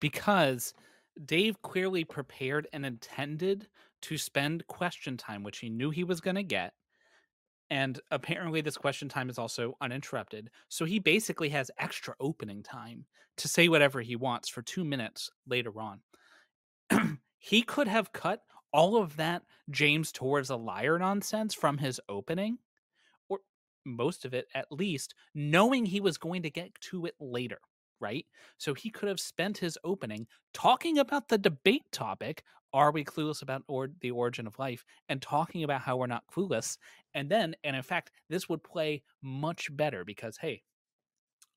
Because 0.00 0.74
Dave 1.24 1.60
clearly 1.62 2.04
prepared 2.04 2.68
and 2.72 2.86
intended 2.86 3.68
to 4.02 4.18
spend 4.18 4.66
question 4.66 5.16
time, 5.16 5.42
which 5.42 5.58
he 5.58 5.68
knew 5.68 5.90
he 5.90 6.04
was 6.04 6.20
going 6.20 6.36
to 6.36 6.42
get. 6.42 6.72
And 7.70 7.98
apparently, 8.10 8.60
this 8.60 8.76
question 8.76 9.08
time 9.08 9.30
is 9.30 9.38
also 9.38 9.76
uninterrupted. 9.80 10.50
So 10.68 10.84
he 10.84 10.98
basically 10.98 11.48
has 11.50 11.70
extra 11.78 12.14
opening 12.20 12.62
time 12.62 13.06
to 13.38 13.48
say 13.48 13.68
whatever 13.68 14.00
he 14.00 14.16
wants 14.16 14.48
for 14.48 14.62
two 14.62 14.84
minutes 14.84 15.30
later 15.46 15.72
on 15.80 16.00
he 17.38 17.62
could 17.62 17.88
have 17.88 18.12
cut 18.12 18.42
all 18.72 18.96
of 18.96 19.16
that 19.16 19.42
James 19.70 20.12
Tour's 20.12 20.50
a 20.50 20.56
liar 20.56 20.98
nonsense 20.98 21.54
from 21.54 21.78
his 21.78 22.00
opening, 22.08 22.58
most 23.84 24.24
of 24.24 24.34
it 24.34 24.46
at 24.54 24.70
least, 24.70 25.14
knowing 25.34 25.84
he 25.86 26.00
was 26.00 26.18
going 26.18 26.42
to 26.42 26.50
get 26.50 26.72
to 26.80 27.06
it 27.06 27.14
later, 27.20 27.58
right? 28.00 28.26
So 28.58 28.74
he 28.74 28.90
could 28.90 29.08
have 29.08 29.20
spent 29.20 29.58
his 29.58 29.78
opening 29.84 30.26
talking 30.54 30.98
about 30.98 31.28
the 31.28 31.38
debate 31.38 31.84
topic 31.92 32.42
are 32.74 32.90
we 32.90 33.04
clueless 33.04 33.42
about 33.42 33.62
or- 33.68 33.90
the 34.00 34.10
origin 34.10 34.46
of 34.46 34.58
life 34.58 34.84
and 35.08 35.20
talking 35.20 35.62
about 35.62 35.82
how 35.82 35.96
we're 35.96 36.06
not 36.06 36.24
clueless 36.34 36.78
and 37.12 37.28
then 37.28 37.54
and 37.64 37.76
in 37.76 37.82
fact 37.82 38.10
this 38.30 38.48
would 38.48 38.62
play 38.64 39.02
much 39.20 39.68
better 39.76 40.06
because 40.06 40.38
hey 40.38 40.62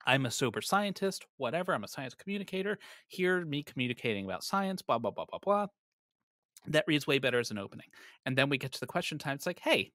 I'm 0.05 0.25
a 0.25 0.31
sober 0.31 0.61
scientist, 0.61 1.25
whatever. 1.38 1.73
I'm 1.73 1.83
a 1.83 1.88
science 1.88 2.13
communicator. 2.13 2.77
Hear 3.07 3.43
me 3.43 3.63
communicating 3.63 4.25
about 4.25 4.43
science, 4.43 4.81
blah, 4.81 4.99
blah, 4.99 5.11
blah, 5.11 5.25
blah, 5.25 5.39
blah. 5.39 5.67
That 6.67 6.85
reads 6.88 7.07
way 7.07 7.19
better 7.19 7.39
as 7.39 7.51
an 7.51 7.57
opening. 7.57 7.88
And 8.25 8.38
then 8.38 8.49
we 8.49 8.57
get 8.57 8.71
to 8.73 8.79
the 8.79 8.85
question 8.85 9.17
time. 9.17 9.35
It's 9.35 9.45
like, 9.45 9.59
hey, 9.59 9.91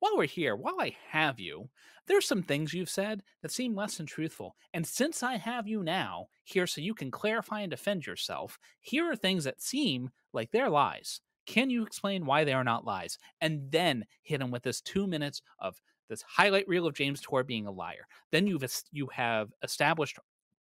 while 0.00 0.16
we're 0.16 0.26
here, 0.26 0.56
while 0.56 0.76
I 0.80 0.96
have 1.10 1.40
you, 1.40 1.68
there's 2.06 2.26
some 2.26 2.42
things 2.42 2.72
you've 2.72 2.88
said 2.88 3.22
that 3.42 3.52
seem 3.52 3.74
less 3.74 3.96
than 3.96 4.06
truthful. 4.06 4.56
And 4.72 4.86
since 4.86 5.22
I 5.22 5.36
have 5.36 5.68
you 5.68 5.82
now 5.82 6.28
here 6.44 6.66
so 6.66 6.80
you 6.80 6.94
can 6.94 7.10
clarify 7.10 7.60
and 7.60 7.70
defend 7.70 8.06
yourself, 8.06 8.58
here 8.80 9.10
are 9.10 9.16
things 9.16 9.44
that 9.44 9.60
seem 9.60 10.10
like 10.32 10.50
they're 10.50 10.70
lies. 10.70 11.20
Can 11.46 11.70
you 11.70 11.82
explain 11.82 12.26
why 12.26 12.44
they 12.44 12.52
are 12.52 12.64
not 12.64 12.84
lies? 12.84 13.18
And 13.40 13.70
then 13.70 14.04
hit 14.22 14.40
him 14.40 14.50
with 14.50 14.62
this 14.62 14.80
two 14.80 15.06
minutes 15.06 15.42
of 15.58 15.80
this 16.08 16.22
highlight 16.22 16.68
reel 16.68 16.86
of 16.86 16.94
James 16.94 17.20
Tour 17.20 17.44
being 17.44 17.66
a 17.66 17.70
liar. 17.70 18.06
Then 18.32 18.46
you've 18.46 18.64
you 18.90 19.08
have 19.12 19.52
established 19.62 20.18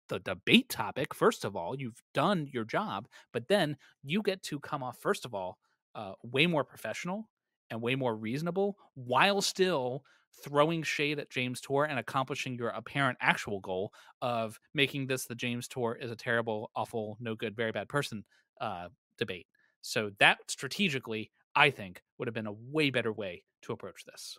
the 0.09 0.19
debate 0.19 0.69
topic. 0.69 1.13
First 1.13 1.45
of 1.45 1.55
all, 1.55 1.79
you've 1.79 2.01
done 2.13 2.47
your 2.51 2.65
job, 2.65 3.07
but 3.31 3.47
then 3.47 3.77
you 4.03 4.21
get 4.21 4.43
to 4.43 4.59
come 4.59 4.83
off 4.83 4.97
first 4.99 5.25
of 5.25 5.33
all 5.33 5.57
uh, 5.95 6.13
way 6.23 6.47
more 6.47 6.63
professional 6.63 7.29
and 7.71 7.81
way 7.81 7.95
more 7.95 8.15
reasonable, 8.15 8.77
while 8.93 9.41
still 9.41 10.03
throwing 10.43 10.83
shade 10.83 11.19
at 11.19 11.29
James 11.29 11.59
Tour 11.59 11.85
and 11.85 11.97
accomplishing 11.97 12.55
your 12.55 12.69
apparent 12.69 13.17
actual 13.21 13.59
goal 13.59 13.91
of 14.21 14.59
making 14.73 15.07
this 15.07 15.25
the 15.25 15.35
James 15.35 15.67
Tour 15.67 15.97
is 15.99 16.11
a 16.11 16.15
terrible, 16.15 16.69
awful, 16.75 17.17
no 17.19 17.33
good, 17.35 17.55
very 17.55 17.71
bad 17.71 17.89
person 17.89 18.23
uh, 18.59 18.89
debate. 19.17 19.47
So 19.81 20.11
that 20.19 20.37
strategically, 20.47 21.31
I 21.55 21.69
think, 21.71 22.03
would 22.17 22.27
have 22.27 22.35
been 22.35 22.47
a 22.47 22.53
way 22.53 22.91
better 22.91 23.11
way 23.11 23.43
to 23.63 23.73
approach 23.73 24.05
this. 24.05 24.37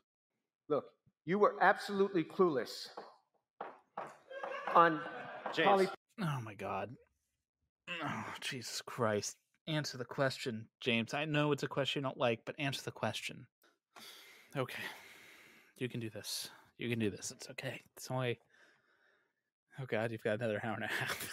Look, 0.69 0.85
you 1.25 1.39
were 1.39 1.57
absolutely 1.61 2.25
clueless 2.25 2.89
on 4.75 5.01
James, 5.53 5.69
poly. 5.69 5.89
Oh 6.21 6.41
my 6.45 6.55
god. 6.55 6.91
Oh, 8.05 8.25
Jesus 8.41 8.81
Christ. 8.87 9.37
Answer 9.69 9.97
the 9.97 10.05
question, 10.05 10.67
James. 10.81 11.15
I 11.15 11.25
know 11.25 11.53
it's 11.53 11.63
a 11.63 11.69
question 11.69 12.03
you 12.03 12.09
don't 12.09 12.19
like, 12.19 12.41
but 12.45 12.57
answer 12.59 12.83
the 12.83 12.91
question. 12.91 13.47
Okay. 14.57 14.83
You 15.79 15.89
can 15.89 16.01
do 16.01 16.11
this. 16.11 16.51
You 16.79 16.89
can 16.89 16.99
do 16.99 17.11
this. 17.11 17.31
It's 17.31 17.49
okay. 17.51 17.81
It's 17.97 18.11
only. 18.11 18.39
Oh 19.81 19.85
god, 19.87 20.11
you've 20.11 20.23
got 20.23 20.35
another 20.35 20.61
hour 20.65 20.75
and 20.75 20.85
a 20.85 20.89
half. 20.89 21.33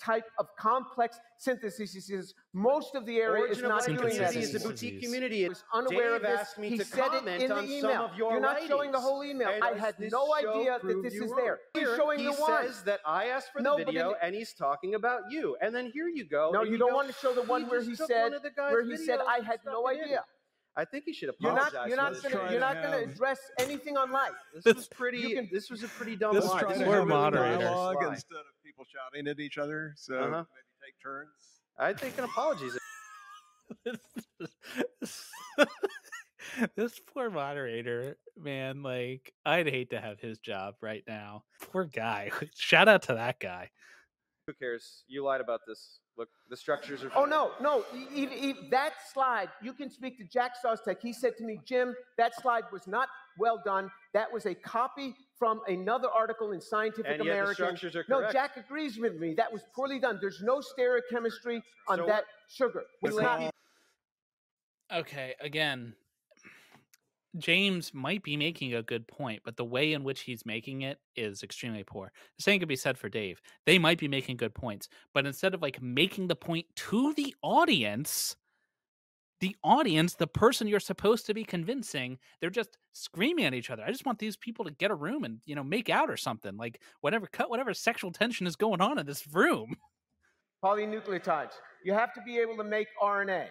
Type 0.00 0.24
of 0.38 0.46
complex 0.58 1.18
synthesis. 1.38 1.92
He 1.92 2.00
says 2.00 2.34
most 2.52 2.94
of 2.94 3.06
the 3.06 3.18
area 3.18 3.42
Origin 3.42 3.56
is 3.56 3.62
not 3.62 3.84
doing 3.86 4.10
Synthesis 4.10 4.52
that. 4.52 4.64
a 4.64 4.68
boutique 4.68 5.02
community. 5.02 5.44
I 5.44 5.48
was 5.48 5.64
unaware 5.72 6.16
of 6.16 6.22
this. 6.22 6.40
asked 6.40 6.58
me 6.58 6.70
he 6.70 6.78
to 6.78 6.84
said 6.84 7.12
it 7.14 7.42
in 7.42 7.48
the 7.50 7.62
email. 7.64 8.10
your 8.16 8.32
You're 8.32 8.40
not 8.40 8.62
showing 8.66 8.90
the 8.92 9.00
whole 9.00 9.22
email. 9.24 9.48
And 9.48 9.62
I 9.62 9.76
had 9.78 9.94
no 10.00 10.34
idea 10.34 10.78
that 10.82 11.02
this 11.02 11.14
is 11.14 11.32
there. 11.36 11.58
He's 11.74 11.82
Here, 11.84 11.96
showing 11.96 12.18
he 12.18 12.24
the 12.26 12.32
one. 12.32 12.62
He 12.62 12.68
says 12.68 12.82
that 12.84 13.00
I 13.06 13.26
asked 13.26 13.50
for 13.52 13.60
No, 13.62 13.78
the 13.78 13.84
video, 13.84 14.14
and 14.22 14.34
he's 14.34 14.52
talking 14.54 14.94
about 14.94 15.22
you. 15.30 15.56
And 15.60 15.74
then 15.74 15.90
here 15.92 16.08
you 16.08 16.24
go. 16.24 16.50
No, 16.52 16.62
and 16.62 16.70
you 16.70 16.78
don't 16.78 16.90
go, 16.90 16.96
want 16.96 17.08
to 17.08 17.14
show 17.14 17.34
the 17.34 17.42
one 17.42 17.62
"He 17.64 17.68
where 17.68 17.82
he 17.82 17.94
said 17.94 18.22
one 18.22 18.34
of 18.34 18.42
the 18.42 18.50
guy's 18.50 18.72
where 18.72 18.84
he 18.84 18.96
said 18.96 19.20
I 19.26 19.40
had 19.40 19.60
no 19.66 19.86
idea. 19.88 20.24
I 20.76 20.84
think 20.84 21.04
he 21.04 21.12
should 21.12 21.30
You're 21.40 21.50
apologize. 21.52 21.72
not. 21.74 21.88
You're 21.88 21.96
not 21.96 22.22
gonna. 22.22 22.34
You're 22.42 22.48
to 22.52 22.58
not 22.60 22.82
gonna 22.82 22.98
address 22.98 23.40
anything 23.58 23.96
on 23.96 24.12
life. 24.12 24.30
This 24.64 24.74
was 24.76 24.88
pretty. 24.88 25.18
you 25.18 25.34
can- 25.34 25.48
this 25.52 25.68
was 25.68 25.82
a 25.82 25.88
pretty 25.88 26.16
dumb 26.16 26.34
This 26.34 26.44
lie. 26.46 26.52
Let's 26.52 26.62
try 26.62 26.72
This 26.74 26.82
to 26.82 26.88
was 26.88 28.24
a 28.80 28.80
poor 28.80 28.80
have 28.80 28.80
really 28.80 28.80
a 28.80 28.80
moderator. 28.80 28.80
dumb 28.80 28.80
dialogue 28.80 28.80
lie. 28.80 28.80
instead 28.80 28.80
of 28.80 28.80
people 28.80 28.86
shouting 28.88 29.28
at 29.28 29.38
each 29.40 29.58
other. 29.58 29.92
So 29.96 30.14
Uh-huh. 30.16 30.28
maybe 30.28 30.46
take 30.84 30.94
turns. 31.02 31.60
I 31.78 31.92
think 31.92 32.16
an 32.18 32.24
apology 32.24 32.66
is 32.66 32.78
this 36.76 37.00
poor 37.12 37.30
moderator, 37.30 38.16
man, 38.36 38.82
like 38.82 39.32
I'd 39.46 39.68
hate 39.68 39.90
to 39.90 40.00
have 40.00 40.20
his 40.20 40.38
job 40.38 40.74
right 40.80 41.02
now. 41.06 41.44
Poor 41.62 41.84
guy. 41.84 42.30
Shout 42.54 42.88
out 42.88 43.02
to 43.04 43.14
that 43.14 43.38
guy. 43.40 43.70
Who 44.46 44.52
cares? 44.54 45.04
You 45.06 45.24
lied 45.24 45.40
about 45.40 45.60
this. 45.66 46.00
Look, 46.20 46.28
the 46.50 46.56
structures 46.56 47.02
are. 47.02 47.10
Oh 47.16 47.24
no, 47.24 47.52
no. 47.62 47.82
E- 47.96 48.06
e- 48.14 48.50
e- 48.50 48.68
that 48.70 48.92
slide, 49.10 49.48
you 49.62 49.72
can 49.72 49.88
speak 49.88 50.18
to 50.18 50.24
Jack 50.24 50.52
Szostak. 50.62 50.96
He 51.00 51.14
said 51.14 51.34
to 51.38 51.44
me, 51.44 51.58
Jim, 51.64 51.94
that 52.18 52.38
slide 52.42 52.64
was 52.70 52.86
not 52.86 53.08
well 53.38 53.58
done. 53.64 53.90
That 54.12 54.30
was 54.30 54.44
a 54.44 54.54
copy 54.54 55.14
from 55.38 55.62
another 55.66 56.08
article 56.10 56.52
in 56.52 56.60
Scientific 56.60 57.06
And 57.10 57.24
yet 57.24 57.46
the 57.46 57.54
structures 57.54 57.96
are 57.96 58.04
correct. 58.04 58.34
no. 58.34 58.38
Jack 58.38 58.58
agrees 58.58 58.98
with 58.98 59.16
me. 59.16 59.32
That 59.32 59.50
was 59.50 59.62
poorly 59.74 59.98
done. 59.98 60.18
There's 60.20 60.42
no 60.42 60.60
stereochemistry 60.60 61.62
on 61.88 61.96
So 62.00 62.06
that 62.06 62.24
sugar. 62.50 62.82
But 63.00 63.08
It's 63.08 63.16
some 63.16 63.24
not. 63.24 63.38
people- 63.38 63.50
Okay, 64.92 65.34
again, 65.40 65.94
James 67.38 67.94
might 67.94 68.22
be 68.22 68.36
making 68.36 68.74
a 68.74 68.82
good 68.82 69.06
point, 69.06 69.42
but 69.44 69.56
the 69.56 69.64
way 69.64 69.92
in 69.92 70.02
which 70.02 70.22
he's 70.22 70.44
making 70.44 70.82
it 70.82 70.98
is 71.14 71.42
extremely 71.42 71.84
poor. 71.84 72.10
The 72.36 72.42
same 72.42 72.58
could 72.58 72.68
be 72.68 72.76
said 72.76 72.98
for 72.98 73.08
Dave. 73.08 73.40
They 73.66 73.78
might 73.78 73.98
be 73.98 74.08
making 74.08 74.36
good 74.36 74.54
points, 74.54 74.88
but 75.14 75.26
instead 75.26 75.54
of 75.54 75.62
like 75.62 75.80
making 75.80 76.26
the 76.26 76.34
point 76.34 76.66
to 76.76 77.14
the 77.14 77.34
audience, 77.42 78.36
the 79.40 79.56
audience, 79.62 80.14
the 80.14 80.26
person 80.26 80.66
you're 80.66 80.80
supposed 80.80 81.24
to 81.26 81.34
be 81.34 81.44
convincing, 81.44 82.18
they're 82.40 82.50
just 82.50 82.76
screaming 82.92 83.44
at 83.44 83.54
each 83.54 83.70
other. 83.70 83.84
I 83.84 83.90
just 83.90 84.04
want 84.04 84.18
these 84.18 84.36
people 84.36 84.64
to 84.64 84.72
get 84.72 84.90
a 84.90 84.94
room 84.94 85.24
and, 85.24 85.38
you 85.46 85.54
know, 85.54 85.64
make 85.64 85.88
out 85.88 86.10
or 86.10 86.16
something. 86.16 86.56
Like 86.56 86.80
whatever 87.00 87.26
cut 87.26 87.48
whatever 87.48 87.72
sexual 87.72 88.10
tension 88.10 88.46
is 88.46 88.56
going 88.56 88.80
on 88.80 88.98
in 88.98 89.06
this 89.06 89.26
room. 89.32 89.76
Polynucleotides. 90.62 91.52
You 91.84 91.94
have 91.94 92.12
to 92.14 92.20
be 92.22 92.38
able 92.38 92.56
to 92.58 92.64
make 92.64 92.88
RNA. 93.02 93.46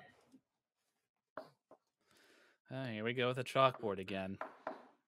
Oh, 2.72 2.84
here 2.84 3.04
we 3.04 3.14
go 3.14 3.30
with 3.30 3.38
the 3.38 3.44
chalkboard 3.44 3.98
again. 4.00 4.38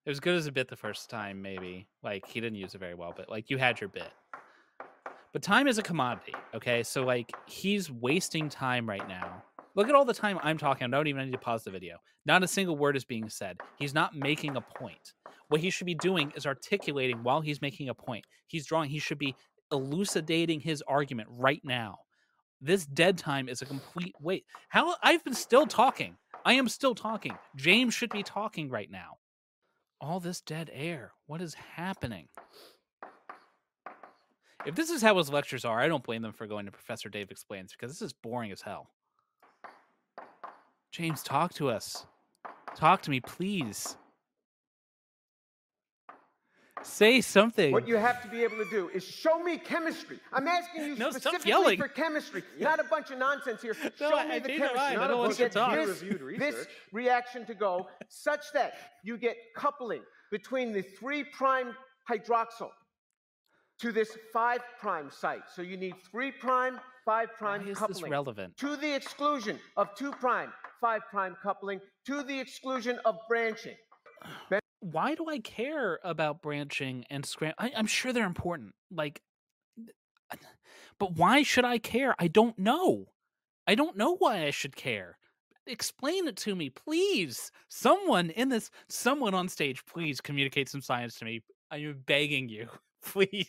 It 0.04 0.10
was 0.10 0.20
good 0.20 0.34
as 0.34 0.48
a 0.48 0.52
bit 0.52 0.68
the 0.68 0.76
first 0.76 1.12
time, 1.12 1.44
maybe. 1.44 1.88
Like 2.02 2.26
he 2.28 2.42
didn't 2.42 2.58
use 2.58 2.74
it 2.74 2.80
very 2.80 2.96
well, 2.96 3.14
but 3.16 3.30
like 3.30 3.52
you 3.52 3.58
had 3.60 3.80
your 3.80 3.88
bit. 3.88 4.12
But 5.32 5.44
time 5.44 5.68
is 5.68 5.78
a 5.78 5.84
commodity, 5.84 6.34
okay? 6.56 6.82
So 6.82 7.04
like 7.04 7.32
he's 7.46 7.92
wasting 7.92 8.50
time 8.50 8.90
right 8.90 9.08
now. 9.08 9.44
Look 9.76 9.90
at 9.90 9.94
all 9.94 10.06
the 10.06 10.14
time 10.14 10.40
I'm 10.42 10.58
talking. 10.58 10.86
I 10.86 10.90
don't 10.90 11.06
even 11.06 11.26
need 11.26 11.34
to 11.34 11.38
pause 11.38 11.64
the 11.64 11.70
video. 11.70 11.98
Not 12.26 12.42
a 12.42 12.48
single 12.48 12.76
word 12.76 12.98
is 12.98 13.06
being 13.06 13.30
said. 13.30 13.60
He's 13.78 13.94
not 13.94 14.16
making 14.16 14.58
a 14.58 14.62
point. 14.62 15.14
What 15.50 15.62
he 15.62 15.70
should 15.70 15.86
be 15.86 15.94
doing 15.94 16.34
is 16.36 16.48
articulating 16.48 17.22
while 17.22 17.42
he's 17.42 17.62
making 17.62 17.90
a 17.90 17.94
point. 17.94 18.26
He's 18.48 18.66
drawing. 18.66 18.90
He 18.90 18.98
should 18.98 19.20
be 19.20 19.36
elucidating 19.72 20.62
his 20.62 20.84
argument 20.88 21.30
right 21.32 21.62
now. 21.64 22.00
This 22.60 22.88
dead 22.88 23.20
time 23.20 23.48
is 23.48 23.62
a 23.62 23.66
complete 23.68 24.16
wait. 24.20 24.46
How 24.70 24.96
I've 25.04 25.24
been 25.24 25.36
still 25.36 25.68
talking. 25.68 26.18
I 26.44 26.54
am 26.54 26.68
still 26.70 26.96
talking. 26.96 27.38
James 27.56 27.94
should 27.94 28.10
be 28.10 28.24
talking 28.24 28.70
right 28.70 28.90
now. 28.90 29.18
All 30.00 30.20
this 30.20 30.42
dead 30.42 30.70
air. 30.74 31.12
What 31.28 31.42
is 31.42 31.54
happening? 31.54 32.28
If 34.66 34.76
this 34.76 34.90
is 34.90 35.02
how 35.02 35.18
his 35.18 35.32
lectures 35.32 35.66
are, 35.66 35.80
I 35.80 35.88
don't 35.88 36.04
blame 36.04 36.22
them 36.22 36.34
for 36.34 36.48
going 36.48 36.66
to 36.66 36.72
Professor 36.72 37.10
Dave 37.10 37.32
Explains 37.32 37.72
because 37.72 37.92
this 37.92 38.02
is 38.02 38.14
boring 38.14 38.52
as 38.52 38.62
hell. 38.62 38.90
James, 40.92 41.24
talk 41.24 41.54
to 41.56 41.70
us. 41.70 42.06
Talk 42.76 43.02
to 43.04 43.12
me, 43.12 43.20
please. 43.22 43.98
Say 46.84 47.22
something. 47.22 47.72
What 47.72 47.88
you 47.88 47.96
have 47.98 48.22
to 48.24 48.28
be 48.28 48.44
able 48.44 48.58
to 48.58 48.70
do 48.70 48.90
is 48.90 49.04
show 49.06 49.40
me 49.44 49.58
chemistry. 49.58 50.20
I'm 50.34 50.48
asking 50.48 50.84
you 50.86 50.96
No, 50.96 51.12
specifically 51.12 51.78
for 51.78 51.88
chemistry, 51.88 52.44
not 52.60 52.80
a 52.80 52.84
bunch 52.84 53.12
of 53.12 53.18
nonsense 53.20 53.62
here. 53.62 53.76
No, 54.00 54.10
show 54.10 54.16
I- 54.18 54.26
me 54.28 54.36
I 54.36 54.40
the 54.40 54.48
changed 54.50 54.64
chemistry. 54.64 54.78
mind. 54.78 54.98
I 54.98 55.02
Not 55.02 55.08
don't 55.08 55.16
a 55.16 55.20
want 55.20 55.30
bunch 55.30 55.38
to 55.38 55.46
of 55.46 55.52
talk. 55.52 55.76
this, 55.76 56.04
this 56.40 56.68
reaction 56.92 57.46
to 57.46 57.54
go 57.54 57.88
such 58.10 58.52
that 58.54 58.74
you 59.04 59.18
get 59.18 59.36
coupling 59.56 60.02
between 60.32 60.72
the 60.74 60.82
three 60.82 61.24
prime 61.24 61.76
hydroxyl 62.10 62.70
to 63.80 63.92
this 63.92 64.18
five 64.34 64.62
prime 64.80 65.10
site. 65.12 65.42
So 65.56 65.62
you 65.62 65.78
need 65.78 65.96
three 66.12 66.32
prime, 66.32 66.80
five 67.06 67.30
Why 67.40 67.58
prime 67.58 67.68
is 67.68 67.80
this 67.80 68.02
relevant? 68.04 68.58
to 68.58 68.76
the 68.76 68.94
exclusion 68.96 69.60
of 69.78 69.94
two 69.96 70.12
prime, 70.12 70.52
five 70.80 71.02
prime 71.10 71.36
coupling 71.42 71.80
to 72.08 72.24
the 72.24 72.40
exclusion 72.40 73.00
of 73.06 73.18
branching. 73.28 73.76
Why 74.82 75.16
do 75.16 75.28
I 75.30 75.40
care 75.40 76.00
about 76.04 76.42
branching 76.42 77.06
and 77.10 77.26
scram? 77.26 77.54
I, 77.58 77.72
I'm 77.76 77.88
sure 77.88 78.12
they're 78.12 78.26
important. 78.26 78.74
Like, 78.92 79.22
but 81.00 81.14
why 81.14 81.44
should 81.44 81.66
I 81.66 81.78
care? 81.78 82.16
I 82.20 82.28
don't 82.28 82.58
know. 82.60 83.06
I 83.68 83.76
don't 83.76 83.96
know 83.96 84.16
why 84.18 84.46
I 84.46 84.50
should 84.50 84.76
care. 84.76 85.18
Explain 85.68 86.28
it 86.28 86.36
to 86.38 86.56
me, 86.56 86.70
please. 86.70 87.52
Someone 87.70 88.32
in 88.32 88.50
this, 88.50 88.72
someone 88.90 89.34
on 89.34 89.48
stage, 89.48 89.86
please 89.86 90.20
communicate 90.20 90.68
some 90.68 90.82
science 90.82 91.16
to 91.16 91.26
me. 91.26 91.42
I 91.70 91.78
am 91.78 92.02
begging 92.06 92.50
you, 92.50 92.68
please. 93.06 93.48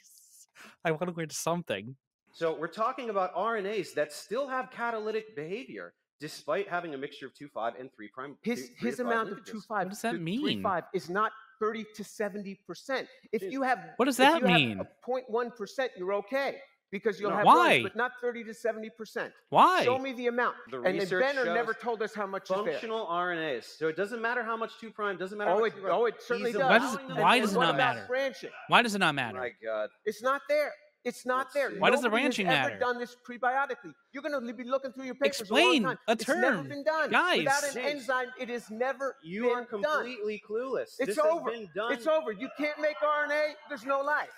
I 0.84 0.90
want 0.92 1.08
to 1.08 1.12
learn 1.12 1.30
something. 1.30 1.96
So 2.32 2.56
we're 2.58 2.68
talking 2.68 3.10
about 3.10 3.34
RNAs 3.34 3.94
that 3.94 4.12
still 4.12 4.48
have 4.48 4.70
catalytic 4.70 5.34
behavior 5.34 5.94
despite 6.22 6.68
having 6.68 6.94
a 6.94 6.98
mixture 6.98 7.26
of 7.26 7.34
two 7.34 7.48
five 7.48 7.74
and 7.78 7.92
three 7.92 8.08
prime. 8.08 8.38
His 8.42 8.60
three- 8.60 8.74
three 8.78 8.90
his 8.90 9.00
amount 9.00 9.30
of 9.32 9.44
two 9.44 9.60
five 9.60 9.86
What 9.86 9.90
does 9.90 10.02
that 10.02 10.12
to 10.12 10.18
three 10.18 10.62
five 10.62 10.84
is 10.94 11.10
not 11.10 11.32
thirty 11.58 11.84
to 11.96 12.04
seventy 12.04 12.54
percent. 12.66 13.08
If 13.32 13.42
you 13.42 13.62
have 13.62 13.78
What 13.96 14.06
does 14.06 14.16
that 14.18 14.42
mean? 14.42 14.80
a 14.80 14.86
0.1 15.06 15.56
percent, 15.56 15.90
you're 15.96 16.14
okay 16.14 16.60
because 16.92 17.18
you'll 17.20 17.30
No. 17.30 17.36
have 17.38 17.46
Why? 17.46 17.68
runs, 17.72 17.82
but 17.82 17.96
not 17.96 18.12
thirty 18.20 18.44
to 18.44 18.54
seventy 18.54 18.90
percent. 18.90 19.32
Why? 19.48 19.82
Show 19.82 19.98
me 19.98 20.12
the 20.12 20.28
amount. 20.28 20.56
The 20.70 20.80
and 20.82 21.00
then 21.00 21.08
Benner 21.08 21.44
never 21.46 21.74
told 21.74 22.02
us 22.02 22.14
how 22.14 22.26
much 22.26 22.44
is. 22.50 22.56
Functional 22.56 23.04
RNAs. 23.06 23.64
So 23.64 23.88
it 23.88 23.96
doesn't 23.96 24.22
matter 24.22 24.44
how 24.44 24.56
much 24.56 24.78
two 24.80 24.90
prime. 24.92 25.16
Doesn't 25.18 25.36
matter. 25.38 25.50
Oh, 25.50 25.60
much 25.60 25.72
it, 25.76 25.84
oh, 25.86 26.04
it 26.06 26.22
certainly 26.22 26.50
He's 26.52 26.60
does. 26.60 26.70
Why 26.70 26.78
does 26.78 26.94
it- 26.94 26.96
allowing 27.00 27.08
them 27.08 27.18
why 27.22 27.38
does 27.40 27.52
it 27.56 27.58
not 27.58 27.76
matter? 27.76 28.04
Branching. 28.06 28.50
Why 28.68 28.82
does 28.82 28.94
it 28.94 28.98
not 28.98 29.08
Oh 29.10 29.12
matter? 29.22 29.38
my 29.38 29.50
God. 29.64 29.90
It's 30.04 30.22
not 30.22 30.42
there. 30.48 30.72
It's 31.04 31.26
not 31.26 31.38
Let's 31.46 31.54
there. 31.54 31.70
see. 31.72 31.78
Why 31.78 31.90
does 31.90 32.00
the 32.00 32.08
Nobody 32.08 32.22
branching 32.22 32.46
has 32.46 32.54
matter? 32.54 32.70
ever 32.74 32.78
done 32.80 32.98
this 32.98 33.16
prebiotically. 33.28 33.92
You're 34.12 34.22
going 34.22 34.46
to 34.46 34.52
be 34.54 34.64
looking 34.64 34.92
through 34.92 35.06
your 35.06 35.14
papers 35.16 35.40
Explain 35.40 35.84
a 35.84 35.86
long 35.88 35.96
time. 35.96 35.98
a 36.08 36.12
It's 36.12 36.28
never 36.28 36.40
term. 36.42 36.68
been 36.68 36.84
done. 36.84 37.10
Guys. 37.10 37.38
Without 37.38 37.64
an 37.64 37.74
James, 37.74 37.88
enzyme, 38.02 38.26
it 38.38 38.50
is 38.50 38.70
never 38.70 39.16
You 39.24 39.42
been 39.42 39.50
are 39.52 39.64
done. 39.64 39.82
completely 39.82 40.42
clueless. 40.48 40.94
It's 40.98 41.06
this 41.06 41.18
over. 41.18 41.50
Has 41.50 41.58
been 41.60 41.68
done. 41.74 41.92
It's 41.92 42.06
over. 42.06 42.30
You 42.32 42.48
can't 42.56 42.80
make 42.80 42.96
RNA. 42.98 43.52
There's 43.68 43.84
no 43.84 44.00
life. 44.00 44.28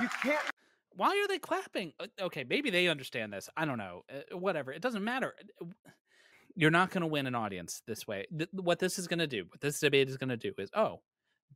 You 0.00 0.08
can't. 0.22 0.42
why 0.96 1.08
are 1.18 1.28
they 1.28 1.38
clapping? 1.38 1.92
Okay, 2.20 2.44
maybe 2.48 2.68
they 2.70 2.88
understand 2.88 3.32
this. 3.32 3.48
I 3.56 3.64
don't 3.64 3.78
know. 3.78 4.04
Uh, 4.12 4.36
whatever. 4.36 4.72
It 4.72 4.82
doesn't 4.82 5.02
matter. 5.04 5.34
Uh, 5.60 5.66
You're 6.54 6.70
not 6.70 6.90
going 6.90 7.00
to 7.02 7.06
win 7.08 7.26
an 7.26 7.34
audience 7.34 7.82
this 7.86 8.06
way. 8.06 8.26
Th- 8.36 8.48
what 8.52 8.78
this 8.78 8.98
is 8.98 9.08
going 9.08 9.18
to 9.20 9.26
do, 9.26 9.44
what 9.48 9.60
this 9.60 9.80
debate 9.80 10.08
is 10.08 10.16
going 10.16 10.28
to 10.28 10.36
do 10.36 10.52
is, 10.58 10.68
oh, 10.74 11.00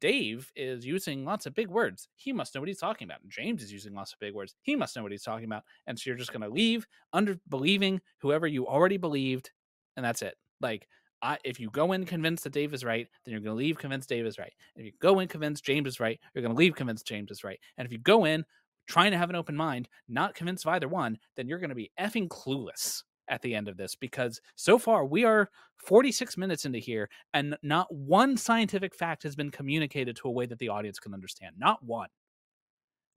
Dave 0.01 0.51
is 0.57 0.85
using 0.87 1.25
lots 1.25 1.47
of 1.47 1.55
big 1.55 1.69
words. 1.69 2.09
He 2.17 2.33
must 2.33 2.55
know 2.55 2.61
what 2.61 2.69
he's 2.69 2.79
talking 2.79 3.07
about. 3.07 3.27
James 3.29 3.63
is 3.63 3.73
using 3.73 3.95
lots 3.95 4.13
of 4.13 4.19
big 4.19 4.35
words. 4.35 4.55
He 4.63 4.77
must 4.77 4.97
know 4.97 5.03
what 5.03 5.13
he's 5.13 5.23
talking 5.23 5.45
about. 5.45 5.65
And 5.87 5.99
so 5.99 6.11
you're 6.11 6.17
just 6.17 6.33
going 6.33 6.43
to 6.43 6.49
leave 6.49 6.87
under 7.13 7.39
believing 7.49 8.01
whoever 8.21 8.47
you 8.47 8.67
already 8.67 8.97
believed, 8.97 9.51
and 9.97 10.05
that's 10.05 10.23
it. 10.23 10.37
Like, 10.61 10.87
I, 11.21 11.39
if 11.45 11.59
you 11.59 11.71
go 11.71 11.93
in 11.93 12.05
convinced 12.07 12.45
that 12.45 12.53
Dave 12.53 12.73
is 12.75 12.85
right, 12.85 13.09
then 13.25 13.33
you're 13.33 13.41
going 13.41 13.57
to 13.57 13.59
leave 13.59 13.79
convinced 13.79 14.09
Dave 14.09 14.27
is 14.27 14.39
right. 14.39 14.53
If 14.77 14.85
you 14.85 14.93
go 15.01 15.19
in 15.19 15.29
convinced 15.29 15.65
James 15.65 15.89
is 15.89 16.01
right, 16.01 16.19
you're 16.35 16.43
going 16.43 16.55
to 16.55 16.59
leave 16.59 16.77
convinced 16.77 17.07
James 17.07 17.31
is 17.31 17.43
right. 17.43 17.59
And 17.77 17.87
if 17.87 17.93
you 17.93 17.99
go 17.99 18.25
in 18.25 18.45
trying 18.87 19.11
to 19.11 19.19
have 19.19 19.31
an 19.31 19.37
open 19.37 19.57
mind, 19.57 19.89
not 20.09 20.35
convinced 20.35 20.65
of 20.65 20.73
either 20.73 20.89
one, 20.89 21.19
then 21.37 21.49
you're 21.49 21.59
going 21.59 21.71
to 21.71 21.77
be 21.77 21.91
effing 22.01 22.29
clueless 22.29 23.03
at 23.29 23.43
the 23.43 23.55
end 23.55 23.69
of 23.69 23.77
this 23.77 23.95
because 23.95 24.41
so 24.57 24.79
far 24.79 25.05
we 25.05 25.25
are 25.25 25.51
46 25.77 26.37
minutes 26.37 26.65
into 26.65 26.79
here 26.79 27.09
and 27.35 27.57
not 27.63 27.93
one 27.95 28.37
scientific 28.37 28.95
fact 28.95 29.23
has 29.23 29.37
been 29.37 29.51
communicated 29.51 30.17
to 30.17 30.29
a 30.29 30.33
way 30.33 30.47
that 30.47 30.59
the 30.59 30.69
audience 30.69 30.99
can 30.99 31.15
understand. 31.15 31.57
Not 31.59 31.83
one. 31.85 32.09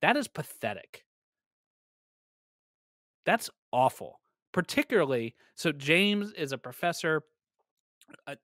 That 0.01 0.18
is 0.18 0.28
pathetic. 0.28 1.05
That's 3.26 3.49
awful. 3.72 4.20
Particularly, 4.51 5.36
so 5.55 5.72
James 5.72 6.34
is 6.34 6.51
a 6.51 6.57
professor. 6.57 7.24
uh, 8.28 8.36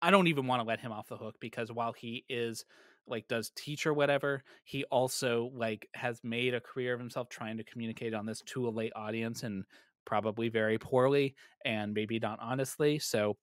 I 0.00 0.10
don't 0.10 0.28
even 0.28 0.46
want 0.46 0.60
to 0.60 0.66
let 0.66 0.80
him 0.80 0.92
off 0.92 1.08
the 1.08 1.16
hook 1.16 1.36
because 1.40 1.70
while 1.72 1.92
he 1.92 2.24
is 2.28 2.64
like 3.06 3.28
does 3.28 3.50
teach 3.54 3.86
or 3.86 3.92
whatever, 3.92 4.42
he 4.64 4.84
also 4.84 5.50
like 5.54 5.88
has 5.94 6.20
made 6.22 6.54
a 6.54 6.60
career 6.60 6.94
of 6.94 7.00
himself 7.00 7.28
trying 7.28 7.56
to 7.58 7.64
communicate 7.64 8.14
on 8.14 8.26
this 8.26 8.40
to 8.46 8.66
a 8.66 8.70
late 8.70 8.92
audience 8.96 9.42
and 9.42 9.64
probably 10.04 10.48
very 10.48 10.78
poorly 10.78 11.34
and 11.64 11.94
maybe 11.94 12.18
not 12.18 12.38
honestly. 12.40 12.98
So 12.98 13.36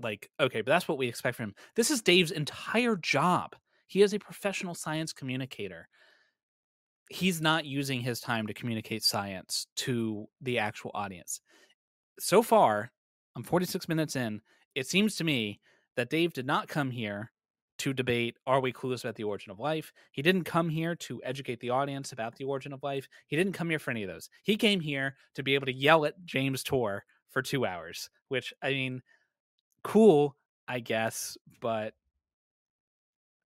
like 0.00 0.30
okay, 0.40 0.62
but 0.62 0.70
that's 0.70 0.88
what 0.88 0.98
we 0.98 1.08
expect 1.08 1.36
from 1.36 1.50
him. 1.50 1.54
This 1.76 1.90
is 1.90 2.02
Dave's 2.02 2.30
entire 2.30 2.96
job. 2.96 3.54
He 3.86 4.02
is 4.02 4.14
a 4.14 4.18
professional 4.18 4.74
science 4.74 5.12
communicator. 5.12 5.88
He's 7.10 7.42
not 7.42 7.66
using 7.66 8.00
his 8.00 8.20
time 8.20 8.46
to 8.46 8.54
communicate 8.54 9.02
science 9.02 9.66
to 9.76 10.26
the 10.40 10.58
actual 10.58 10.92
audience. 10.94 11.40
So 12.18 12.42
far, 12.42 12.90
I'm 13.36 13.42
46 13.42 13.88
minutes 13.88 14.16
in. 14.16 14.40
It 14.74 14.86
seems 14.86 15.16
to 15.16 15.24
me 15.24 15.60
that 15.96 16.08
Dave 16.08 16.32
did 16.32 16.46
not 16.46 16.68
come 16.68 16.90
here 16.90 17.30
to 17.82 17.92
debate 17.92 18.36
are 18.46 18.60
we 18.60 18.72
clueless 18.72 19.02
about 19.02 19.16
the 19.16 19.24
origin 19.24 19.50
of 19.50 19.58
life. 19.58 19.92
He 20.12 20.22
didn't 20.22 20.44
come 20.44 20.68
here 20.68 20.94
to 20.94 21.20
educate 21.24 21.58
the 21.58 21.70
audience 21.70 22.12
about 22.12 22.36
the 22.36 22.44
origin 22.44 22.72
of 22.72 22.80
life. 22.84 23.08
He 23.26 23.34
didn't 23.34 23.54
come 23.54 23.70
here 23.70 23.80
for 23.80 23.90
any 23.90 24.04
of 24.04 24.08
those. 24.08 24.30
He 24.44 24.54
came 24.54 24.78
here 24.78 25.16
to 25.34 25.42
be 25.42 25.56
able 25.56 25.66
to 25.66 25.72
yell 25.72 26.04
at 26.04 26.24
James 26.24 26.62
Tour 26.62 27.04
for 27.30 27.42
two 27.42 27.66
hours, 27.66 28.08
which 28.28 28.54
I 28.62 28.70
mean, 28.70 29.02
cool, 29.82 30.36
I 30.68 30.78
guess, 30.78 31.36
but 31.60 31.94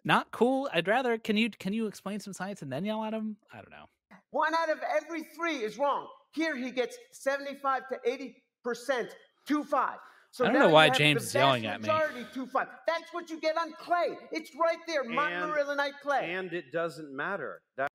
not 0.04 0.30
cool. 0.32 0.68
I'd 0.70 0.86
rather 0.86 1.16
can 1.16 1.38
you 1.38 1.48
can 1.48 1.72
you 1.72 1.86
explain 1.86 2.20
some 2.20 2.34
science 2.34 2.60
and 2.60 2.70
then 2.70 2.84
yell 2.84 3.02
at 3.04 3.14
him? 3.14 3.38
I 3.50 3.56
don't 3.56 3.70
know. 3.70 3.86
One 4.32 4.54
out 4.54 4.68
of 4.68 4.80
every 5.02 5.22
three 5.34 5.64
is 5.64 5.78
wrong. 5.78 6.08
Here 6.34 6.54
he 6.54 6.70
gets 6.70 6.98
75 7.12 7.84
to 7.88 8.34
80% 8.66 9.08
2 9.46 9.64
5. 9.64 9.98
So 10.36 10.44
I 10.44 10.50
don't 10.50 10.58
know 10.58 10.68
why 10.68 10.90
James 10.90 11.22
is 11.22 11.34
yelling 11.34 11.64
at 11.64 11.80
me. 11.80 11.88
2 12.34 12.46
5. 12.46 12.66
That's 12.86 13.10
what 13.12 13.30
you 13.30 13.40
get 13.40 13.56
on 13.56 13.72
clay. 13.72 14.18
It's 14.30 14.50
right 14.54 14.76
there. 14.86 15.00
And- 15.00 15.12
Montmorillonite 15.12 15.98
clay. 16.02 16.30
And 16.34 16.52
it 16.52 16.70
doesn't 16.70 17.10
matter. 17.10 17.62
That 17.78 17.88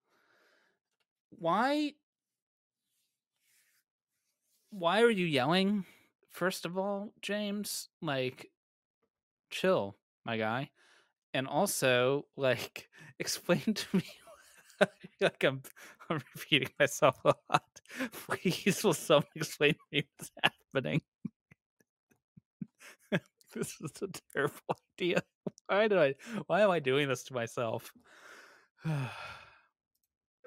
why 1.37 1.93
why 4.71 5.03
are 5.03 5.09
you 5.11 5.27
yelling 5.27 5.85
first 6.29 6.65
of 6.65 6.77
all 6.77 7.13
james 7.21 7.89
like 8.01 8.49
chill 9.49 9.95
my 10.25 10.37
guy 10.37 10.69
and 11.33 11.47
also 11.47 12.25
like 12.35 12.89
explain 13.19 13.73
to 13.73 13.85
me 13.95 14.03
like 15.21 15.43
i'm 15.43 15.61
i'm 16.09 16.19
repeating 16.35 16.69
myself 16.79 17.17
a 17.23 17.33
lot 17.49 17.63
please 18.27 18.83
will 18.83 18.93
someone 18.93 19.25
explain 19.35 19.73
to 19.73 19.79
me 19.91 20.03
what's 20.17 20.31
happening 20.43 21.01
this 23.55 23.75
is 23.81 23.91
a 24.01 24.07
terrible 24.33 24.55
idea 24.99 25.21
why 25.67 25.87
do 25.87 25.99
i 25.99 26.13
why 26.47 26.61
am 26.61 26.71
i 26.71 26.79
doing 26.79 27.07
this 27.07 27.23
to 27.23 27.33
myself 27.33 27.91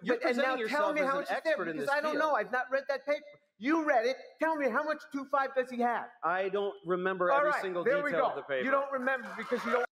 You're 0.03 0.19
But, 0.23 0.31
and 0.31 0.37
now 0.39 0.57
tell 0.57 0.93
me 0.93 1.01
how 1.01 1.15
much 1.15 1.31
is 1.31 1.37
there 1.45 1.65
because 1.65 1.89
I 1.89 2.01
don't 2.01 2.13
field. 2.13 2.19
know. 2.19 2.33
I've 2.35 2.53
not 2.53 2.65
read 2.71 2.83
that 2.89 3.07
paper. 3.07 3.23
You 3.59 3.85
read 3.87 4.05
it. 4.05 4.17
Tell 4.43 4.57
me 4.57 4.69
how 4.69 4.83
much 4.85 4.99
2 5.13 5.27
5 5.31 5.55
does 5.57 5.71
he 5.71 5.81
have? 5.81 6.07
I 6.23 6.49
don't 6.51 6.75
remember 6.85 7.31
All 7.31 7.39
every 7.39 7.51
right, 7.53 7.63
single 7.63 7.85
there 7.85 8.03
detail 8.03 8.05
we 8.05 8.11
go. 8.13 8.27
of 8.27 8.37
the 8.37 8.43
paper. 8.43 8.65
You 8.65 8.71
don't 8.71 8.91
remember 8.93 9.29
because 9.39 9.65
you 9.65 9.73
don't. 9.73 9.87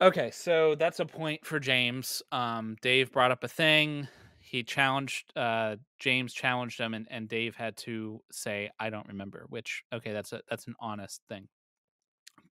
Okay, 0.00 0.32
so 0.32 0.74
that's 0.74 0.98
a 0.98 1.06
point 1.06 1.44
for 1.46 1.60
James. 1.60 2.22
Um, 2.32 2.76
Dave 2.82 3.12
brought 3.12 3.30
up 3.30 3.44
a 3.44 3.48
thing. 3.48 4.08
He 4.40 4.64
challenged 4.64 5.32
uh, 5.36 5.76
James 6.00 6.34
challenged 6.34 6.80
him, 6.80 6.92
and, 6.94 7.06
and 7.08 7.28
Dave 7.28 7.54
had 7.54 7.76
to 7.78 8.20
say, 8.32 8.70
"I 8.80 8.90
don't 8.90 9.06
remember." 9.06 9.46
Which 9.48 9.84
okay, 9.92 10.12
that's 10.12 10.32
a 10.32 10.40
that's 10.50 10.66
an 10.66 10.74
honest 10.80 11.20
thing. 11.28 11.46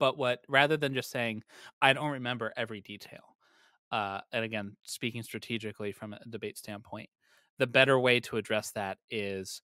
But 0.02 0.18
what 0.18 0.44
rather 0.48 0.78
than 0.78 0.96
just 0.96 1.12
saying, 1.12 1.44
"I 1.80 1.94
don't 1.94 2.10
remember 2.14 2.52
every 2.58 2.82
detail," 2.82 3.38
uh, 3.92 4.22
and 4.32 4.44
again, 4.44 4.76
speaking 4.82 5.22
strategically 5.22 5.92
from 5.92 6.14
a 6.14 6.26
debate 6.28 6.58
standpoint, 6.58 7.12
the 7.60 7.68
better 7.68 8.00
way 8.00 8.20
to 8.22 8.38
address 8.38 8.72
that 8.72 8.98
is 9.12 9.62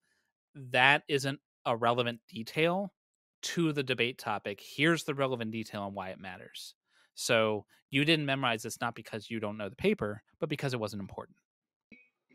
that 0.53 1.01
isn't 1.07 1.39
a 1.65 1.75
relevant 1.75 2.21
detail 2.29 2.93
to 3.41 3.73
the 3.73 3.81
debate 3.81 4.19
topic. 4.19 4.61
Here's 4.61 5.05
the 5.05 5.15
relevant 5.15 5.49
detail 5.49 5.87
and 5.87 5.95
why 5.95 6.09
it 6.09 6.19
matters. 6.19 6.75
So 7.15 7.65
you 7.89 8.05
didn't 8.05 8.27
memorize 8.27 8.61
this 8.61 8.79
not 8.79 8.93
because 8.93 9.31
you 9.31 9.39
don't 9.39 9.57
know 9.57 9.69
the 9.69 9.75
paper, 9.75 10.21
but 10.39 10.49
because 10.49 10.75
it 10.75 10.79
wasn't 10.79 11.01
important. 11.01 11.37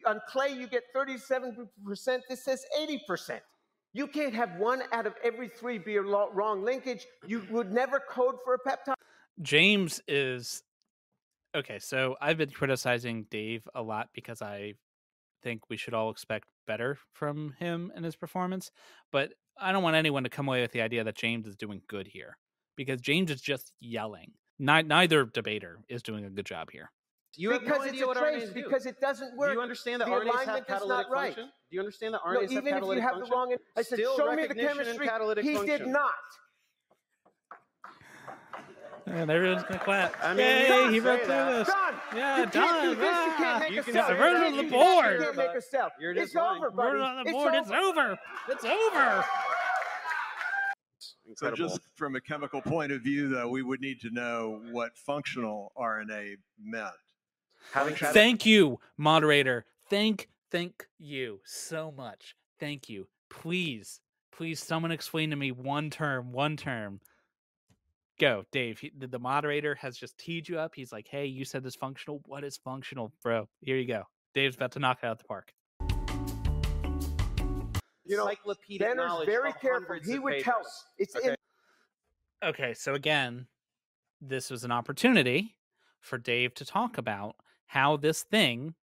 On 0.07 0.21
clay, 0.29 0.53
you 0.53 0.67
get 0.67 0.83
37%. 0.93 1.69
This 2.29 2.45
says 2.45 2.65
80%. 2.77 3.41
You 3.93 4.07
can't 4.07 4.35
have 4.35 4.57
one 4.59 4.83
out 4.93 5.07
of 5.07 5.15
every 5.23 5.49
three 5.49 5.79
be 5.79 5.97
a 5.97 6.03
wrong 6.03 6.65
linkage. 6.65 7.07
You 7.27 7.43
would 7.51 7.73
never 7.73 8.01
code 8.01 8.37
for 8.45 8.55
a 8.55 8.59
peptide. 8.59 8.95
James 9.41 10.01
is 10.09 10.63
okay. 11.55 11.79
So 11.79 12.17
I've 12.21 12.39
been 12.39 12.51
criticizing 12.51 13.27
Dave 13.31 13.67
a 13.75 13.83
lot 13.83 14.09
because 14.15 14.41
I 14.41 14.75
think 15.43 15.69
we 15.69 15.77
should 15.77 15.95
all 15.95 16.11
expect 16.11 16.47
better 16.67 16.97
from 17.13 17.55
him 17.59 17.93
and 17.95 18.05
his 18.05 18.17
performance. 18.17 18.71
But 19.11 19.35
I 19.61 19.73
don't 19.73 19.83
want 19.83 19.97
anyone 19.97 20.23
to 20.23 20.31
come 20.31 20.49
away 20.49 20.63
with 20.63 20.73
the 20.73 20.81
idea 20.81 21.05
that 21.05 21.17
James 21.17 21.47
is 21.47 21.57
doing 21.57 21.83
good 21.89 22.07
here 22.07 22.39
because 22.77 23.01
James 23.01 23.31
is 23.31 23.41
just 23.41 23.73
yelling. 23.81 24.33
Neither 24.59 25.25
debater 25.27 25.81
is 25.89 26.03
doing 26.03 26.25
a 26.25 26.31
good 26.31 26.47
job 26.47 26.71
here. 26.71 26.91
You 27.37 27.51
have 27.53 27.63
because 27.63 27.79
no 27.79 27.85
it's 27.85 27.93
idea 27.95 28.05
a 28.05 28.07
what 28.09 28.17
trace, 28.19 28.43
RNAs 28.45 28.55
do. 28.55 28.63
because 28.63 28.87
it 28.87 29.01
doesn't 29.01 29.37
work. 29.37 29.51
Do 29.51 29.55
you 29.55 29.61
understand 29.63 30.01
that 30.03 30.07
The 30.07 30.13
RNAs 30.13 30.25
have 30.27 30.35
alignment 30.35 30.49
is 30.49 30.57
not 30.59 30.67
catalytic 30.69 31.11
right. 31.13 31.35
function? 31.35 31.45
Do 31.71 31.75
you 31.75 31.81
understand 31.81 32.15
that 32.15 32.21
No, 32.27 32.31
RNAs 32.33 32.43
have 32.43 32.51
even 32.53 32.67
if 32.67 32.73
catalytic 32.75 32.97
you 32.97 33.03
have 33.03 33.13
function? 33.13 33.31
the 33.31 33.37
wrong, 33.37 33.57
I 33.77 33.83
said, 33.83 33.99
Still 33.99 34.17
show 34.19 34.33
me 34.35 34.47
the 34.47 34.55
chemistry. 34.55 35.07
catalytic 35.07 35.45
he 35.45 35.55
function. 35.55 35.79
did 35.79 35.89
not. 35.89 36.11
And 39.07 39.31
everyone's 39.31 39.63
gonna 39.65 39.79
clap. 39.81 40.15
I 40.23 40.29
mean, 40.35 40.47
Yay, 40.47 40.61
you 40.63 40.67
can 40.69 40.93
he 40.93 40.99
say 40.99 41.05
broke 41.05 41.21
through 41.23 41.27
this. 41.35 41.69
Done. 41.69 41.95
Yeah, 42.15 42.37
you 42.39 42.47
can't 42.47 42.53
do 42.53 42.61
done. 42.61 42.89
this. 42.89 42.99
You 42.99 43.11
Ah, 43.11 43.35
can't 43.39 43.61
make 43.61 43.73
you 43.73 43.81
a 43.81 43.85
can 43.85 43.93
cell. 43.95 44.07
say 44.07 44.13
You 44.15 44.19
that. 44.19 44.31
can't 44.33 44.45
on 44.45 44.57
the 44.57 44.63
do 44.63 44.63
this. 44.63 44.73
board. 44.73 45.13
You 45.13 45.25
can't 45.25 45.37
make 45.37 45.51
a 45.57 45.61
cell. 45.63 45.91
You're 46.01 46.11
it's 46.13 46.21
just 46.21 46.35
lying. 46.37 46.57
over, 46.59 46.71
buddy. 46.71 46.89
Word 46.93 47.01
on 47.01 47.15
the 47.17 47.23
it's 47.23 47.33
board. 47.33 47.55
over. 47.55 48.19
It's 48.49 48.65
over. 48.65 49.25
It's 51.29 51.43
over. 51.43 51.49
So 51.51 51.51
just 51.57 51.81
from 51.97 52.15
a 52.15 52.21
chemical 52.21 52.61
point 52.63 52.93
of 52.93 53.03
view, 53.03 53.29
though, 53.29 53.49
we 53.49 53.63
would 53.63 53.81
need 53.81 54.01
to 54.03 54.11
know 54.11 54.63
what 54.71 54.97
functional 54.99 55.73
RNA 55.77 56.37
meant. 56.63 56.93
Having 57.73 57.95
Function- 57.95 58.13
Thank 58.15 58.47
you, 58.47 58.81
moderator. 58.97 59.65
Thank, 59.89 60.29
thank 60.51 60.87
you 60.99 61.41
so 61.45 61.93
much. 61.93 62.37
Thank 62.59 62.89
you. 62.89 63.09
Please, 63.31 64.01
please, 64.31 64.61
someone 64.63 64.91
explain 64.93 65.31
to 65.31 65.37
me 65.37 65.53
one 65.53 65.91
term, 65.91 66.33
one 66.33 66.57
term. 66.57 67.01
Go, 68.21 68.45
Dave. 68.53 68.79
He, 68.79 68.93
the, 68.97 69.07
the 69.07 69.19
moderator 69.19 69.75
has 69.77 69.97
just 69.97 70.19
teed 70.19 70.49
you 70.49 70.59
up. 70.59 70.75
He's 70.75 70.93
like, 70.93 71.09
"Hey, 71.09 71.27
you 71.27 71.45
said 71.45 71.63
this 71.65 71.75
functional. 71.75 72.21
What 72.27 72.45
is 72.45 72.59
functional, 72.59 73.13
bro? 73.23 73.49
Here 73.61 73.77
you 73.77 73.87
go." 73.87 74.05
Dave's 74.35 74.55
about 74.55 74.73
to 74.73 74.79
knock 74.79 74.99
it 75.03 75.07
out 75.07 75.19
the 75.19 75.25
park. 75.25 75.53
You 78.05 78.17
know, 78.17 78.27
encyclopedic 78.29 78.87
Benner's 78.87 79.25
very 79.25 79.53
careful. 79.55 79.97
He 80.05 80.17
of 80.17 80.23
would 80.25 80.41
tell 80.45 80.61
us. 80.61 80.85
It's 80.99 81.17
Okay. 81.17 81.31
in 81.31 81.37
Okay, 82.43 82.75
so 82.75 82.95
again, 82.95 83.47
this 84.21 84.51
was 84.51 84.65
an 84.65 84.73
opportunity 84.73 85.57
for 86.01 86.19
Dave 86.19 86.55
to 86.55 86.65
talk 86.65 86.99
about 86.99 87.37
how 87.73 87.97
this 87.97 88.23
thing 88.25 88.75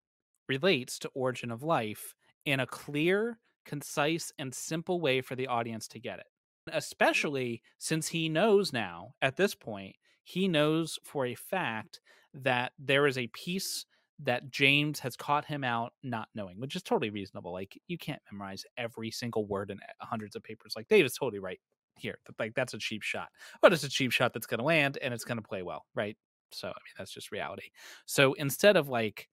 relates 0.47 0.97
to 0.97 1.11
Origin 1.13 1.51
of 1.51 1.61
Life 1.61 2.15
in 2.45 2.59
a 2.59 2.65
clear, 2.65 3.37
concise, 3.63 4.33
and 4.39 4.51
simple 4.51 4.99
way 4.99 5.21
for 5.21 5.35
the 5.35 5.45
audience 5.45 5.87
to 5.89 5.99
get 5.99 6.17
it. 6.17 6.25
Mm-hmm. 6.67 6.77
Especially 6.79 7.61
since 7.77 8.07
he 8.07 8.29
knows 8.29 8.73
now, 8.73 9.13
at 9.21 9.37
this 9.37 9.53
point, 9.53 9.95
he 10.23 10.47
knows 10.47 10.97
for 11.03 11.27
a 11.27 11.35
fact 11.35 12.01
that 12.33 12.71
there 12.79 13.05
is 13.05 13.19
a 13.19 13.27
piece 13.27 13.85
that 14.17 14.49
James 14.49 14.99
has 15.01 15.15
caught 15.15 15.45
him 15.45 15.63
out 15.63 15.93
not 16.01 16.29
knowing, 16.33 16.59
which 16.59 16.75
is 16.75 16.81
totally 16.81 17.11
reasonable. 17.11 17.53
Like, 17.53 17.79
you 17.87 17.97
can't 17.99 18.21
memorize 18.31 18.65
every 18.75 19.11
single 19.11 19.45
word 19.45 19.69
in 19.69 19.79
hundreds 20.01 20.35
of 20.35 20.41
papers. 20.41 20.73
Like, 20.75 20.87
Dave 20.87 21.05
is 21.05 21.13
totally 21.13 21.39
right 21.39 21.59
here. 21.95 22.17
Like, 22.39 22.55
that's 22.55 22.73
a 22.73 22.79
cheap 22.79 23.03
shot 23.03 23.29
but 23.61 23.71
it's 23.71 23.83
a 23.83 23.89
cheap 23.89 24.11
shot 24.11 24.33
that's 24.33 24.47
going 24.47 24.59
to 24.59 24.65
land 24.65 24.97
and 25.03 25.13
it's 25.13 25.25
going 25.25 25.37
to 25.37 25.47
play 25.47 25.61
well, 25.61 25.85
right? 25.93 26.17
So, 26.52 26.68
I 26.68 26.72
mean, 26.72 26.93
that's 26.97 27.12
just 27.12 27.32
reality. 27.32 27.70
So 28.06 28.34
instead 28.34 28.78
of 28.78 28.89
like 28.89 29.28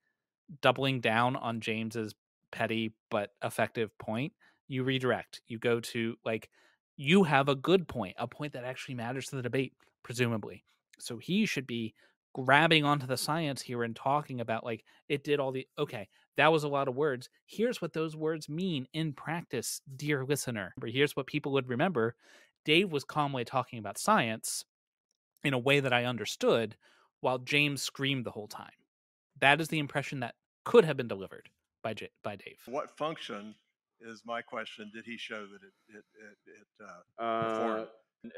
doubling 0.60 1.00
down 1.00 1.36
on 1.36 1.60
James's 1.60 2.14
petty 2.52 2.92
but 3.10 3.30
effective 3.42 3.96
point, 3.98 4.32
you 4.68 4.84
redirect. 4.84 5.40
You 5.46 5.58
go 5.58 5.80
to 5.80 6.16
like, 6.24 6.50
you 6.96 7.24
have 7.24 7.48
a 7.48 7.54
good 7.54 7.86
point, 7.88 8.16
a 8.18 8.26
point 8.26 8.52
that 8.54 8.64
actually 8.64 8.94
matters 8.94 9.26
to 9.26 9.36
the 9.36 9.42
debate, 9.42 9.74
presumably. 10.02 10.64
So 10.98 11.18
he 11.18 11.46
should 11.46 11.66
be 11.66 11.94
grabbing 12.34 12.84
onto 12.84 13.06
the 13.06 13.16
science 13.16 13.62
here 13.62 13.82
and 13.82 13.96
talking 13.96 14.42
about 14.42 14.62
like 14.62 14.84
it 15.08 15.24
did 15.24 15.40
all 15.40 15.50
the 15.50 15.66
okay 15.78 16.06
that 16.36 16.52
was 16.52 16.64
a 16.64 16.68
lot 16.68 16.86
of 16.86 16.94
words 16.94 17.30
here's 17.46 17.80
what 17.80 17.94
those 17.94 18.14
words 18.14 18.46
mean 18.46 18.86
in 18.92 19.10
practice 19.10 19.80
dear 19.96 20.22
listener 20.22 20.74
here's 20.84 21.16
what 21.16 21.26
people 21.26 21.50
would 21.50 21.66
remember 21.66 22.14
Dave 22.66 22.92
was 22.92 23.04
calmly 23.04 23.44
talking 23.44 23.78
about 23.78 23.96
science 23.96 24.66
in 25.44 25.54
a 25.54 25.58
way 25.58 25.80
that 25.80 25.92
I 25.92 26.04
understood 26.04 26.76
while 27.26 27.38
James 27.38 27.82
screamed 27.82 28.24
the 28.24 28.30
whole 28.30 28.46
time. 28.46 28.78
That 29.40 29.60
is 29.60 29.66
the 29.66 29.80
impression 29.80 30.20
that 30.20 30.36
could 30.64 30.84
have 30.84 30.96
been 30.96 31.08
delivered 31.08 31.48
by 31.82 31.92
J- 31.92 32.12
by 32.22 32.36
Dave. 32.36 32.60
What 32.66 32.96
function 32.96 33.52
is 34.00 34.22
my 34.24 34.40
question? 34.42 34.92
Did 34.94 35.04
he 35.04 35.18
show 35.18 35.40
that 35.52 35.60
it 35.68 35.74
it 35.88 36.04
it, 36.28 36.38
it 36.60 36.86
uh, 37.18 37.22
Uh, 37.22 37.86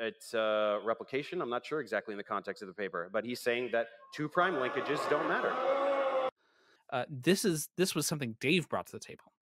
it's 0.01 0.33
uh, 0.33 0.81
replication. 0.83 1.43
I'm 1.43 1.51
not 1.51 1.67
sure 1.67 1.81
exactly 1.81 2.15
in 2.15 2.19
the 2.19 2.25
context 2.25 2.63
of 2.63 2.69
the 2.69 2.75
paper, 2.75 3.11
but 3.13 3.27
he's 3.27 3.41
saying 3.41 3.69
that 3.73 3.89
two 4.15 4.27
prime 4.27 4.55
linkages 4.55 5.01
don't 5.11 5.29
matter. 5.29 5.53
Uh, 6.91 7.05
this 7.11 7.45
is 7.45 7.69
this 7.77 7.95
was 7.95 8.07
something 8.07 8.37
Dave 8.41 8.71
brought 8.71 8.87
to 8.87 8.93
the 8.93 9.05
table. 9.11 9.35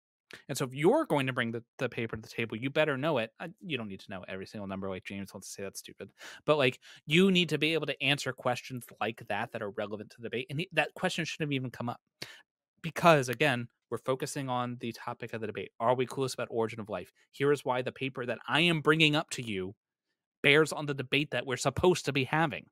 And 0.49 0.57
so 0.57 0.64
if 0.64 0.74
you're 0.74 1.07
going 1.07 1.26
to 1.26 1.32
bring 1.32 1.53
the, 1.53 1.62
the 1.78 1.89
paper 1.89 2.16
to 2.16 2.22
the 2.22 2.28
table, 2.28 2.57
you 2.57 2.70
better 2.70 2.97
know 2.97 3.18
it. 3.18 3.30
Uh, 3.41 3.49
You 3.61 3.76
don't 3.78 3.89
need 3.89 4.01
to 4.01 4.11
know 4.11 4.24
every 4.28 4.47
single 4.47 4.66
number 4.66 4.89
like 4.89 5.05
James 5.05 5.32
wants 5.32 5.49
to 5.49 5.55
say 5.55 5.62
that's 5.62 5.80
stupid. 5.80 6.11
But 6.47 6.59
like 6.59 6.80
you 7.07 7.30
need 7.30 7.49
to 7.51 7.59
be 7.59 7.74
able 7.74 7.87
to 7.87 8.03
answer 8.03 8.32
questions 8.32 8.85
like 9.01 9.22
that 9.28 9.53
that 9.53 9.62
are 9.62 9.70
relevant 9.70 10.11
to 10.11 10.16
the 10.18 10.24
debate. 10.24 10.47
And 10.51 10.64
that 10.72 10.95
question 10.95 11.24
shouldn't 11.24 11.49
have 11.49 11.53
even 11.53 11.70
come 11.70 11.89
up. 11.89 12.01
Because 12.82 13.28
again, 13.28 13.68
we're 13.91 13.99
focusing 13.99 14.49
on 14.49 14.76
the 14.80 14.93
topic 14.93 15.32
of 15.32 15.41
the 15.41 15.47
debate. 15.47 15.70
Are 15.78 15.95
we 15.95 16.07
clueless 16.07 16.35
about 16.35 16.49
origin 16.51 16.80
of 16.80 16.89
life? 16.89 17.12
Here 17.32 17.53
is 17.53 17.64
why 17.64 17.82
the 17.82 17.93
paper 17.93 18.26
that 18.26 18.39
I 18.49 18.61
am 18.61 18.80
bringing 18.80 19.14
up 19.14 19.30
to 19.30 19.43
you 19.43 19.74
bears 20.43 20.72
on 20.72 20.87
the 20.87 20.95
debate 20.95 21.30
that 21.30 21.47
we're 21.47 21.57
supposed 21.57 22.05
to 22.07 22.12
be 22.12 22.24
having. 22.24 22.66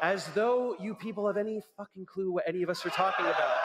As 0.00 0.26
though 0.34 0.76
you 0.80 0.94
people 0.94 1.26
have 1.26 1.36
any 1.36 1.60
fucking 1.76 2.06
clue 2.06 2.32
what 2.32 2.44
any 2.46 2.62
of 2.62 2.70
us 2.70 2.84
are 2.84 2.90
talking 2.90 3.24
about. 3.26 3.56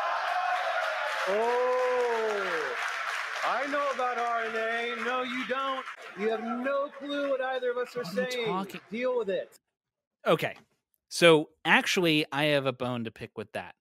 Oh, 1.29 2.46
I 3.49 3.65
know 3.67 3.89
about 3.93 4.17
RNA. 4.17 5.05
No, 5.05 5.23
you 5.23 5.47
don't. 5.47 5.85
You 6.19 6.29
have 6.29 6.43
no 6.43 6.89
clue 6.99 7.29
what 7.29 7.41
either 7.41 7.71
of 7.71 7.77
us 7.77 7.95
are 7.95 7.99
What 8.03 8.17
are 8.17 8.31
saying. 8.31 8.45
talking- 8.47 8.81
Deal 8.91 9.17
with 9.17 9.29
it. 9.29 9.57
Okay. 10.25 10.55
So 11.09 11.49
actually, 11.63 12.25
I 12.31 12.45
have 12.45 12.65
a 12.65 12.73
bone 12.73 13.03
to 13.05 13.11
pick 13.11 13.37
with 13.37 13.51
that. 13.53 13.75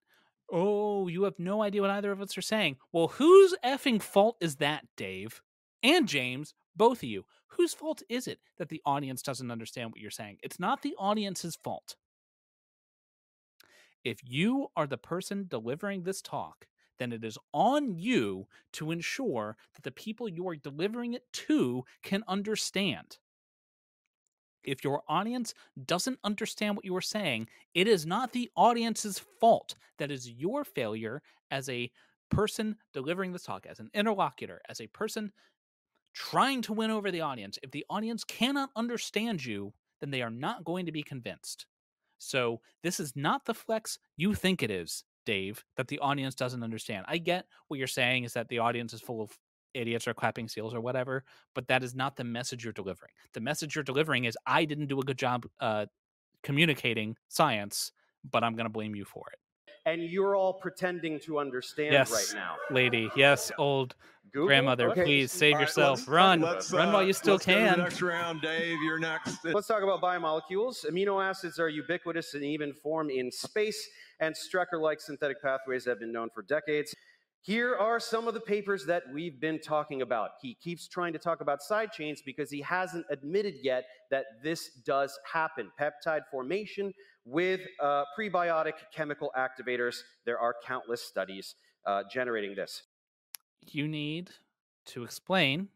Oh, 0.48 1.08
you 1.08 1.24
have 1.24 1.38
no 1.40 1.62
idea 1.62 1.80
what 1.80 1.90
either 1.90 2.12
of 2.12 2.20
us 2.20 2.38
are 2.38 2.42
saying. 2.42 2.76
Well, 2.92 3.08
whose 3.08 3.54
effing 3.64 4.00
fault 4.00 4.36
is 4.40 4.56
that, 4.56 4.86
Dave? 4.96 5.42
And 5.82 6.06
James, 6.08 6.54
both 6.76 6.98
of 6.98 7.04
you. 7.08 7.24
Whose 7.48 7.74
fault 7.74 8.02
is 8.08 8.28
it 8.28 8.38
that 8.58 8.68
the 8.68 8.80
audience 8.86 9.22
doesn't 9.22 9.50
understand 9.50 9.90
what 9.90 10.00
you're 10.00 10.10
saying? 10.10 10.38
It's 10.42 10.60
not 10.60 10.82
the 10.82 10.94
audience's 10.98 11.56
fault. 11.56 11.96
If 14.04 14.20
you 14.22 14.68
are 14.76 14.86
the 14.86 14.98
person 14.98 15.46
delivering 15.48 16.04
this 16.04 16.22
talk, 16.22 16.68
then 16.98 17.12
it 17.12 17.24
is 17.24 17.38
on 17.52 17.98
you 17.98 18.46
to 18.72 18.90
ensure 18.90 19.56
that 19.74 19.82
the 19.82 19.90
people 19.90 20.28
you 20.28 20.48
are 20.48 20.56
delivering 20.56 21.14
it 21.14 21.24
to 21.32 21.84
can 22.02 22.22
understand. 22.28 23.18
If 24.64 24.82
your 24.82 25.02
audience 25.08 25.54
doesn't 25.84 26.18
understand 26.24 26.76
what 26.76 26.84
you 26.84 26.96
are 26.96 27.00
saying, 27.00 27.48
it 27.74 27.86
is 27.86 28.04
not 28.04 28.32
the 28.32 28.50
audience's 28.56 29.20
fault. 29.40 29.76
That 29.98 30.10
is 30.10 30.28
your 30.28 30.64
failure 30.64 31.22
as 31.50 31.68
a 31.68 31.90
person 32.30 32.76
delivering 32.92 33.32
this 33.32 33.44
talk, 33.44 33.66
as 33.66 33.78
an 33.78 33.90
interlocutor, 33.94 34.60
as 34.68 34.80
a 34.80 34.88
person 34.88 35.32
trying 36.14 36.62
to 36.62 36.72
win 36.72 36.90
over 36.90 37.10
the 37.10 37.20
audience. 37.20 37.58
If 37.62 37.70
the 37.70 37.84
audience 37.88 38.24
cannot 38.24 38.70
understand 38.74 39.44
you, 39.44 39.72
then 40.00 40.10
they 40.10 40.22
are 40.22 40.30
not 40.30 40.64
going 40.64 40.86
to 40.86 40.92
be 40.92 41.02
convinced. 41.02 41.66
So, 42.18 42.60
this 42.82 42.98
is 42.98 43.14
not 43.14 43.44
the 43.44 43.54
flex 43.54 43.98
you 44.16 44.34
think 44.34 44.62
it 44.62 44.70
is, 44.70 45.04
Dave, 45.26 45.62
that 45.76 45.88
the 45.88 45.98
audience 45.98 46.34
doesn't 46.34 46.62
understand. 46.62 47.04
I 47.08 47.18
get 47.18 47.46
what 47.68 47.78
you're 47.78 47.86
saying 47.86 48.24
is 48.24 48.32
that 48.32 48.48
the 48.48 48.60
audience 48.60 48.94
is 48.94 49.02
full 49.02 49.20
of 49.20 49.36
idiots 49.74 50.08
or 50.08 50.14
clapping 50.14 50.48
seals 50.48 50.72
or 50.72 50.80
whatever, 50.80 51.24
but 51.54 51.68
that 51.68 51.82
is 51.84 51.94
not 51.94 52.16
the 52.16 52.24
message 52.24 52.64
you're 52.64 52.72
delivering. 52.72 53.12
The 53.34 53.40
message 53.40 53.74
you're 53.74 53.84
delivering 53.84 54.24
is 54.24 54.38
I 54.46 54.64
didn't 54.64 54.86
do 54.86 54.98
a 54.98 55.04
good 55.04 55.18
job 55.18 55.46
uh, 55.60 55.86
communicating 56.42 57.16
science, 57.28 57.92
but 58.30 58.42
I'm 58.42 58.54
going 58.54 58.64
to 58.64 58.70
blame 58.70 58.94
you 58.94 59.04
for 59.04 59.24
it. 59.32 59.38
And 59.86 60.02
you're 60.02 60.34
all 60.34 60.52
pretending 60.52 61.20
to 61.20 61.38
understand 61.38 61.92
Yes. 61.92 62.10
right 62.10 62.38
now. 62.38 62.56
Lady, 62.70 63.08
yes, 63.16 63.52
old 63.56 63.94
Google? 64.32 64.48
grandmother, 64.48 64.90
Okay. 64.90 65.04
please 65.04 65.30
save 65.32 65.52
All 65.54 65.58
right, 65.60 65.62
yourself. 65.68 65.98
let's- 66.00 66.08
run, 66.08 66.40
let's, 66.40 66.72
run 66.72 66.88
uh, 66.88 66.92
while 66.92 67.02
you 67.04 67.12
still 67.12 67.34
let's 67.34 67.46
go 67.46 67.54
to 67.54 67.60
the 67.60 67.66
can. 67.68 67.78
next 67.78 68.02
round, 68.02 68.42
Dave. 68.42 68.78
You're 68.82 68.98
next. 68.98 69.44
Let's 69.44 69.68
talk 69.68 69.84
about 69.84 70.02
biomolecules. 70.02 70.84
Amino 70.90 71.24
acids 71.24 71.60
are 71.60 71.68
ubiquitous 71.68 72.34
and 72.34 72.42
even 72.44 72.74
form 72.74 73.10
in 73.10 73.30
space, 73.30 73.88
and 74.18 74.34
Strecker 74.34 74.80
like 74.80 75.00
synthetic 75.00 75.40
pathways 75.40 75.84
have 75.84 76.00
been 76.00 76.12
known 76.12 76.30
for 76.30 76.42
decades. 76.42 76.92
Here 77.46 77.76
are 77.76 78.00
some 78.00 78.26
of 78.26 78.34
the 78.34 78.40
papers 78.40 78.84
that 78.86 79.04
we've 79.14 79.40
been 79.40 79.60
talking 79.60 80.02
about. 80.02 80.30
He 80.42 80.54
keeps 80.54 80.88
trying 80.88 81.12
to 81.12 81.18
talk 81.20 81.40
about 81.40 81.62
side 81.62 81.92
chains 81.92 82.20
because 82.20 82.50
he 82.50 82.60
hasn't 82.60 83.06
admitted 83.08 83.54
yet 83.62 83.84
that 84.10 84.24
this 84.42 84.70
does 84.84 85.16
happen. 85.32 85.70
Peptide 85.80 86.22
formation 86.28 86.92
with 87.24 87.60
uh, 87.80 88.02
prebiotic 88.18 88.72
chemical 88.92 89.30
activators. 89.38 89.98
There 90.24 90.40
are 90.40 90.56
countless 90.66 91.02
studies 91.02 91.54
uh, 91.86 92.02
generating 92.10 92.56
this. 92.56 92.82
You 93.64 93.86
need 93.86 94.30
to 94.86 95.04
explain 95.04 95.68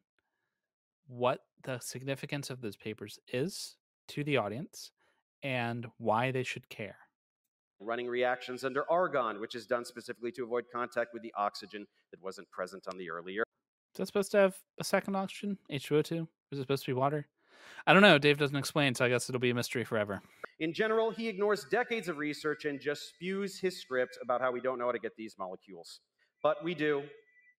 what 1.07 1.45
the 1.63 1.79
significance 1.79 2.51
of 2.51 2.63
those 2.63 2.77
papers 2.77 3.21
is 3.33 3.77
to 4.09 4.25
the 4.25 4.39
audience 4.39 4.91
and 5.45 5.87
why 5.99 6.33
they 6.33 6.43
should 6.43 6.69
care. 6.69 6.97
Running 7.81 8.07
reactions 8.07 8.65
under 8.65 8.91
argon, 8.91 9.41
which 9.41 9.55
is 9.55 9.67
done 9.67 9.85
specifically 9.85 10.31
to 10.33 10.45
avoid 10.45 10.65
contact 10.73 11.13
with 11.13 11.23
the 11.23 11.33
oxygen 11.37 11.87
that 12.11 12.23
wasn't 12.23 12.49
present 12.51 12.87
on 12.89 12.99
the 12.99 13.11
earlier. 13.11 13.43
Is 13.95 13.99
that 13.99 14.07
supposed 14.07 14.31
to 14.33 14.39
have 14.39 14.57
a 14.79 14.85
second 14.85 15.17
oxygen? 15.17 15.59
H2O2? 15.73 16.29
Is 16.53 16.59
it 16.59 16.63
supposed 16.63 16.85
to 16.85 16.91
be 16.91 16.95
water? 16.95 17.27
I 17.87 17.93
don't 17.93 18.03
know. 18.03 18.19
Dave 18.19 18.39
doesn't 18.39 18.57
explain, 18.57 18.95
so 18.95 19.05
I 19.05 19.09
guess 19.09 19.29
it'll 19.29 19.41
be 19.41 19.51
a 19.51 19.55
mystery 19.55 19.85
forever. 19.85 20.23
In 20.61 20.73
general, 20.73 21.11
he 21.11 21.29
ignores 21.29 21.65
decades 21.65 22.09
of 22.09 22.19
research 22.19 22.65
and 22.67 22.81
just 22.81 23.09
spews 23.09 23.59
his 23.59 23.81
script 23.81 24.19
about 24.23 24.41
how 24.41 24.53
we 24.53 24.61
don't 24.61 24.79
know 24.79 24.87
how 24.87 24.93
to 24.93 24.99
get 24.99 25.17
these 25.17 25.37
molecules. 25.39 26.01
But 26.43 26.63
we 26.63 26.75
do. 26.75 27.03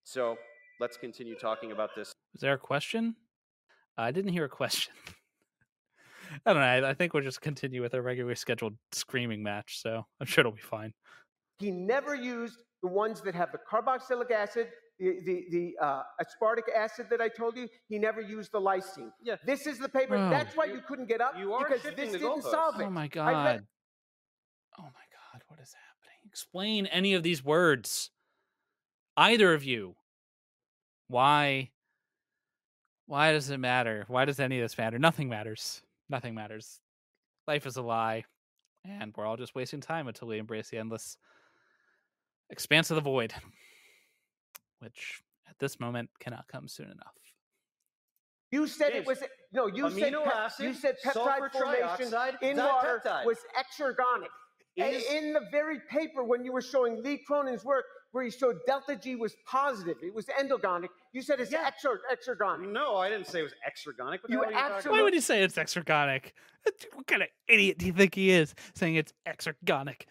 So 0.04 0.38
let's 0.80 0.98
continue 0.98 1.36
talking 1.36 1.72
about 1.72 1.92
this. 1.96 2.14
Is 2.36 2.42
there 2.42 2.54
a 2.54 2.58
question? 2.58 3.16
I 3.98 4.12
didn't 4.12 4.32
hear 4.32 4.46
a 4.46 4.50
question. 4.50 4.94
I 6.46 6.54
don't 6.54 6.62
know. 6.62 6.88
I, 6.88 6.90
I 6.92 6.94
think 6.94 7.14
we'll 7.14 7.24
just 7.24 7.42
continue 7.42 7.82
with 7.82 7.94
our 7.94 8.02
regularly 8.02 8.36
scheduled 8.36 8.76
screaming 8.92 9.44
match, 9.44 9.80
so 9.82 10.06
I'm 10.20 10.26
sure 10.28 10.42
it'll 10.42 10.52
be 10.52 10.62
fine. 10.62 10.94
He 11.60 11.72
never 11.72 12.16
used 12.16 12.58
the 12.82 12.88
ones 12.90 13.22
that 13.22 13.36
have 13.36 13.52
the 13.52 13.60
carboxylic 13.60 14.32
acid, 14.32 14.68
the, 15.00 15.20
the, 15.26 15.46
the 15.52 15.76
uh, 15.86 16.04
aspartic 16.22 16.74
acid 16.76 17.08
that 17.10 17.22
I 17.22 17.28
told 17.28 17.56
you. 17.58 17.68
He 17.88 18.00
never 18.00 18.22
used 18.22 18.52
the 18.52 18.60
lysine. 18.62 19.12
Yeah. 19.24 19.36
This 19.46 19.68
is 19.68 19.78
the 19.78 19.90
paper. 19.90 20.16
Oh. 20.16 20.30
That's 20.30 20.56
why 20.56 20.66
you 20.66 20.82
couldn't 20.88 21.08
get 21.08 21.22
up 21.22 21.34
You 21.38 21.54
are 21.54 21.66
because 21.68 21.82
shifting 21.82 22.06
this 22.06 22.14
the 22.14 22.20
didn't 22.20 22.42
goalposts. 22.44 22.52
solve 22.52 22.80
it. 22.80 22.84
Oh 22.86 22.90
my 22.90 23.02
I 23.02 23.04
read- 23.04 23.12
god. 23.14 23.66
Oh 24.80 24.84
my 24.84 24.90
god, 24.90 25.42
what 25.48 25.60
is 25.60 25.74
happening? 25.74 26.18
Explain 26.26 26.86
any 26.88 27.14
of 27.14 27.24
these 27.24 27.44
words. 27.44 28.10
Either 29.18 29.54
of 29.54 29.64
you. 29.64 29.96
Why 31.08 31.70
why 33.06 33.34
does 33.34 33.50
it 33.50 33.58
matter? 33.60 34.06
Why 34.08 34.24
does 34.24 34.40
any 34.40 34.60
of 34.60 34.64
this 34.64 34.78
matter? 34.78 34.98
Nothing 34.98 35.28
matters. 35.28 35.82
Nothing 36.12 36.36
matters. 36.36 36.82
Life 37.48 37.66
is 37.66 37.78
a 37.78 37.82
lie. 37.82 38.26
And 38.84 39.14
we're 39.16 39.26
all 39.26 39.38
just 39.38 39.56
wasting 39.56 39.80
time 39.80 40.08
until 40.08 40.28
we 40.28 40.38
embrace 40.38 40.70
the 40.70 40.78
endless 40.78 41.18
expanse 42.50 42.92
of 42.92 42.96
the 42.96 43.02
void. 43.02 43.34
Which 44.80 45.22
at 45.48 45.58
this 45.60 45.80
moment 45.80 46.10
cannot 46.20 46.48
come 46.52 46.68
soon 46.68 46.88
enough. 46.88 47.14
You 48.52 48.68
said 48.68 48.92
James, 48.92 49.04
it 49.04 49.08
was 49.08 49.24
no. 49.54 49.68
You 49.68 49.90
said 49.92 50.12
amino 50.12 50.24
pep- 50.26 50.36
acid, 50.36 50.66
you 50.66 50.74
said 50.74 50.98
peptide 51.06 51.52
formation 51.54 52.14
in 52.42 52.58
water 52.58 53.02
dipeptide. 53.06 53.26
was 53.26 53.38
exergonic. 53.58 54.28
A- 54.78 54.96
Is- 54.96 55.06
in 55.12 55.32
the 55.32 55.42
very 55.52 55.80
paper 55.90 56.24
when 56.24 56.44
you 56.44 56.52
were 56.52 56.62
showing 56.62 57.02
Lee 57.02 57.22
Cronin's 57.26 57.64
work, 57.64 57.86
where 58.12 58.24
he 58.24 58.30
showed 58.32 58.60
delta 58.66 58.96
G 58.96 59.16
was 59.16 59.36
positive, 59.46 59.98
it 60.04 60.14
was 60.14 60.26
endergonic. 60.28 60.90
You 61.14 61.22
said 61.22 61.40
it's 61.40 61.52
Yeah. 61.52 61.70
exer- 61.72 62.00
exergonic. 62.12 62.68
No, 62.72 62.98
I 62.98 63.10
didn't 63.10 63.28
say 63.28 63.40
it 63.40 63.44
was 63.44 63.54
exergonic. 63.68 64.20
You 64.28 64.42
hell 64.42 64.50
are 64.50 64.52
talking 64.52 64.58
absolutely- 64.76 65.00
Why 65.00 65.04
would 65.04 65.14
you 65.14 65.22
say 65.22 65.44
it's 65.44 65.56
exergonic? 65.56 66.32
What 66.94 67.08
kind 67.08 67.24
of 67.24 67.30
idiot 67.48 67.78
do 67.80 67.86
you 67.88 67.94
think 67.94 68.14
he 68.16 68.30
is 68.32 68.54
saying 68.76 68.96
it's 68.96 69.14
exergonic? 69.26 70.04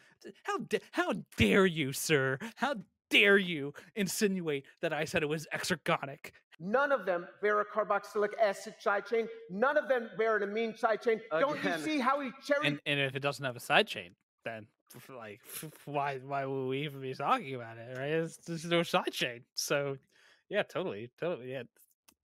How 0.44 0.58
da- 0.58 0.80
how 0.92 1.12
dare 1.36 1.64
you, 1.66 1.92
sir? 1.92 2.38
How 2.56 2.74
dare 3.08 3.38
you 3.38 3.72
insinuate 3.94 4.66
that 4.80 4.92
I 4.92 5.04
said 5.04 5.22
it 5.22 5.28
was 5.28 5.46
exergonic? 5.54 6.32
None 6.58 6.92
of 6.92 7.06
them 7.06 7.26
bear 7.40 7.60
a 7.60 7.64
carboxylic 7.64 8.36
acid 8.38 8.74
side 8.80 9.06
chain. 9.06 9.28
None 9.48 9.76
of 9.78 9.88
them 9.88 10.10
bear 10.18 10.36
an 10.36 10.42
amine 10.42 10.76
side 10.76 11.00
chain. 11.02 11.20
Don't 11.30 11.62
you 11.64 11.78
see 11.78 11.98
how 12.00 12.20
he 12.20 12.30
cherry 12.44 12.66
And 12.66 12.80
and 12.84 13.00
if 13.00 13.14
it 13.16 13.20
doesn't 13.20 13.44
have 13.44 13.56
a 13.56 13.60
side 13.60 13.86
chain, 13.86 14.14
then 14.44 14.66
f- 14.68 14.79
like 15.08 15.40
why 15.84 16.18
why 16.24 16.44
would 16.44 16.68
we 16.68 16.84
even 16.84 17.00
be 17.00 17.14
talking 17.14 17.54
about 17.54 17.78
it? 17.78 17.96
Right? 17.96 18.10
It's, 18.10 18.36
there's 18.38 18.64
no 18.64 18.82
side 18.82 19.12
chain. 19.12 19.42
So 19.54 19.96
yeah, 20.48 20.62
totally, 20.62 21.10
totally, 21.18 21.52
yeah, 21.52 21.62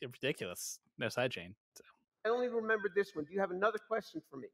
it's 0.01 0.13
ridiculous. 0.23 0.79
No 0.99 1.09
side 1.09 1.31
chain. 1.31 1.55
So. 1.75 1.85
I 2.25 2.29
only 2.31 2.49
remember 2.49 2.91
this 2.95 3.15
one. 3.15 3.25
Do 3.25 3.33
you 3.33 3.41
have 3.41 3.51
another 3.51 3.79
question 3.89 4.21
for 4.31 4.37
me? 4.37 4.49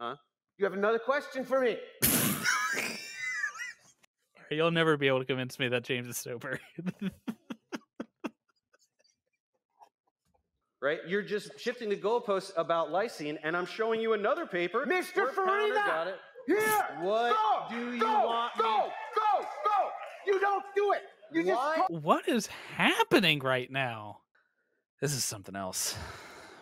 Huh? 0.00 0.14
You 0.58 0.64
have 0.64 0.74
another 0.74 0.98
question 0.98 1.44
for 1.44 1.60
me? 1.60 1.76
You'll 4.50 4.70
never 4.70 4.96
be 4.96 5.06
able 5.08 5.20
to 5.20 5.24
convince 5.24 5.58
me 5.58 5.68
that 5.68 5.84
James 5.84 6.06
is 6.08 6.16
sober. 6.18 6.60
Right? 10.82 11.00
You're 11.06 11.20
just 11.20 11.60
shifting 11.60 11.90
the 11.90 11.96
goalposts 11.96 12.52
about 12.56 12.88
lysine, 12.88 13.36
and 13.42 13.54
I'm 13.54 13.66
showing 13.66 14.00
you 14.00 14.14
another 14.14 14.46
paper. 14.46 14.86
Mr. 14.86 15.16
where 15.16 15.28
Farina! 15.28 15.74
got 15.74 16.06
it. 16.06 16.14
Here! 16.46 16.86
What 17.00 17.36
go, 17.70 17.74
do 17.74 17.92
you 17.94 18.00
go, 18.00 18.26
want 18.26 18.56
me- 18.56 18.62
Go! 18.62 18.88
Go! 19.16 19.40
Go! 19.64 19.88
You 20.26 20.40
don't 20.40 20.64
do 20.76 20.92
it! 20.92 21.02
You 21.32 21.44
just 21.44 21.56
Why? 21.56 21.76
talk, 21.76 21.90
what 21.90 22.28
is 22.28 22.46
happening 22.76 23.38
right 23.40 23.70
now? 23.70 24.18
This 25.00 25.12
is 25.14 25.24
something 25.24 25.54
else. 25.56 25.96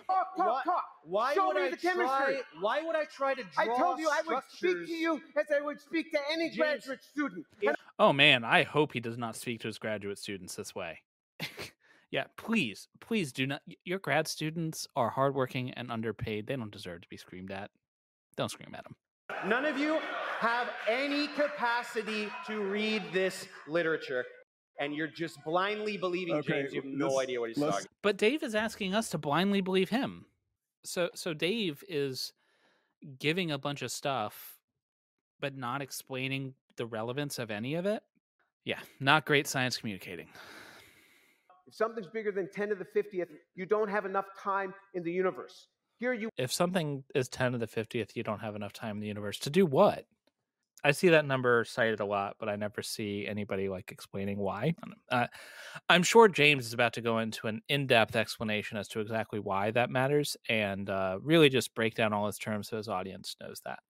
talk, 0.06 0.36
talk, 0.36 0.46
Why- 0.46 0.62
talk. 0.64 0.84
Why 1.04 1.34
Show 1.34 1.46
would 1.46 1.56
me 1.56 1.62
I 1.62 1.70
the 1.70 1.76
chemistry. 1.78 2.06
try? 2.06 2.40
Why 2.60 2.82
would 2.82 2.94
I 2.94 3.04
try 3.06 3.32
to 3.32 3.42
draw 3.42 3.62
I 3.62 3.78
told 3.78 3.98
you 3.98 4.10
I 4.10 4.20
would 4.26 4.42
speak 4.52 4.86
to 4.86 4.92
you 4.92 5.22
as 5.38 5.46
I 5.56 5.62
would 5.62 5.80
speak 5.80 6.10
to 6.12 6.18
any 6.30 6.48
James, 6.50 6.56
graduate 6.58 7.02
student. 7.02 7.46
if- 7.62 7.74
Oh 7.98 8.12
man, 8.12 8.44
I 8.44 8.62
hope 8.62 8.92
he 8.92 9.00
does 9.00 9.16
not 9.16 9.34
speak 9.36 9.60
to 9.60 9.68
his 9.68 9.78
graduate 9.78 10.18
students 10.18 10.54
this 10.54 10.74
way. 10.74 10.98
yeah, 12.10 12.24
please, 12.36 12.88
please 13.00 13.32
do 13.32 13.46
not. 13.46 13.62
Your 13.86 13.98
grad 14.00 14.28
students 14.28 14.86
are 14.96 15.08
hardworking 15.08 15.70
and 15.72 15.90
underpaid. 15.90 16.46
They 16.46 16.56
don't 16.56 16.70
deserve 16.70 17.00
to 17.00 17.08
be 17.08 17.16
screamed 17.16 17.50
at. 17.50 17.70
Don't 18.36 18.50
scream 18.50 18.74
at 18.74 18.84
them. 18.84 18.96
None 19.46 19.66
of 19.66 19.78
you 19.78 19.98
have 20.40 20.68
any 20.88 21.28
capacity 21.28 22.28
to 22.46 22.60
read 22.62 23.02
this 23.12 23.46
literature, 23.68 24.24
and 24.80 24.94
you're 24.94 25.06
just 25.08 25.42
blindly 25.44 25.96
believing 25.96 26.34
Okay, 26.36 26.62
James. 26.62 26.74
You 26.74 26.82
have 26.82 26.90
no 26.90 27.20
idea 27.20 27.40
what 27.40 27.50
he's 27.50 27.58
let's- 27.58 27.76
talking. 27.76 27.90
But 28.02 28.16
Dave 28.16 28.42
is 28.42 28.54
asking 28.54 28.94
us 28.94 29.10
to 29.10 29.18
blindly 29.18 29.60
believe 29.60 29.90
him. 29.90 30.26
So, 30.84 31.10
so 31.14 31.34
Dave 31.34 31.84
is 31.88 32.32
giving 33.18 33.50
a 33.50 33.58
bunch 33.58 33.82
of 33.82 33.92
stuff, 33.92 34.58
but 35.40 35.56
not 35.56 35.82
explaining 35.82 36.54
the 36.76 36.86
relevance 36.86 37.38
of 37.38 37.50
any 37.50 37.74
of 37.74 37.86
it. 37.86 38.02
Yeah, 38.64 38.80
not 39.00 39.24
great 39.24 39.46
science 39.46 39.76
communicating. 39.76 40.28
if 41.66 41.74
something's 41.74 42.06
bigger 42.08 42.32
than 42.32 42.48
10 42.52 42.70
to 42.70 42.74
the 42.74 42.84
50th, 42.84 43.28
you 43.54 43.66
don't 43.66 43.88
have 43.88 44.04
enough 44.04 44.26
time 44.42 44.74
in 44.94 45.02
the 45.02 45.12
universe. 45.12 45.68
Here 45.98 46.12
you 46.12 46.30
If 46.36 46.52
something 46.52 47.04
is 47.14 47.28
ten 47.28 47.52
to 47.52 47.58
the 47.58 47.66
fiftieth, 47.66 48.16
you 48.16 48.22
don't 48.22 48.38
have 48.40 48.54
enough 48.54 48.72
time 48.72 48.96
in 48.96 49.00
the 49.00 49.08
universe 49.08 49.38
to 49.40 49.50
do 49.50 49.66
what? 49.66 50.04
I 50.84 50.92
see 50.92 51.08
that 51.08 51.26
number 51.26 51.64
cited 51.64 51.98
a 51.98 52.04
lot, 52.04 52.36
but 52.38 52.48
I 52.48 52.54
never 52.54 52.82
see 52.82 53.26
anybody 53.26 53.68
like 53.68 53.90
explaining 53.90 54.38
why. 54.38 54.76
Uh, 55.10 55.26
I'm 55.88 56.04
sure 56.04 56.28
James 56.28 56.66
is 56.66 56.72
about 56.72 56.92
to 56.92 57.00
go 57.00 57.18
into 57.18 57.48
an 57.48 57.62
in-depth 57.68 58.14
explanation 58.14 58.78
as 58.78 58.86
to 58.88 59.00
exactly 59.00 59.40
why 59.40 59.72
that 59.72 59.90
matters, 59.90 60.36
and 60.48 60.88
uh, 60.88 61.18
really 61.20 61.48
just 61.48 61.74
break 61.74 61.96
down 61.96 62.12
all 62.12 62.26
his 62.26 62.38
terms 62.38 62.68
so 62.68 62.76
his 62.76 62.88
audience 62.88 63.34
knows 63.42 63.60
that. 63.64 63.80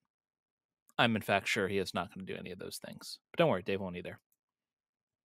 I'm 0.97 1.15
in 1.15 1.21
fact 1.21 1.47
sure 1.47 1.69
he 1.69 1.77
is 1.77 1.93
not 1.93 2.13
going 2.15 2.27
to 2.27 2.33
do 2.33 2.39
any 2.39 2.53
of 2.53 2.59
those 2.59 2.79
things. 2.79 3.19
But 3.31 3.39
don't 3.39 3.51
worry, 3.51 3.63
Dave 3.63 3.83
won't 3.83 3.99
either. 3.99 4.19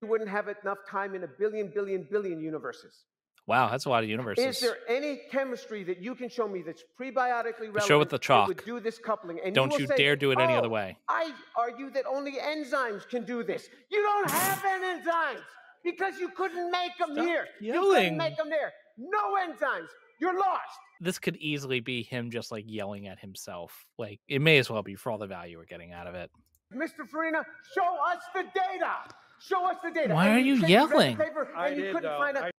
You 0.02 0.10
wouldn't 0.10 0.30
have 0.30 0.50
enough 0.50 0.80
time 0.90 1.16
in 1.16 1.24
a 1.24 1.28
billion, 1.40 1.72
billion, 1.74 2.06
billion 2.12 2.42
universes. 2.42 3.06
Wow, 3.46 3.70
that's 3.70 3.84
a 3.86 3.90
lot 3.90 4.04
of 4.04 4.10
universes. 4.10 4.46
Is 4.56 4.62
there 4.62 4.78
any 4.88 5.22
chemistry 5.30 5.84
that 5.84 6.02
you 6.02 6.16
can 6.16 6.30
show 6.30 6.48
me 6.48 6.62
that's 6.62 6.84
prebiotically 7.00 7.60
relevant? 7.68 7.84
Show 7.84 8.00
with 8.00 8.10
the 8.10 8.16
that 8.16 8.22
chalk. 8.22 8.48
would 8.48 8.64
do 8.66 8.80
this 8.80 8.98
coupling. 8.98 9.40
And 9.44 9.54
Don't 9.54 9.70
will 9.72 9.82
you 9.82 9.88
say, 9.88 9.98
dare 9.98 10.16
do 10.16 10.32
it 10.32 10.40
any 10.40 10.54
other 10.54 10.68
"Oh, 10.68 10.72
way." 10.72 10.98
I 11.10 11.34
argue 11.58 11.90
that 11.92 12.06
only 12.06 12.34
enzymes 12.34 13.08
can 13.10 13.26
do 13.26 13.44
this. 13.44 13.68
You 13.92 14.02
don't 14.02 14.30
have 14.32 14.64
any 14.66 15.02
enzymes 15.02 15.42
because 15.84 16.20
you 16.20 16.30
couldn't 16.30 16.72
make 16.72 16.98
them 16.98 17.10
Stop 17.14 17.26
here. 17.26 17.46
You 17.60 17.74
couldn't 17.74 18.16
make 18.18 18.38
them 18.38 18.50
there. 18.50 18.72
No 18.98 19.36
enzymes. 19.46 19.88
You're 20.22 20.40
lost. 20.40 20.80
This 21.02 21.20
could 21.20 21.36
easily 21.36 21.82
be 21.82 22.02
him 22.04 22.32
just 22.32 22.50
like 22.50 22.64
yelling 22.66 23.08
at 23.08 23.20
himself. 23.20 23.86
Like 23.98 24.22
it 24.30 24.42
may 24.42 24.58
as 24.60 24.70
well 24.70 24.84
be 24.84 24.96
for 24.96 25.12
all 25.12 25.18
the 25.18 25.28
value 25.28 25.58
we're 25.58 25.66
getting 25.66 25.92
out 25.92 26.08
of 26.08 26.16
it. 26.16 26.32
Mr. 26.74 27.06
Farina, 27.12 27.44
show 27.76 27.98
us 28.10 28.24
the 28.34 28.44
data. 28.56 28.94
Show 29.42 29.66
us 29.70 29.76
the 29.84 29.92
data. 29.92 30.14
Why 30.14 30.28
And 30.30 30.38
are 30.38 30.40
you 30.40 30.56
said 30.56 30.62
read 30.62 30.68
the 30.70 30.72
yelling? 30.72 31.18
paper 31.18 31.50
I 31.58 31.68
and 31.68 31.76
you 31.78 31.84
did, 31.84 31.96
couldn't 31.96 32.10
though. 32.10 32.18
find 32.18 32.38
a. 32.38 32.46
I- 32.46 32.52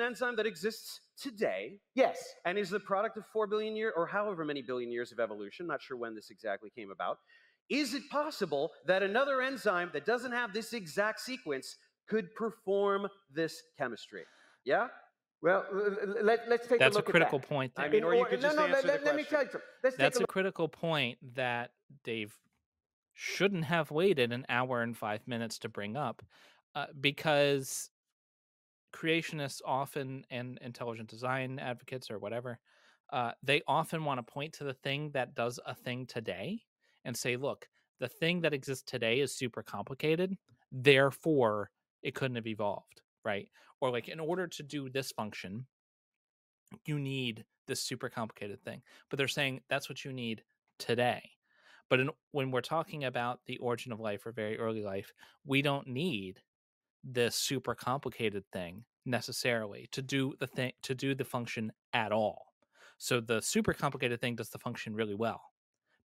An 0.00 0.06
enzyme 0.06 0.36
that 0.36 0.46
exists 0.46 1.00
today 1.20 1.78
Yes. 1.94 2.34
and 2.46 2.56
is 2.56 2.70
the 2.70 2.80
product 2.80 3.18
of 3.18 3.24
4 3.32 3.46
billion 3.46 3.76
years 3.76 3.92
or 3.94 4.06
however 4.06 4.44
many 4.44 4.62
billion 4.62 4.90
years 4.90 5.12
of 5.12 5.20
evolution, 5.20 5.66
not 5.66 5.82
sure 5.82 5.96
when 5.96 6.14
this 6.14 6.30
exactly 6.30 6.70
came 6.70 6.90
about. 6.90 7.18
Is 7.68 7.92
it 7.94 8.08
possible 8.10 8.70
that 8.86 9.02
another 9.02 9.42
enzyme 9.42 9.90
that 9.92 10.06
doesn't 10.06 10.32
have 10.32 10.52
this 10.54 10.72
exact 10.72 11.20
sequence 11.20 11.76
could 12.08 12.34
perform 12.34 13.08
this 13.30 13.62
chemistry? 13.78 14.24
Yeah? 14.64 14.88
Well, 15.42 15.66
l- 15.72 15.96
l- 16.02 16.24
let, 16.24 16.48
let's 16.48 16.66
take 16.66 16.78
That's 16.78 16.96
a 16.96 16.98
a 16.98 17.00
look 17.00 17.08
at 17.08 17.12
critical 17.12 17.38
that. 17.38 17.48
point 17.48 17.74
there. 17.76 17.84
I 17.84 17.88
mean, 17.88 17.98
In 17.98 18.04
or 18.04 18.14
you 18.14 18.24
could 18.24 18.40
no, 18.40 18.48
just 18.48 18.56
no, 18.56 18.64
answer 18.64 18.72
let, 18.74 18.82
the 18.82 18.88
let- 18.88 19.04
let 19.04 19.16
me 19.16 19.24
tell 19.24 19.42
you 19.42 19.50
something. 19.50 19.68
Let's 19.84 19.96
That's 19.96 20.16
take 20.16 20.22
a 20.22 20.24
a 20.24 20.28
critical 20.28 20.68
point 20.68 21.18
that 21.34 21.72
Dave 22.04 22.34
shouldn't 23.12 23.64
have 23.66 23.90
waited 23.90 24.32
an 24.32 24.46
hour 24.48 24.80
and 24.80 24.96
five 24.96 25.28
minutes 25.28 25.58
to 25.60 25.68
bring 25.68 25.94
up 25.96 26.22
uh, 26.74 26.86
because 26.98 27.90
creationists 28.92 29.60
often 29.64 30.24
and 30.30 30.58
intelligent 30.62 31.08
design 31.08 31.58
advocates 31.58 32.10
or 32.10 32.18
whatever 32.18 32.58
uh, 33.12 33.32
they 33.42 33.60
often 33.66 34.04
want 34.04 34.24
to 34.24 34.32
point 34.32 34.52
to 34.52 34.64
the 34.64 34.74
thing 34.74 35.10
that 35.12 35.34
does 35.34 35.58
a 35.66 35.74
thing 35.74 36.06
today 36.06 36.60
and 37.04 37.16
say 37.16 37.36
look 37.36 37.68
the 37.98 38.08
thing 38.08 38.40
that 38.40 38.54
exists 38.54 38.84
today 38.84 39.20
is 39.20 39.34
super 39.34 39.62
complicated 39.62 40.36
therefore 40.72 41.70
it 42.02 42.14
couldn't 42.14 42.36
have 42.36 42.46
evolved 42.46 43.02
right? 43.24 43.48
Or 43.80 43.90
like 43.90 44.08
in 44.08 44.20
order 44.20 44.46
to 44.46 44.62
do 44.62 44.88
this 44.88 45.12
function 45.12 45.66
you 46.86 46.98
need 46.98 47.44
this 47.66 47.82
super 47.82 48.08
complicated 48.08 48.62
thing 48.62 48.82
but 49.08 49.18
they're 49.18 49.28
saying 49.28 49.60
that's 49.68 49.88
what 49.88 50.04
you 50.04 50.12
need 50.12 50.42
today. 50.78 51.30
But 51.88 52.00
in, 52.00 52.10
when 52.30 52.52
we're 52.52 52.60
talking 52.60 53.04
about 53.04 53.40
the 53.46 53.58
origin 53.58 53.92
of 53.92 54.00
life 54.00 54.24
or 54.24 54.32
very 54.32 54.58
early 54.58 54.82
life 54.82 55.12
we 55.44 55.62
don't 55.62 55.86
need 55.86 56.40
this 57.04 57.36
super 57.36 57.74
complicated 57.74 58.44
thing 58.52 58.84
necessarily 59.06 59.88
to 59.92 60.02
do 60.02 60.34
the 60.40 60.46
thing 60.46 60.72
to 60.82 60.94
do 60.94 61.14
the 61.14 61.24
function 61.24 61.72
at 61.92 62.12
all. 62.12 62.52
So 62.98 63.20
the 63.20 63.40
super 63.40 63.72
complicated 63.72 64.20
thing 64.20 64.36
does 64.36 64.50
the 64.50 64.58
function 64.58 64.94
really 64.94 65.14
well 65.14 65.42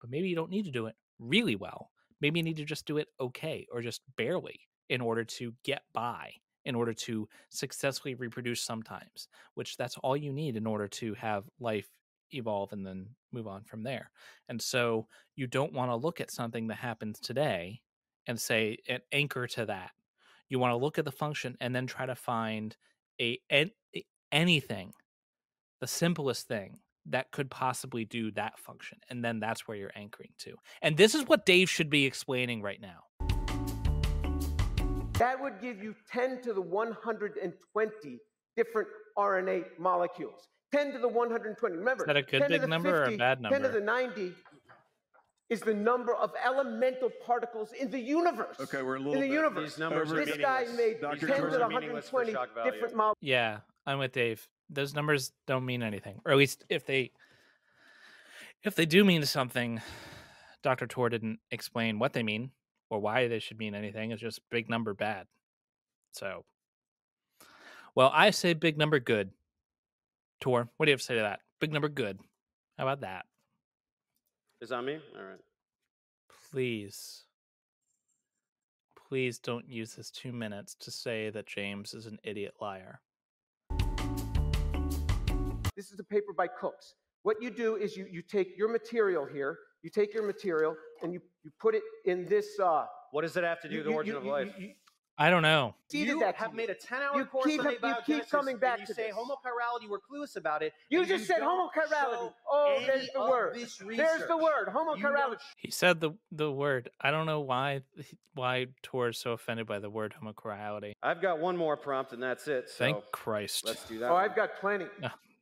but 0.02 0.10
maybe 0.10 0.28
you 0.28 0.36
don't 0.36 0.50
need 0.50 0.64
to 0.66 0.70
do 0.70 0.86
it 0.86 0.96
really 1.18 1.56
well. 1.56 1.90
Maybe 2.20 2.40
you 2.40 2.44
need 2.44 2.56
to 2.56 2.64
just 2.64 2.84
do 2.86 2.98
it 2.98 3.08
okay 3.20 3.66
or 3.72 3.80
just 3.80 4.02
barely 4.16 4.60
in 4.90 5.00
order 5.00 5.24
to 5.24 5.54
get 5.64 5.82
by 5.94 6.32
in 6.64 6.74
order 6.74 6.92
to 6.92 7.28
successfully 7.48 8.14
reproduce 8.14 8.62
sometimes 8.62 9.26
which 9.54 9.76
that's 9.76 9.96
all 9.98 10.16
you 10.16 10.32
need 10.32 10.56
in 10.56 10.66
order 10.66 10.86
to 10.86 11.14
have 11.14 11.44
life 11.58 11.88
evolve 12.32 12.72
and 12.72 12.86
then 12.86 13.06
move 13.32 13.46
on 13.46 13.62
from 13.64 13.82
there. 13.82 14.10
And 14.48 14.60
so 14.60 15.06
you 15.36 15.46
don't 15.46 15.72
want 15.72 15.90
to 15.90 15.96
look 15.96 16.20
at 16.20 16.30
something 16.30 16.66
that 16.68 16.76
happens 16.76 17.18
today 17.20 17.80
and 18.26 18.40
say 18.40 18.78
and 18.88 19.02
anchor 19.12 19.46
to 19.48 19.66
that 19.66 19.90
you 20.52 20.58
want 20.58 20.70
to 20.72 20.76
look 20.76 20.98
at 20.98 21.04
the 21.06 21.10
function 21.10 21.56
and 21.60 21.74
then 21.74 21.86
try 21.86 22.04
to 22.04 22.14
find 22.14 22.76
a, 23.20 23.38
a- 23.50 23.72
anything 24.30 24.92
the 25.80 25.86
simplest 25.86 26.46
thing 26.46 26.78
that 27.06 27.32
could 27.32 27.50
possibly 27.50 28.04
do 28.04 28.30
that 28.32 28.58
function 28.58 28.98
and 29.08 29.24
then 29.24 29.40
that's 29.40 29.66
where 29.66 29.76
you're 29.76 29.90
anchoring 29.96 30.30
to 30.38 30.54
and 30.82 30.96
this 30.98 31.14
is 31.14 31.26
what 31.26 31.46
dave 31.46 31.68
should 31.70 31.88
be 31.90 32.04
explaining 32.04 32.60
right 32.62 32.80
now 32.80 33.00
That 35.18 35.40
would 35.40 35.60
give 35.60 35.82
you 35.82 35.94
10 36.10 36.42
to 36.42 36.52
the 36.52 36.60
120 36.60 38.18
different 38.56 38.88
RNA 39.16 39.64
molecules. 39.78 40.48
10 40.72 40.92
to 40.92 40.98
the 40.98 41.06
120. 41.06 41.76
Remember, 41.76 42.02
Is 42.02 42.06
that 42.06 42.16
a 42.16 42.22
good 42.22 42.48
big 42.48 42.66
number 42.68 43.00
or 43.00 43.02
a 43.02 43.06
50, 43.06 43.18
bad 43.18 43.38
10 43.48 43.62
to 43.62 43.68
the 43.68 43.80
90 43.80 44.32
is 45.52 45.60
the 45.60 45.74
number 45.74 46.14
of 46.14 46.32
elemental 46.44 47.10
particles 47.24 47.72
in 47.72 47.90
the 47.90 47.98
universe. 48.00 48.56
Okay, 48.58 48.82
we're 48.82 48.96
a 48.96 48.98
in 48.98 49.04
little 49.04 49.20
the 49.20 49.28
bit 49.28 49.34
universe. 49.34 49.70
These 49.72 49.78
numbers 49.78 50.10
Over- 50.10 50.22
are 50.22 50.24
This 50.24 50.36
guy 50.38 50.66
made 50.76 51.00
Dr. 51.00 51.26
10 51.26 51.36
to 51.36 51.42
are 51.46 51.50
the 51.50 51.68
meaningless 51.68 52.08
for 52.08 52.16
120 52.24 52.70
different 52.70 52.94
molecules. 52.96 53.16
yeah 53.20 53.58
i'm 53.86 53.98
with 53.98 54.12
dave 54.12 54.48
those 54.70 54.94
numbers 54.94 55.32
don't 55.46 55.66
mean 55.66 55.82
anything 55.82 56.20
or 56.24 56.32
at 56.32 56.38
least 56.38 56.64
if 56.68 56.86
they 56.86 57.10
if 58.62 58.74
they 58.76 58.86
do 58.86 59.04
mean 59.04 59.24
something 59.26 59.80
dr 60.62 60.86
tour 60.86 61.08
didn't 61.08 61.40
explain 61.50 61.98
what 61.98 62.12
they 62.12 62.22
mean 62.22 62.50
or 62.90 63.00
why 63.00 63.26
they 63.28 63.38
should 63.40 63.58
mean 63.58 63.74
anything 63.74 64.12
it's 64.12 64.20
just 64.22 64.38
big 64.50 64.70
number 64.70 64.94
bad 64.94 65.26
so 66.12 66.44
well 67.96 68.10
i 68.14 68.30
say 68.30 68.54
big 68.54 68.78
number 68.78 69.00
good 69.00 69.30
tour 70.40 70.68
what 70.76 70.86
do 70.86 70.90
you 70.90 70.94
have 70.94 71.00
to 71.00 71.06
say 71.06 71.14
to 71.16 71.22
that 71.22 71.40
big 71.60 71.72
number 71.72 71.88
good 71.88 72.20
how 72.78 72.84
about 72.84 73.00
that 73.00 73.26
Is 74.62 74.68
that 74.68 74.82
me? 74.84 74.98
All 75.18 75.24
right. 75.24 75.40
please 76.52 77.24
please 79.08 79.38
don't 79.38 79.68
use 79.68 79.94
this 79.94 80.10
two 80.10 80.32
minutes 80.32 80.74
to 80.80 80.90
say 80.90 81.28
that 81.30 81.46
james 81.46 81.92
is 81.94 82.06
an 82.06 82.18
idiot 82.22 82.54
liar 82.60 83.00
This 85.76 85.90
is 85.90 85.98
a 85.98 86.04
paper 86.04 86.32
by 86.36 86.46
Cooks. 86.46 86.94
What 87.24 87.36
you 87.42 87.50
do 87.50 87.76
is 87.76 87.96
you, 87.96 88.06
you 88.10 88.22
take 88.22 88.56
your 88.56 88.68
material 88.70 89.26
here, 89.26 89.58
you 89.82 89.90
take 89.90 90.14
your 90.14 90.22
material, 90.24 90.76
and 91.02 91.12
you, 91.12 91.20
you 91.42 91.50
put 91.60 91.74
it 91.74 91.82
in 92.04 92.26
this. 92.26 92.46
Uh, 92.60 92.84
What 93.10 93.22
does 93.22 93.36
it 93.36 93.42
have 93.44 93.60
to 93.62 93.68
do 93.68 93.74
you- 93.76 93.80
with 93.80 93.86
the 93.86 93.90
you- 93.90 93.96
origin 93.96 94.12
you- 94.14 94.18
of 94.18 94.24
you- 94.26 94.30
life? 94.30 94.54
you- 94.58 94.74
i 95.18 95.28
don't 95.30 95.42
know 95.42 95.74
seeded 95.88 96.08
you 96.14 96.20
that 96.20 96.34
have 96.36 96.54
made 96.54 96.70
a 96.70 96.74
10-hour 96.74 97.18
You 97.18 97.24
course 97.26 97.44
keep- 97.46 97.60
on 97.60 97.72
you 97.72 97.94
keep 98.06 98.28
coming 98.30 98.56
back 98.56 98.78
and 98.78 98.86
to 98.86 98.92
you 98.92 98.94
say 98.94 99.06
this. 99.08 99.16
homochirality, 99.16 99.88
we're 99.88 99.98
clueless 99.98 100.36
about 100.36 100.62
it. 100.62 100.72
You 100.88 101.00
and 101.00 101.08
just 101.08 101.26
said 101.26 101.38
don't 101.40 101.70
homochirality. 101.70 102.32
Oh, 102.50 102.82
there's 102.86 103.08
the 103.14 103.20
word. 103.20 103.54
this 103.54 103.76
There's 103.76 104.26
the 104.26 104.36
word, 104.36 104.68
You 104.68 104.72
homochirality. 104.72 105.36
He 105.58 105.70
said 105.70 106.00
the 106.00 106.12
the 106.30 106.50
word. 106.50 106.90
I 107.00 107.10
don't 107.10 107.26
know 107.26 107.40
why 107.40 107.82
why 108.34 108.68
Tour 108.82 109.08
is 109.10 109.18
so 109.18 109.32
offended 109.32 109.66
by 109.66 109.78
the 109.80 109.90
word 109.90 110.14
homochirality. 110.20 110.92
I've 111.02 111.20
got 111.20 111.38
one 111.40 111.56
more 111.58 111.76
prompt, 111.76 112.12
and 112.14 112.22
that's 112.22 112.48
it. 112.48 112.70
So 112.70 112.76
Thank 112.78 113.04
Christ. 113.12 113.66
let's 113.66 113.84
do 113.86 113.98
that. 113.98 114.08
Oh, 114.10 114.14
one. 114.14 114.24
I've 114.24 114.34
got 114.34 114.56
plenty. 114.60 114.86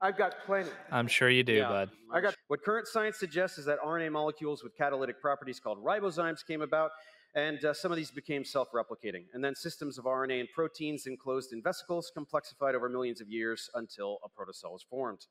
I've 0.03 0.17
got 0.17 0.35
plenty. 0.47 0.71
I'm 0.91 1.07
sure 1.07 1.29
you 1.29 1.43
do, 1.45 1.53
Yeah, 1.53 1.69
bud. 1.69 1.91
I 2.13 2.21
got- 2.21 2.35
What 2.49 2.63
current 2.65 2.89
science 2.89 3.19
suggests 3.19 3.59
is 3.59 3.67
that 3.67 3.79
RNA 3.85 4.11
molecules 4.11 4.65
with 4.65 4.75
catalytic 4.77 5.21
properties 5.21 5.61
called 5.61 5.79
ribozymes 5.85 6.45
came 6.45 6.63
about, 6.63 6.91
and 7.35 7.65
uh, 7.65 7.73
some 7.73 7.93
of 7.93 7.97
these 7.97 8.11
became 8.11 8.45
self-replicating. 8.45 9.25
And 9.33 9.45
then 9.45 9.55
systems 9.55 9.99
of 9.99 10.05
RNA 10.05 10.41
and 10.41 10.49
proteins 10.55 11.07
enclosed 11.07 11.53
in 11.53 11.63
vesicles 11.63 12.11
complexified 12.17 12.75
over 12.75 12.89
millions 12.89 13.21
of 13.21 13.29
years 13.29 13.71
until 13.75 14.19
a 14.25 14.29
protocell 14.29 14.73
was 14.73 14.85
formed. 14.89 15.27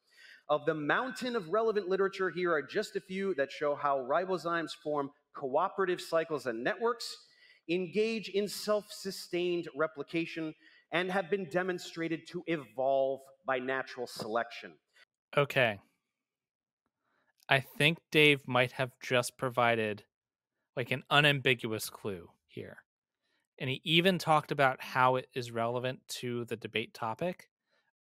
Of 0.50 0.66
the 0.66 0.74
mountain 0.74 1.36
of 1.36 1.50
relevant 1.50 1.90
literature, 1.90 2.30
here 2.30 2.54
are 2.54 2.62
just 2.62 2.96
a 2.96 3.02
few 3.02 3.36
that 3.36 3.52
show 3.52 3.76
how 3.76 4.00
ribozymes 4.00 4.72
form 4.82 5.12
cooperative 5.36 6.00
cycles 6.00 6.46
and 6.46 6.64
networks, 6.64 7.16
engage 7.70 8.30
in 8.30 8.48
self-sustained 8.48 9.68
replication, 9.76 10.54
and 10.92 11.12
have 11.12 11.30
been 11.30 11.46
demonstrated 11.50 12.22
to 12.28 12.44
evolve 12.48 13.20
by 13.46 13.60
natural 13.60 14.08
selection. 14.08 14.72
Okay. 15.38 15.80
I 17.48 17.60
think 17.60 17.98
Dave 18.12 18.48
might 18.48 18.74
have 18.74 18.92
just 19.02 19.38
provided 19.38 20.04
like 20.80 20.92
an 20.92 21.04
unambiguous 21.10 21.90
clue 21.90 22.30
here. 22.48 22.78
And 23.60 23.70
he 23.70 23.82
even 23.84 24.18
talked 24.18 24.54
about 24.54 24.82
how 24.82 25.18
it 25.18 25.28
is 25.34 25.52
relevant 25.52 26.00
to 26.20 26.46
the 26.46 26.56
debate 26.56 26.94
topic. 26.94 27.50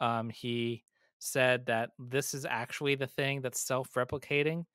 Um, 0.01 0.29
he 0.29 0.83
said 1.17 1.67
that 1.67 1.91
this 1.97 2.33
is 2.33 2.45
actually 2.45 2.95
the 2.95 3.07
thing 3.07 3.39
that's 3.39 3.61
self 3.61 3.93
replicating. 3.93 4.65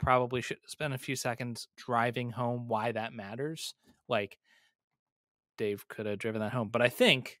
Probably 0.00 0.40
should 0.40 0.58
spend 0.66 0.94
a 0.94 0.98
few 0.98 1.14
seconds 1.14 1.68
driving 1.76 2.30
home 2.30 2.66
why 2.66 2.90
that 2.90 3.12
matters. 3.12 3.72
Like, 4.08 4.36
Dave 5.56 5.86
could 5.86 6.06
have 6.06 6.18
driven 6.18 6.40
that 6.40 6.52
home. 6.52 6.70
But 6.72 6.82
I 6.82 6.88
think, 6.88 7.38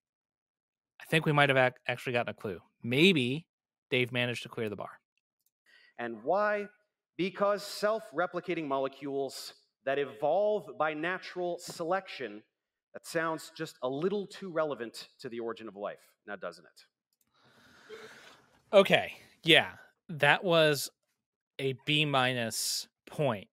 I 1.00 1.06
think 1.06 1.26
we 1.26 1.32
might 1.32 1.48
have 1.48 1.58
ac- 1.58 1.82
actually 1.88 2.12
gotten 2.12 2.30
a 2.30 2.34
clue. 2.34 2.60
Maybe 2.84 3.48
Dave 3.90 4.12
managed 4.12 4.44
to 4.44 4.48
clear 4.48 4.68
the 4.68 4.76
bar. 4.76 5.00
And 5.98 6.22
why? 6.22 6.68
Because 7.16 7.64
self 7.64 8.04
replicating 8.16 8.68
molecules 8.68 9.54
that 9.84 9.98
evolve 9.98 10.66
by 10.78 10.94
natural 10.94 11.58
selection, 11.58 12.42
that 12.94 13.06
sounds 13.06 13.52
just 13.56 13.76
a 13.82 13.88
little 13.88 14.26
too 14.26 14.50
relevant 14.50 15.08
to 15.20 15.28
the 15.28 15.40
origin 15.40 15.68
of 15.68 15.76
life, 15.76 15.98
now 16.26 16.36
doesn't 16.36 16.64
it? 16.64 17.96
Okay. 18.72 19.12
Yeah. 19.44 19.70
That 20.08 20.44
was 20.44 20.90
a 21.58 21.74
B 21.84 22.04
minus 22.04 22.88
point, 23.06 23.48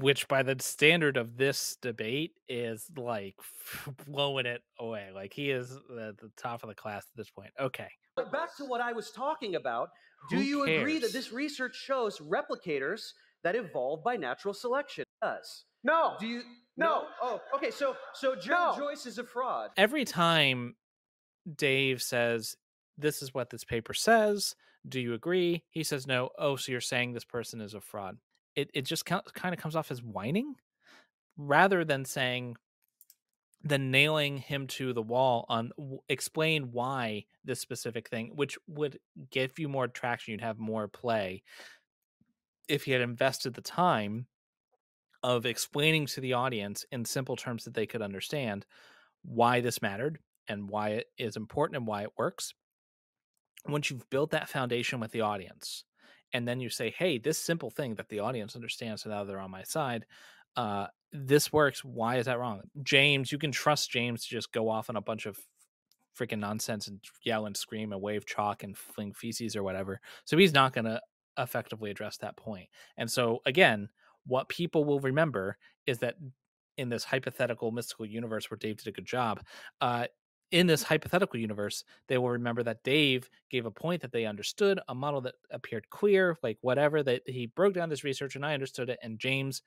which 0.00 0.28
by 0.28 0.42
the 0.42 0.56
standard 0.60 1.16
of 1.16 1.36
this 1.36 1.76
debate 1.80 2.32
is 2.48 2.86
like 2.96 3.36
blowing 4.06 4.46
it 4.46 4.62
away. 4.78 5.10
Like 5.14 5.32
he 5.32 5.50
is 5.50 5.72
at 5.72 6.18
the 6.18 6.30
top 6.36 6.62
of 6.62 6.68
the 6.68 6.74
class 6.74 7.04
at 7.04 7.16
this 7.16 7.30
point. 7.30 7.50
Okay. 7.60 7.88
But 8.14 8.32
back 8.32 8.56
to 8.56 8.64
what 8.64 8.80
I 8.80 8.92
was 8.92 9.10
talking 9.10 9.54
about. 9.54 9.90
Do 10.30 10.36
Who 10.36 10.42
you 10.42 10.62
agree 10.64 10.98
that 10.98 11.12
this 11.12 11.30
research 11.30 11.76
shows 11.76 12.18
replicators 12.18 13.12
that 13.44 13.54
evolve 13.54 14.02
by 14.02 14.16
natural 14.16 14.54
selection? 14.54 15.04
It 15.22 15.26
does. 15.26 15.64
No. 15.84 16.14
Do 16.18 16.26
you? 16.26 16.42
No. 16.76 17.04
Oh, 17.22 17.40
okay. 17.54 17.70
So, 17.70 17.96
so 18.14 18.34
Joe 18.34 18.74
No. 18.76 18.78
Joyce 18.78 19.06
is 19.06 19.18
a 19.18 19.24
fraud. 19.24 19.70
Every 19.76 20.04
time 20.04 20.76
Dave 21.56 22.02
says, 22.02 22.56
This 22.98 23.22
is 23.22 23.32
what 23.32 23.50
this 23.50 23.64
paper 23.64 23.94
says. 23.94 24.54
Do 24.88 25.00
you 25.00 25.14
agree? 25.14 25.64
He 25.70 25.82
says 25.82 26.06
no. 26.06 26.30
Oh, 26.38 26.56
so 26.56 26.70
you're 26.70 26.80
saying 26.80 27.12
this 27.12 27.24
person 27.24 27.60
is 27.60 27.74
a 27.74 27.80
fraud. 27.80 28.18
It 28.54 28.70
it 28.72 28.82
just 28.82 29.04
kind 29.04 29.22
of 29.52 29.58
comes 29.58 29.74
off 29.76 29.90
as 29.90 30.02
whining 30.02 30.54
rather 31.36 31.84
than 31.84 32.04
saying 32.04 32.56
than 33.62 33.90
nailing 33.90 34.38
him 34.38 34.66
to 34.68 34.92
the 34.92 35.02
wall 35.02 35.44
on 35.48 35.72
w- 35.76 35.98
explain 36.08 36.70
why 36.72 37.24
this 37.44 37.58
specific 37.58 38.08
thing 38.08 38.30
which 38.34 38.56
would 38.68 38.98
give 39.30 39.58
you 39.58 39.68
more 39.68 39.88
traction 39.88 40.32
you'd 40.32 40.40
have 40.40 40.58
more 40.58 40.86
play 40.86 41.42
if 42.68 42.84
he 42.84 42.92
had 42.92 43.00
invested 43.00 43.54
the 43.54 43.60
time 43.60 44.26
of 45.26 45.44
explaining 45.44 46.06
to 46.06 46.20
the 46.20 46.34
audience 46.34 46.86
in 46.92 47.04
simple 47.04 47.34
terms 47.34 47.64
that 47.64 47.74
they 47.74 47.84
could 47.84 48.00
understand 48.00 48.64
why 49.24 49.60
this 49.60 49.82
mattered 49.82 50.20
and 50.46 50.70
why 50.70 50.90
it 50.90 51.06
is 51.18 51.34
important 51.34 51.76
and 51.76 51.84
why 51.84 52.04
it 52.04 52.12
works. 52.16 52.54
Once 53.66 53.90
you've 53.90 54.08
built 54.08 54.30
that 54.30 54.48
foundation 54.48 55.00
with 55.00 55.10
the 55.10 55.22
audience 55.22 55.82
and 56.32 56.46
then 56.46 56.60
you 56.60 56.68
say 56.68 56.94
hey 56.96 57.18
this 57.18 57.38
simple 57.38 57.70
thing 57.70 57.96
that 57.96 58.08
the 58.08 58.20
audience 58.20 58.54
understands 58.54 59.02
so 59.02 59.10
now 59.10 59.24
they're 59.24 59.40
on 59.40 59.50
my 59.50 59.64
side 59.64 60.04
uh 60.56 60.86
this 61.12 61.52
works 61.52 61.84
why 61.84 62.16
is 62.16 62.26
that 62.26 62.38
wrong? 62.38 62.60
James 62.84 63.32
you 63.32 63.38
can 63.38 63.50
trust 63.50 63.90
james 63.90 64.22
to 64.22 64.30
just 64.30 64.52
go 64.52 64.68
off 64.68 64.88
on 64.88 64.94
a 64.94 65.00
bunch 65.00 65.26
of 65.26 65.36
freaking 66.16 66.38
nonsense 66.38 66.86
and 66.86 67.00
yell 67.24 67.46
and 67.46 67.56
scream 67.56 67.92
and 67.92 68.00
wave 68.00 68.26
chalk 68.26 68.62
and 68.62 68.78
fling 68.78 69.12
feces 69.12 69.56
or 69.56 69.64
whatever. 69.64 70.00
So 70.24 70.36
he's 70.38 70.54
not 70.54 70.72
going 70.72 70.84
to 70.84 71.00
effectively 71.36 71.90
address 71.90 72.16
that 72.18 72.36
point. 72.36 72.60
point. 72.60 72.68
And 72.96 73.10
so 73.10 73.40
again 73.44 73.88
what 74.26 74.48
people 74.48 74.84
will 74.84 75.00
remember 75.00 75.56
is 75.86 75.98
that 75.98 76.16
in 76.76 76.88
this 76.88 77.04
hypothetical 77.04 77.70
mystical 77.70 78.04
universe 78.04 78.50
where 78.50 78.58
dave 78.58 78.76
did 78.76 78.88
a 78.88 78.92
good 78.92 79.06
job 79.06 79.40
uh 79.80 80.06
in 80.52 80.66
this 80.66 80.82
hypothetical 80.82 81.40
universe, 81.40 81.84
they 82.08 82.18
will 82.18 82.30
remember 82.30 82.62
that 82.62 82.82
Dave 82.84 83.28
gave 83.50 83.66
a 83.66 83.70
point 83.70 84.00
that 84.02 84.12
they 84.12 84.26
understood, 84.26 84.78
a 84.88 84.94
model 84.94 85.20
that 85.22 85.34
appeared 85.50 85.88
clear, 85.90 86.36
like 86.42 86.58
whatever, 86.60 87.02
that 87.02 87.22
he 87.26 87.46
broke 87.46 87.74
down 87.74 87.88
this 87.88 88.04
research 88.04 88.36
and 88.36 88.46
I 88.46 88.54
understood 88.54 88.88
it, 88.88 88.98
and 89.02 89.18
James 89.18 89.62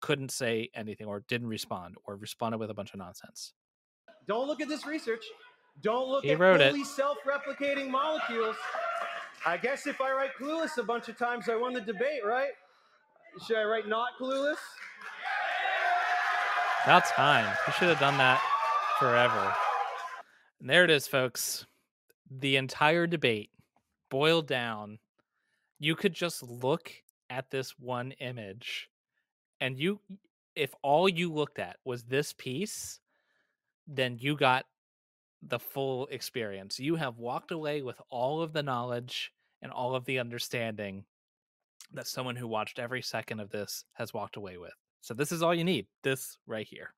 couldn't 0.00 0.30
say 0.30 0.70
anything 0.74 1.06
or 1.06 1.24
didn't 1.28 1.48
respond 1.48 1.96
or 2.04 2.16
responded 2.16 2.58
with 2.58 2.70
a 2.70 2.74
bunch 2.74 2.92
of 2.92 2.98
nonsense. 2.98 3.52
Don't 4.26 4.46
look 4.46 4.60
at 4.60 4.68
this 4.68 4.86
research. 4.86 5.24
Don't 5.82 6.08
look 6.08 6.24
He 6.24 6.30
at 6.30 6.38
wrote 6.38 6.60
it. 6.60 6.72
fully 6.72 6.84
self-replicating 6.84 7.90
molecules. 7.90 8.56
I 9.44 9.56
guess 9.56 9.86
if 9.86 10.00
I 10.00 10.12
write 10.12 10.30
clueless 10.38 10.78
a 10.78 10.82
bunch 10.82 11.08
of 11.08 11.18
times, 11.18 11.48
I 11.48 11.56
won 11.56 11.72
the 11.72 11.80
debate, 11.80 12.24
right? 12.24 12.50
Should 13.46 13.56
I 13.56 13.64
write 13.64 13.88
not 13.88 14.10
clueless? 14.20 14.56
About 16.84 17.04
time. 17.06 17.56
We 17.66 17.72
should 17.74 17.88
have 17.88 18.00
done 18.00 18.18
that 18.18 18.40
forever. 18.98 19.54
And 20.60 20.68
there 20.68 20.84
it 20.84 20.90
is, 20.90 21.06
folks. 21.06 21.66
The 22.30 22.56
entire 22.56 23.06
debate 23.06 23.50
boiled 24.10 24.46
down. 24.46 24.98
You 25.78 25.94
could 25.94 26.12
just 26.12 26.42
look 26.42 26.92
at 27.30 27.50
this 27.50 27.78
one 27.78 28.12
image, 28.12 28.90
and 29.60 29.78
you, 29.78 30.00
if 30.56 30.74
all 30.82 31.08
you 31.08 31.32
looked 31.32 31.58
at 31.58 31.76
was 31.84 32.02
this 32.02 32.32
piece, 32.32 32.98
then 33.86 34.18
you 34.18 34.36
got 34.36 34.66
the 35.42 35.58
full 35.58 36.06
experience. 36.08 36.78
You 36.80 36.96
have 36.96 37.18
walked 37.18 37.52
away 37.52 37.82
with 37.82 38.00
all 38.10 38.42
of 38.42 38.52
the 38.52 38.62
knowledge 38.62 39.32
and 39.62 39.72
all 39.72 39.94
of 39.94 40.04
the 40.04 40.18
understanding 40.18 41.04
that 41.92 42.06
someone 42.06 42.36
who 42.36 42.46
watched 42.46 42.78
every 42.78 43.02
second 43.02 43.40
of 43.40 43.50
this 43.50 43.84
has 43.94 44.14
walked 44.14 44.36
away 44.36 44.56
with. 44.56 44.74
So 45.00 45.14
this 45.14 45.32
is 45.32 45.42
all 45.42 45.54
you 45.54 45.64
need. 45.64 45.86
This 46.02 46.38
right 46.46 46.66
here. 46.66 46.94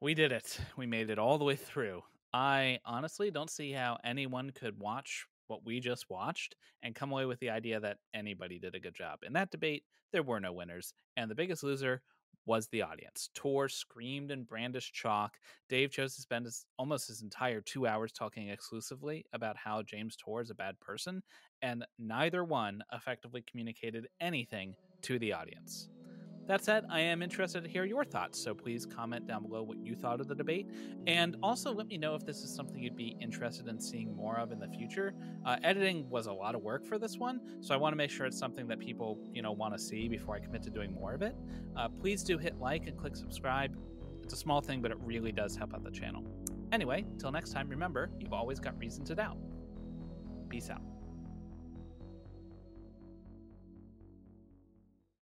We 0.00 0.14
did 0.14 0.32
it. 0.32 0.58
We 0.76 0.86
made 0.86 1.10
it 1.10 1.18
all 1.18 1.38
the 1.38 1.44
way 1.44 1.56
through. 1.56 2.02
I 2.32 2.78
honestly 2.84 3.30
don't 3.30 3.50
see 3.50 3.72
how 3.72 3.98
anyone 4.04 4.50
could 4.50 4.78
watch 4.78 5.26
what 5.46 5.64
we 5.64 5.80
just 5.80 6.10
watched 6.10 6.56
and 6.82 6.94
come 6.94 7.12
away 7.12 7.26
with 7.26 7.38
the 7.38 7.50
idea 7.50 7.80
that 7.80 7.98
anybody 8.12 8.58
did 8.58 8.74
a 8.74 8.80
good 8.80 8.94
job. 8.94 9.20
In 9.24 9.32
that 9.34 9.50
debate, 9.50 9.84
there 10.12 10.22
were 10.22 10.40
no 10.40 10.52
winners, 10.52 10.94
and 11.16 11.30
the 11.30 11.34
biggest 11.34 11.62
loser 11.62 12.02
was 12.46 12.68
the 12.68 12.82
audience. 12.82 13.30
Tour 13.34 13.68
screamed 13.68 14.30
and 14.30 14.46
brandished 14.46 14.94
chalk. 14.94 15.38
Dave 15.68 15.90
chose 15.90 16.14
to 16.16 16.22
spend 16.22 16.44
his, 16.44 16.66
almost 16.78 17.08
his 17.08 17.22
entire 17.22 17.60
two 17.60 17.86
hours 17.86 18.12
talking 18.12 18.48
exclusively 18.48 19.24
about 19.32 19.56
how 19.56 19.82
James 19.82 20.16
Tour 20.16 20.40
is 20.40 20.50
a 20.50 20.54
bad 20.54 20.78
person, 20.80 21.22
and 21.62 21.86
neither 21.98 22.44
one 22.44 22.82
effectively 22.92 23.42
communicated 23.48 24.08
anything 24.20 24.74
to 25.02 25.18
the 25.18 25.32
audience. 25.32 25.88
That 26.46 26.62
said, 26.62 26.84
I 26.90 27.00
am 27.00 27.22
interested 27.22 27.64
to 27.64 27.70
hear 27.70 27.86
your 27.86 28.04
thoughts, 28.04 28.38
so 28.38 28.54
please 28.54 28.84
comment 28.84 29.26
down 29.26 29.44
below 29.44 29.62
what 29.62 29.78
you 29.78 29.94
thought 29.94 30.20
of 30.20 30.28
the 30.28 30.34
debate, 30.34 30.68
and 31.06 31.36
also 31.42 31.72
let 31.72 31.86
me 31.86 31.96
know 31.96 32.14
if 32.14 32.26
this 32.26 32.42
is 32.42 32.54
something 32.54 32.82
you'd 32.82 32.96
be 32.96 33.16
interested 33.18 33.66
in 33.66 33.80
seeing 33.80 34.14
more 34.14 34.36
of 34.38 34.52
in 34.52 34.58
the 34.58 34.68
future. 34.68 35.14
Uh, 35.46 35.56
editing 35.62 36.06
was 36.10 36.26
a 36.26 36.32
lot 36.32 36.54
of 36.54 36.62
work 36.62 36.84
for 36.84 36.98
this 36.98 37.16
one, 37.16 37.40
so 37.62 37.72
I 37.72 37.78
want 37.78 37.92
to 37.92 37.96
make 37.96 38.10
sure 38.10 38.26
it's 38.26 38.38
something 38.38 38.66
that 38.68 38.78
people, 38.78 39.18
you 39.32 39.40
know, 39.40 39.52
want 39.52 39.72
to 39.72 39.78
see 39.78 40.06
before 40.06 40.36
I 40.36 40.40
commit 40.40 40.62
to 40.64 40.70
doing 40.70 40.92
more 40.92 41.14
of 41.14 41.22
it. 41.22 41.34
Uh, 41.76 41.88
please 41.88 42.22
do 42.22 42.36
hit 42.36 42.60
like 42.60 42.86
and 42.86 42.98
click 42.98 43.16
subscribe. 43.16 43.74
It's 44.22 44.34
a 44.34 44.36
small 44.38 44.60
thing, 44.60 44.82
but 44.82 44.90
it 44.90 44.98
really 45.00 45.32
does 45.32 45.56
help 45.56 45.72
out 45.72 45.82
the 45.82 45.90
channel. 45.90 46.24
Anyway, 46.72 47.06
till 47.18 47.32
next 47.32 47.52
time, 47.52 47.70
remember, 47.70 48.10
you've 48.20 48.34
always 48.34 48.60
got 48.60 48.78
reason 48.78 49.02
to 49.06 49.14
doubt. 49.14 49.38
Peace 50.50 50.68
out. 50.68 50.82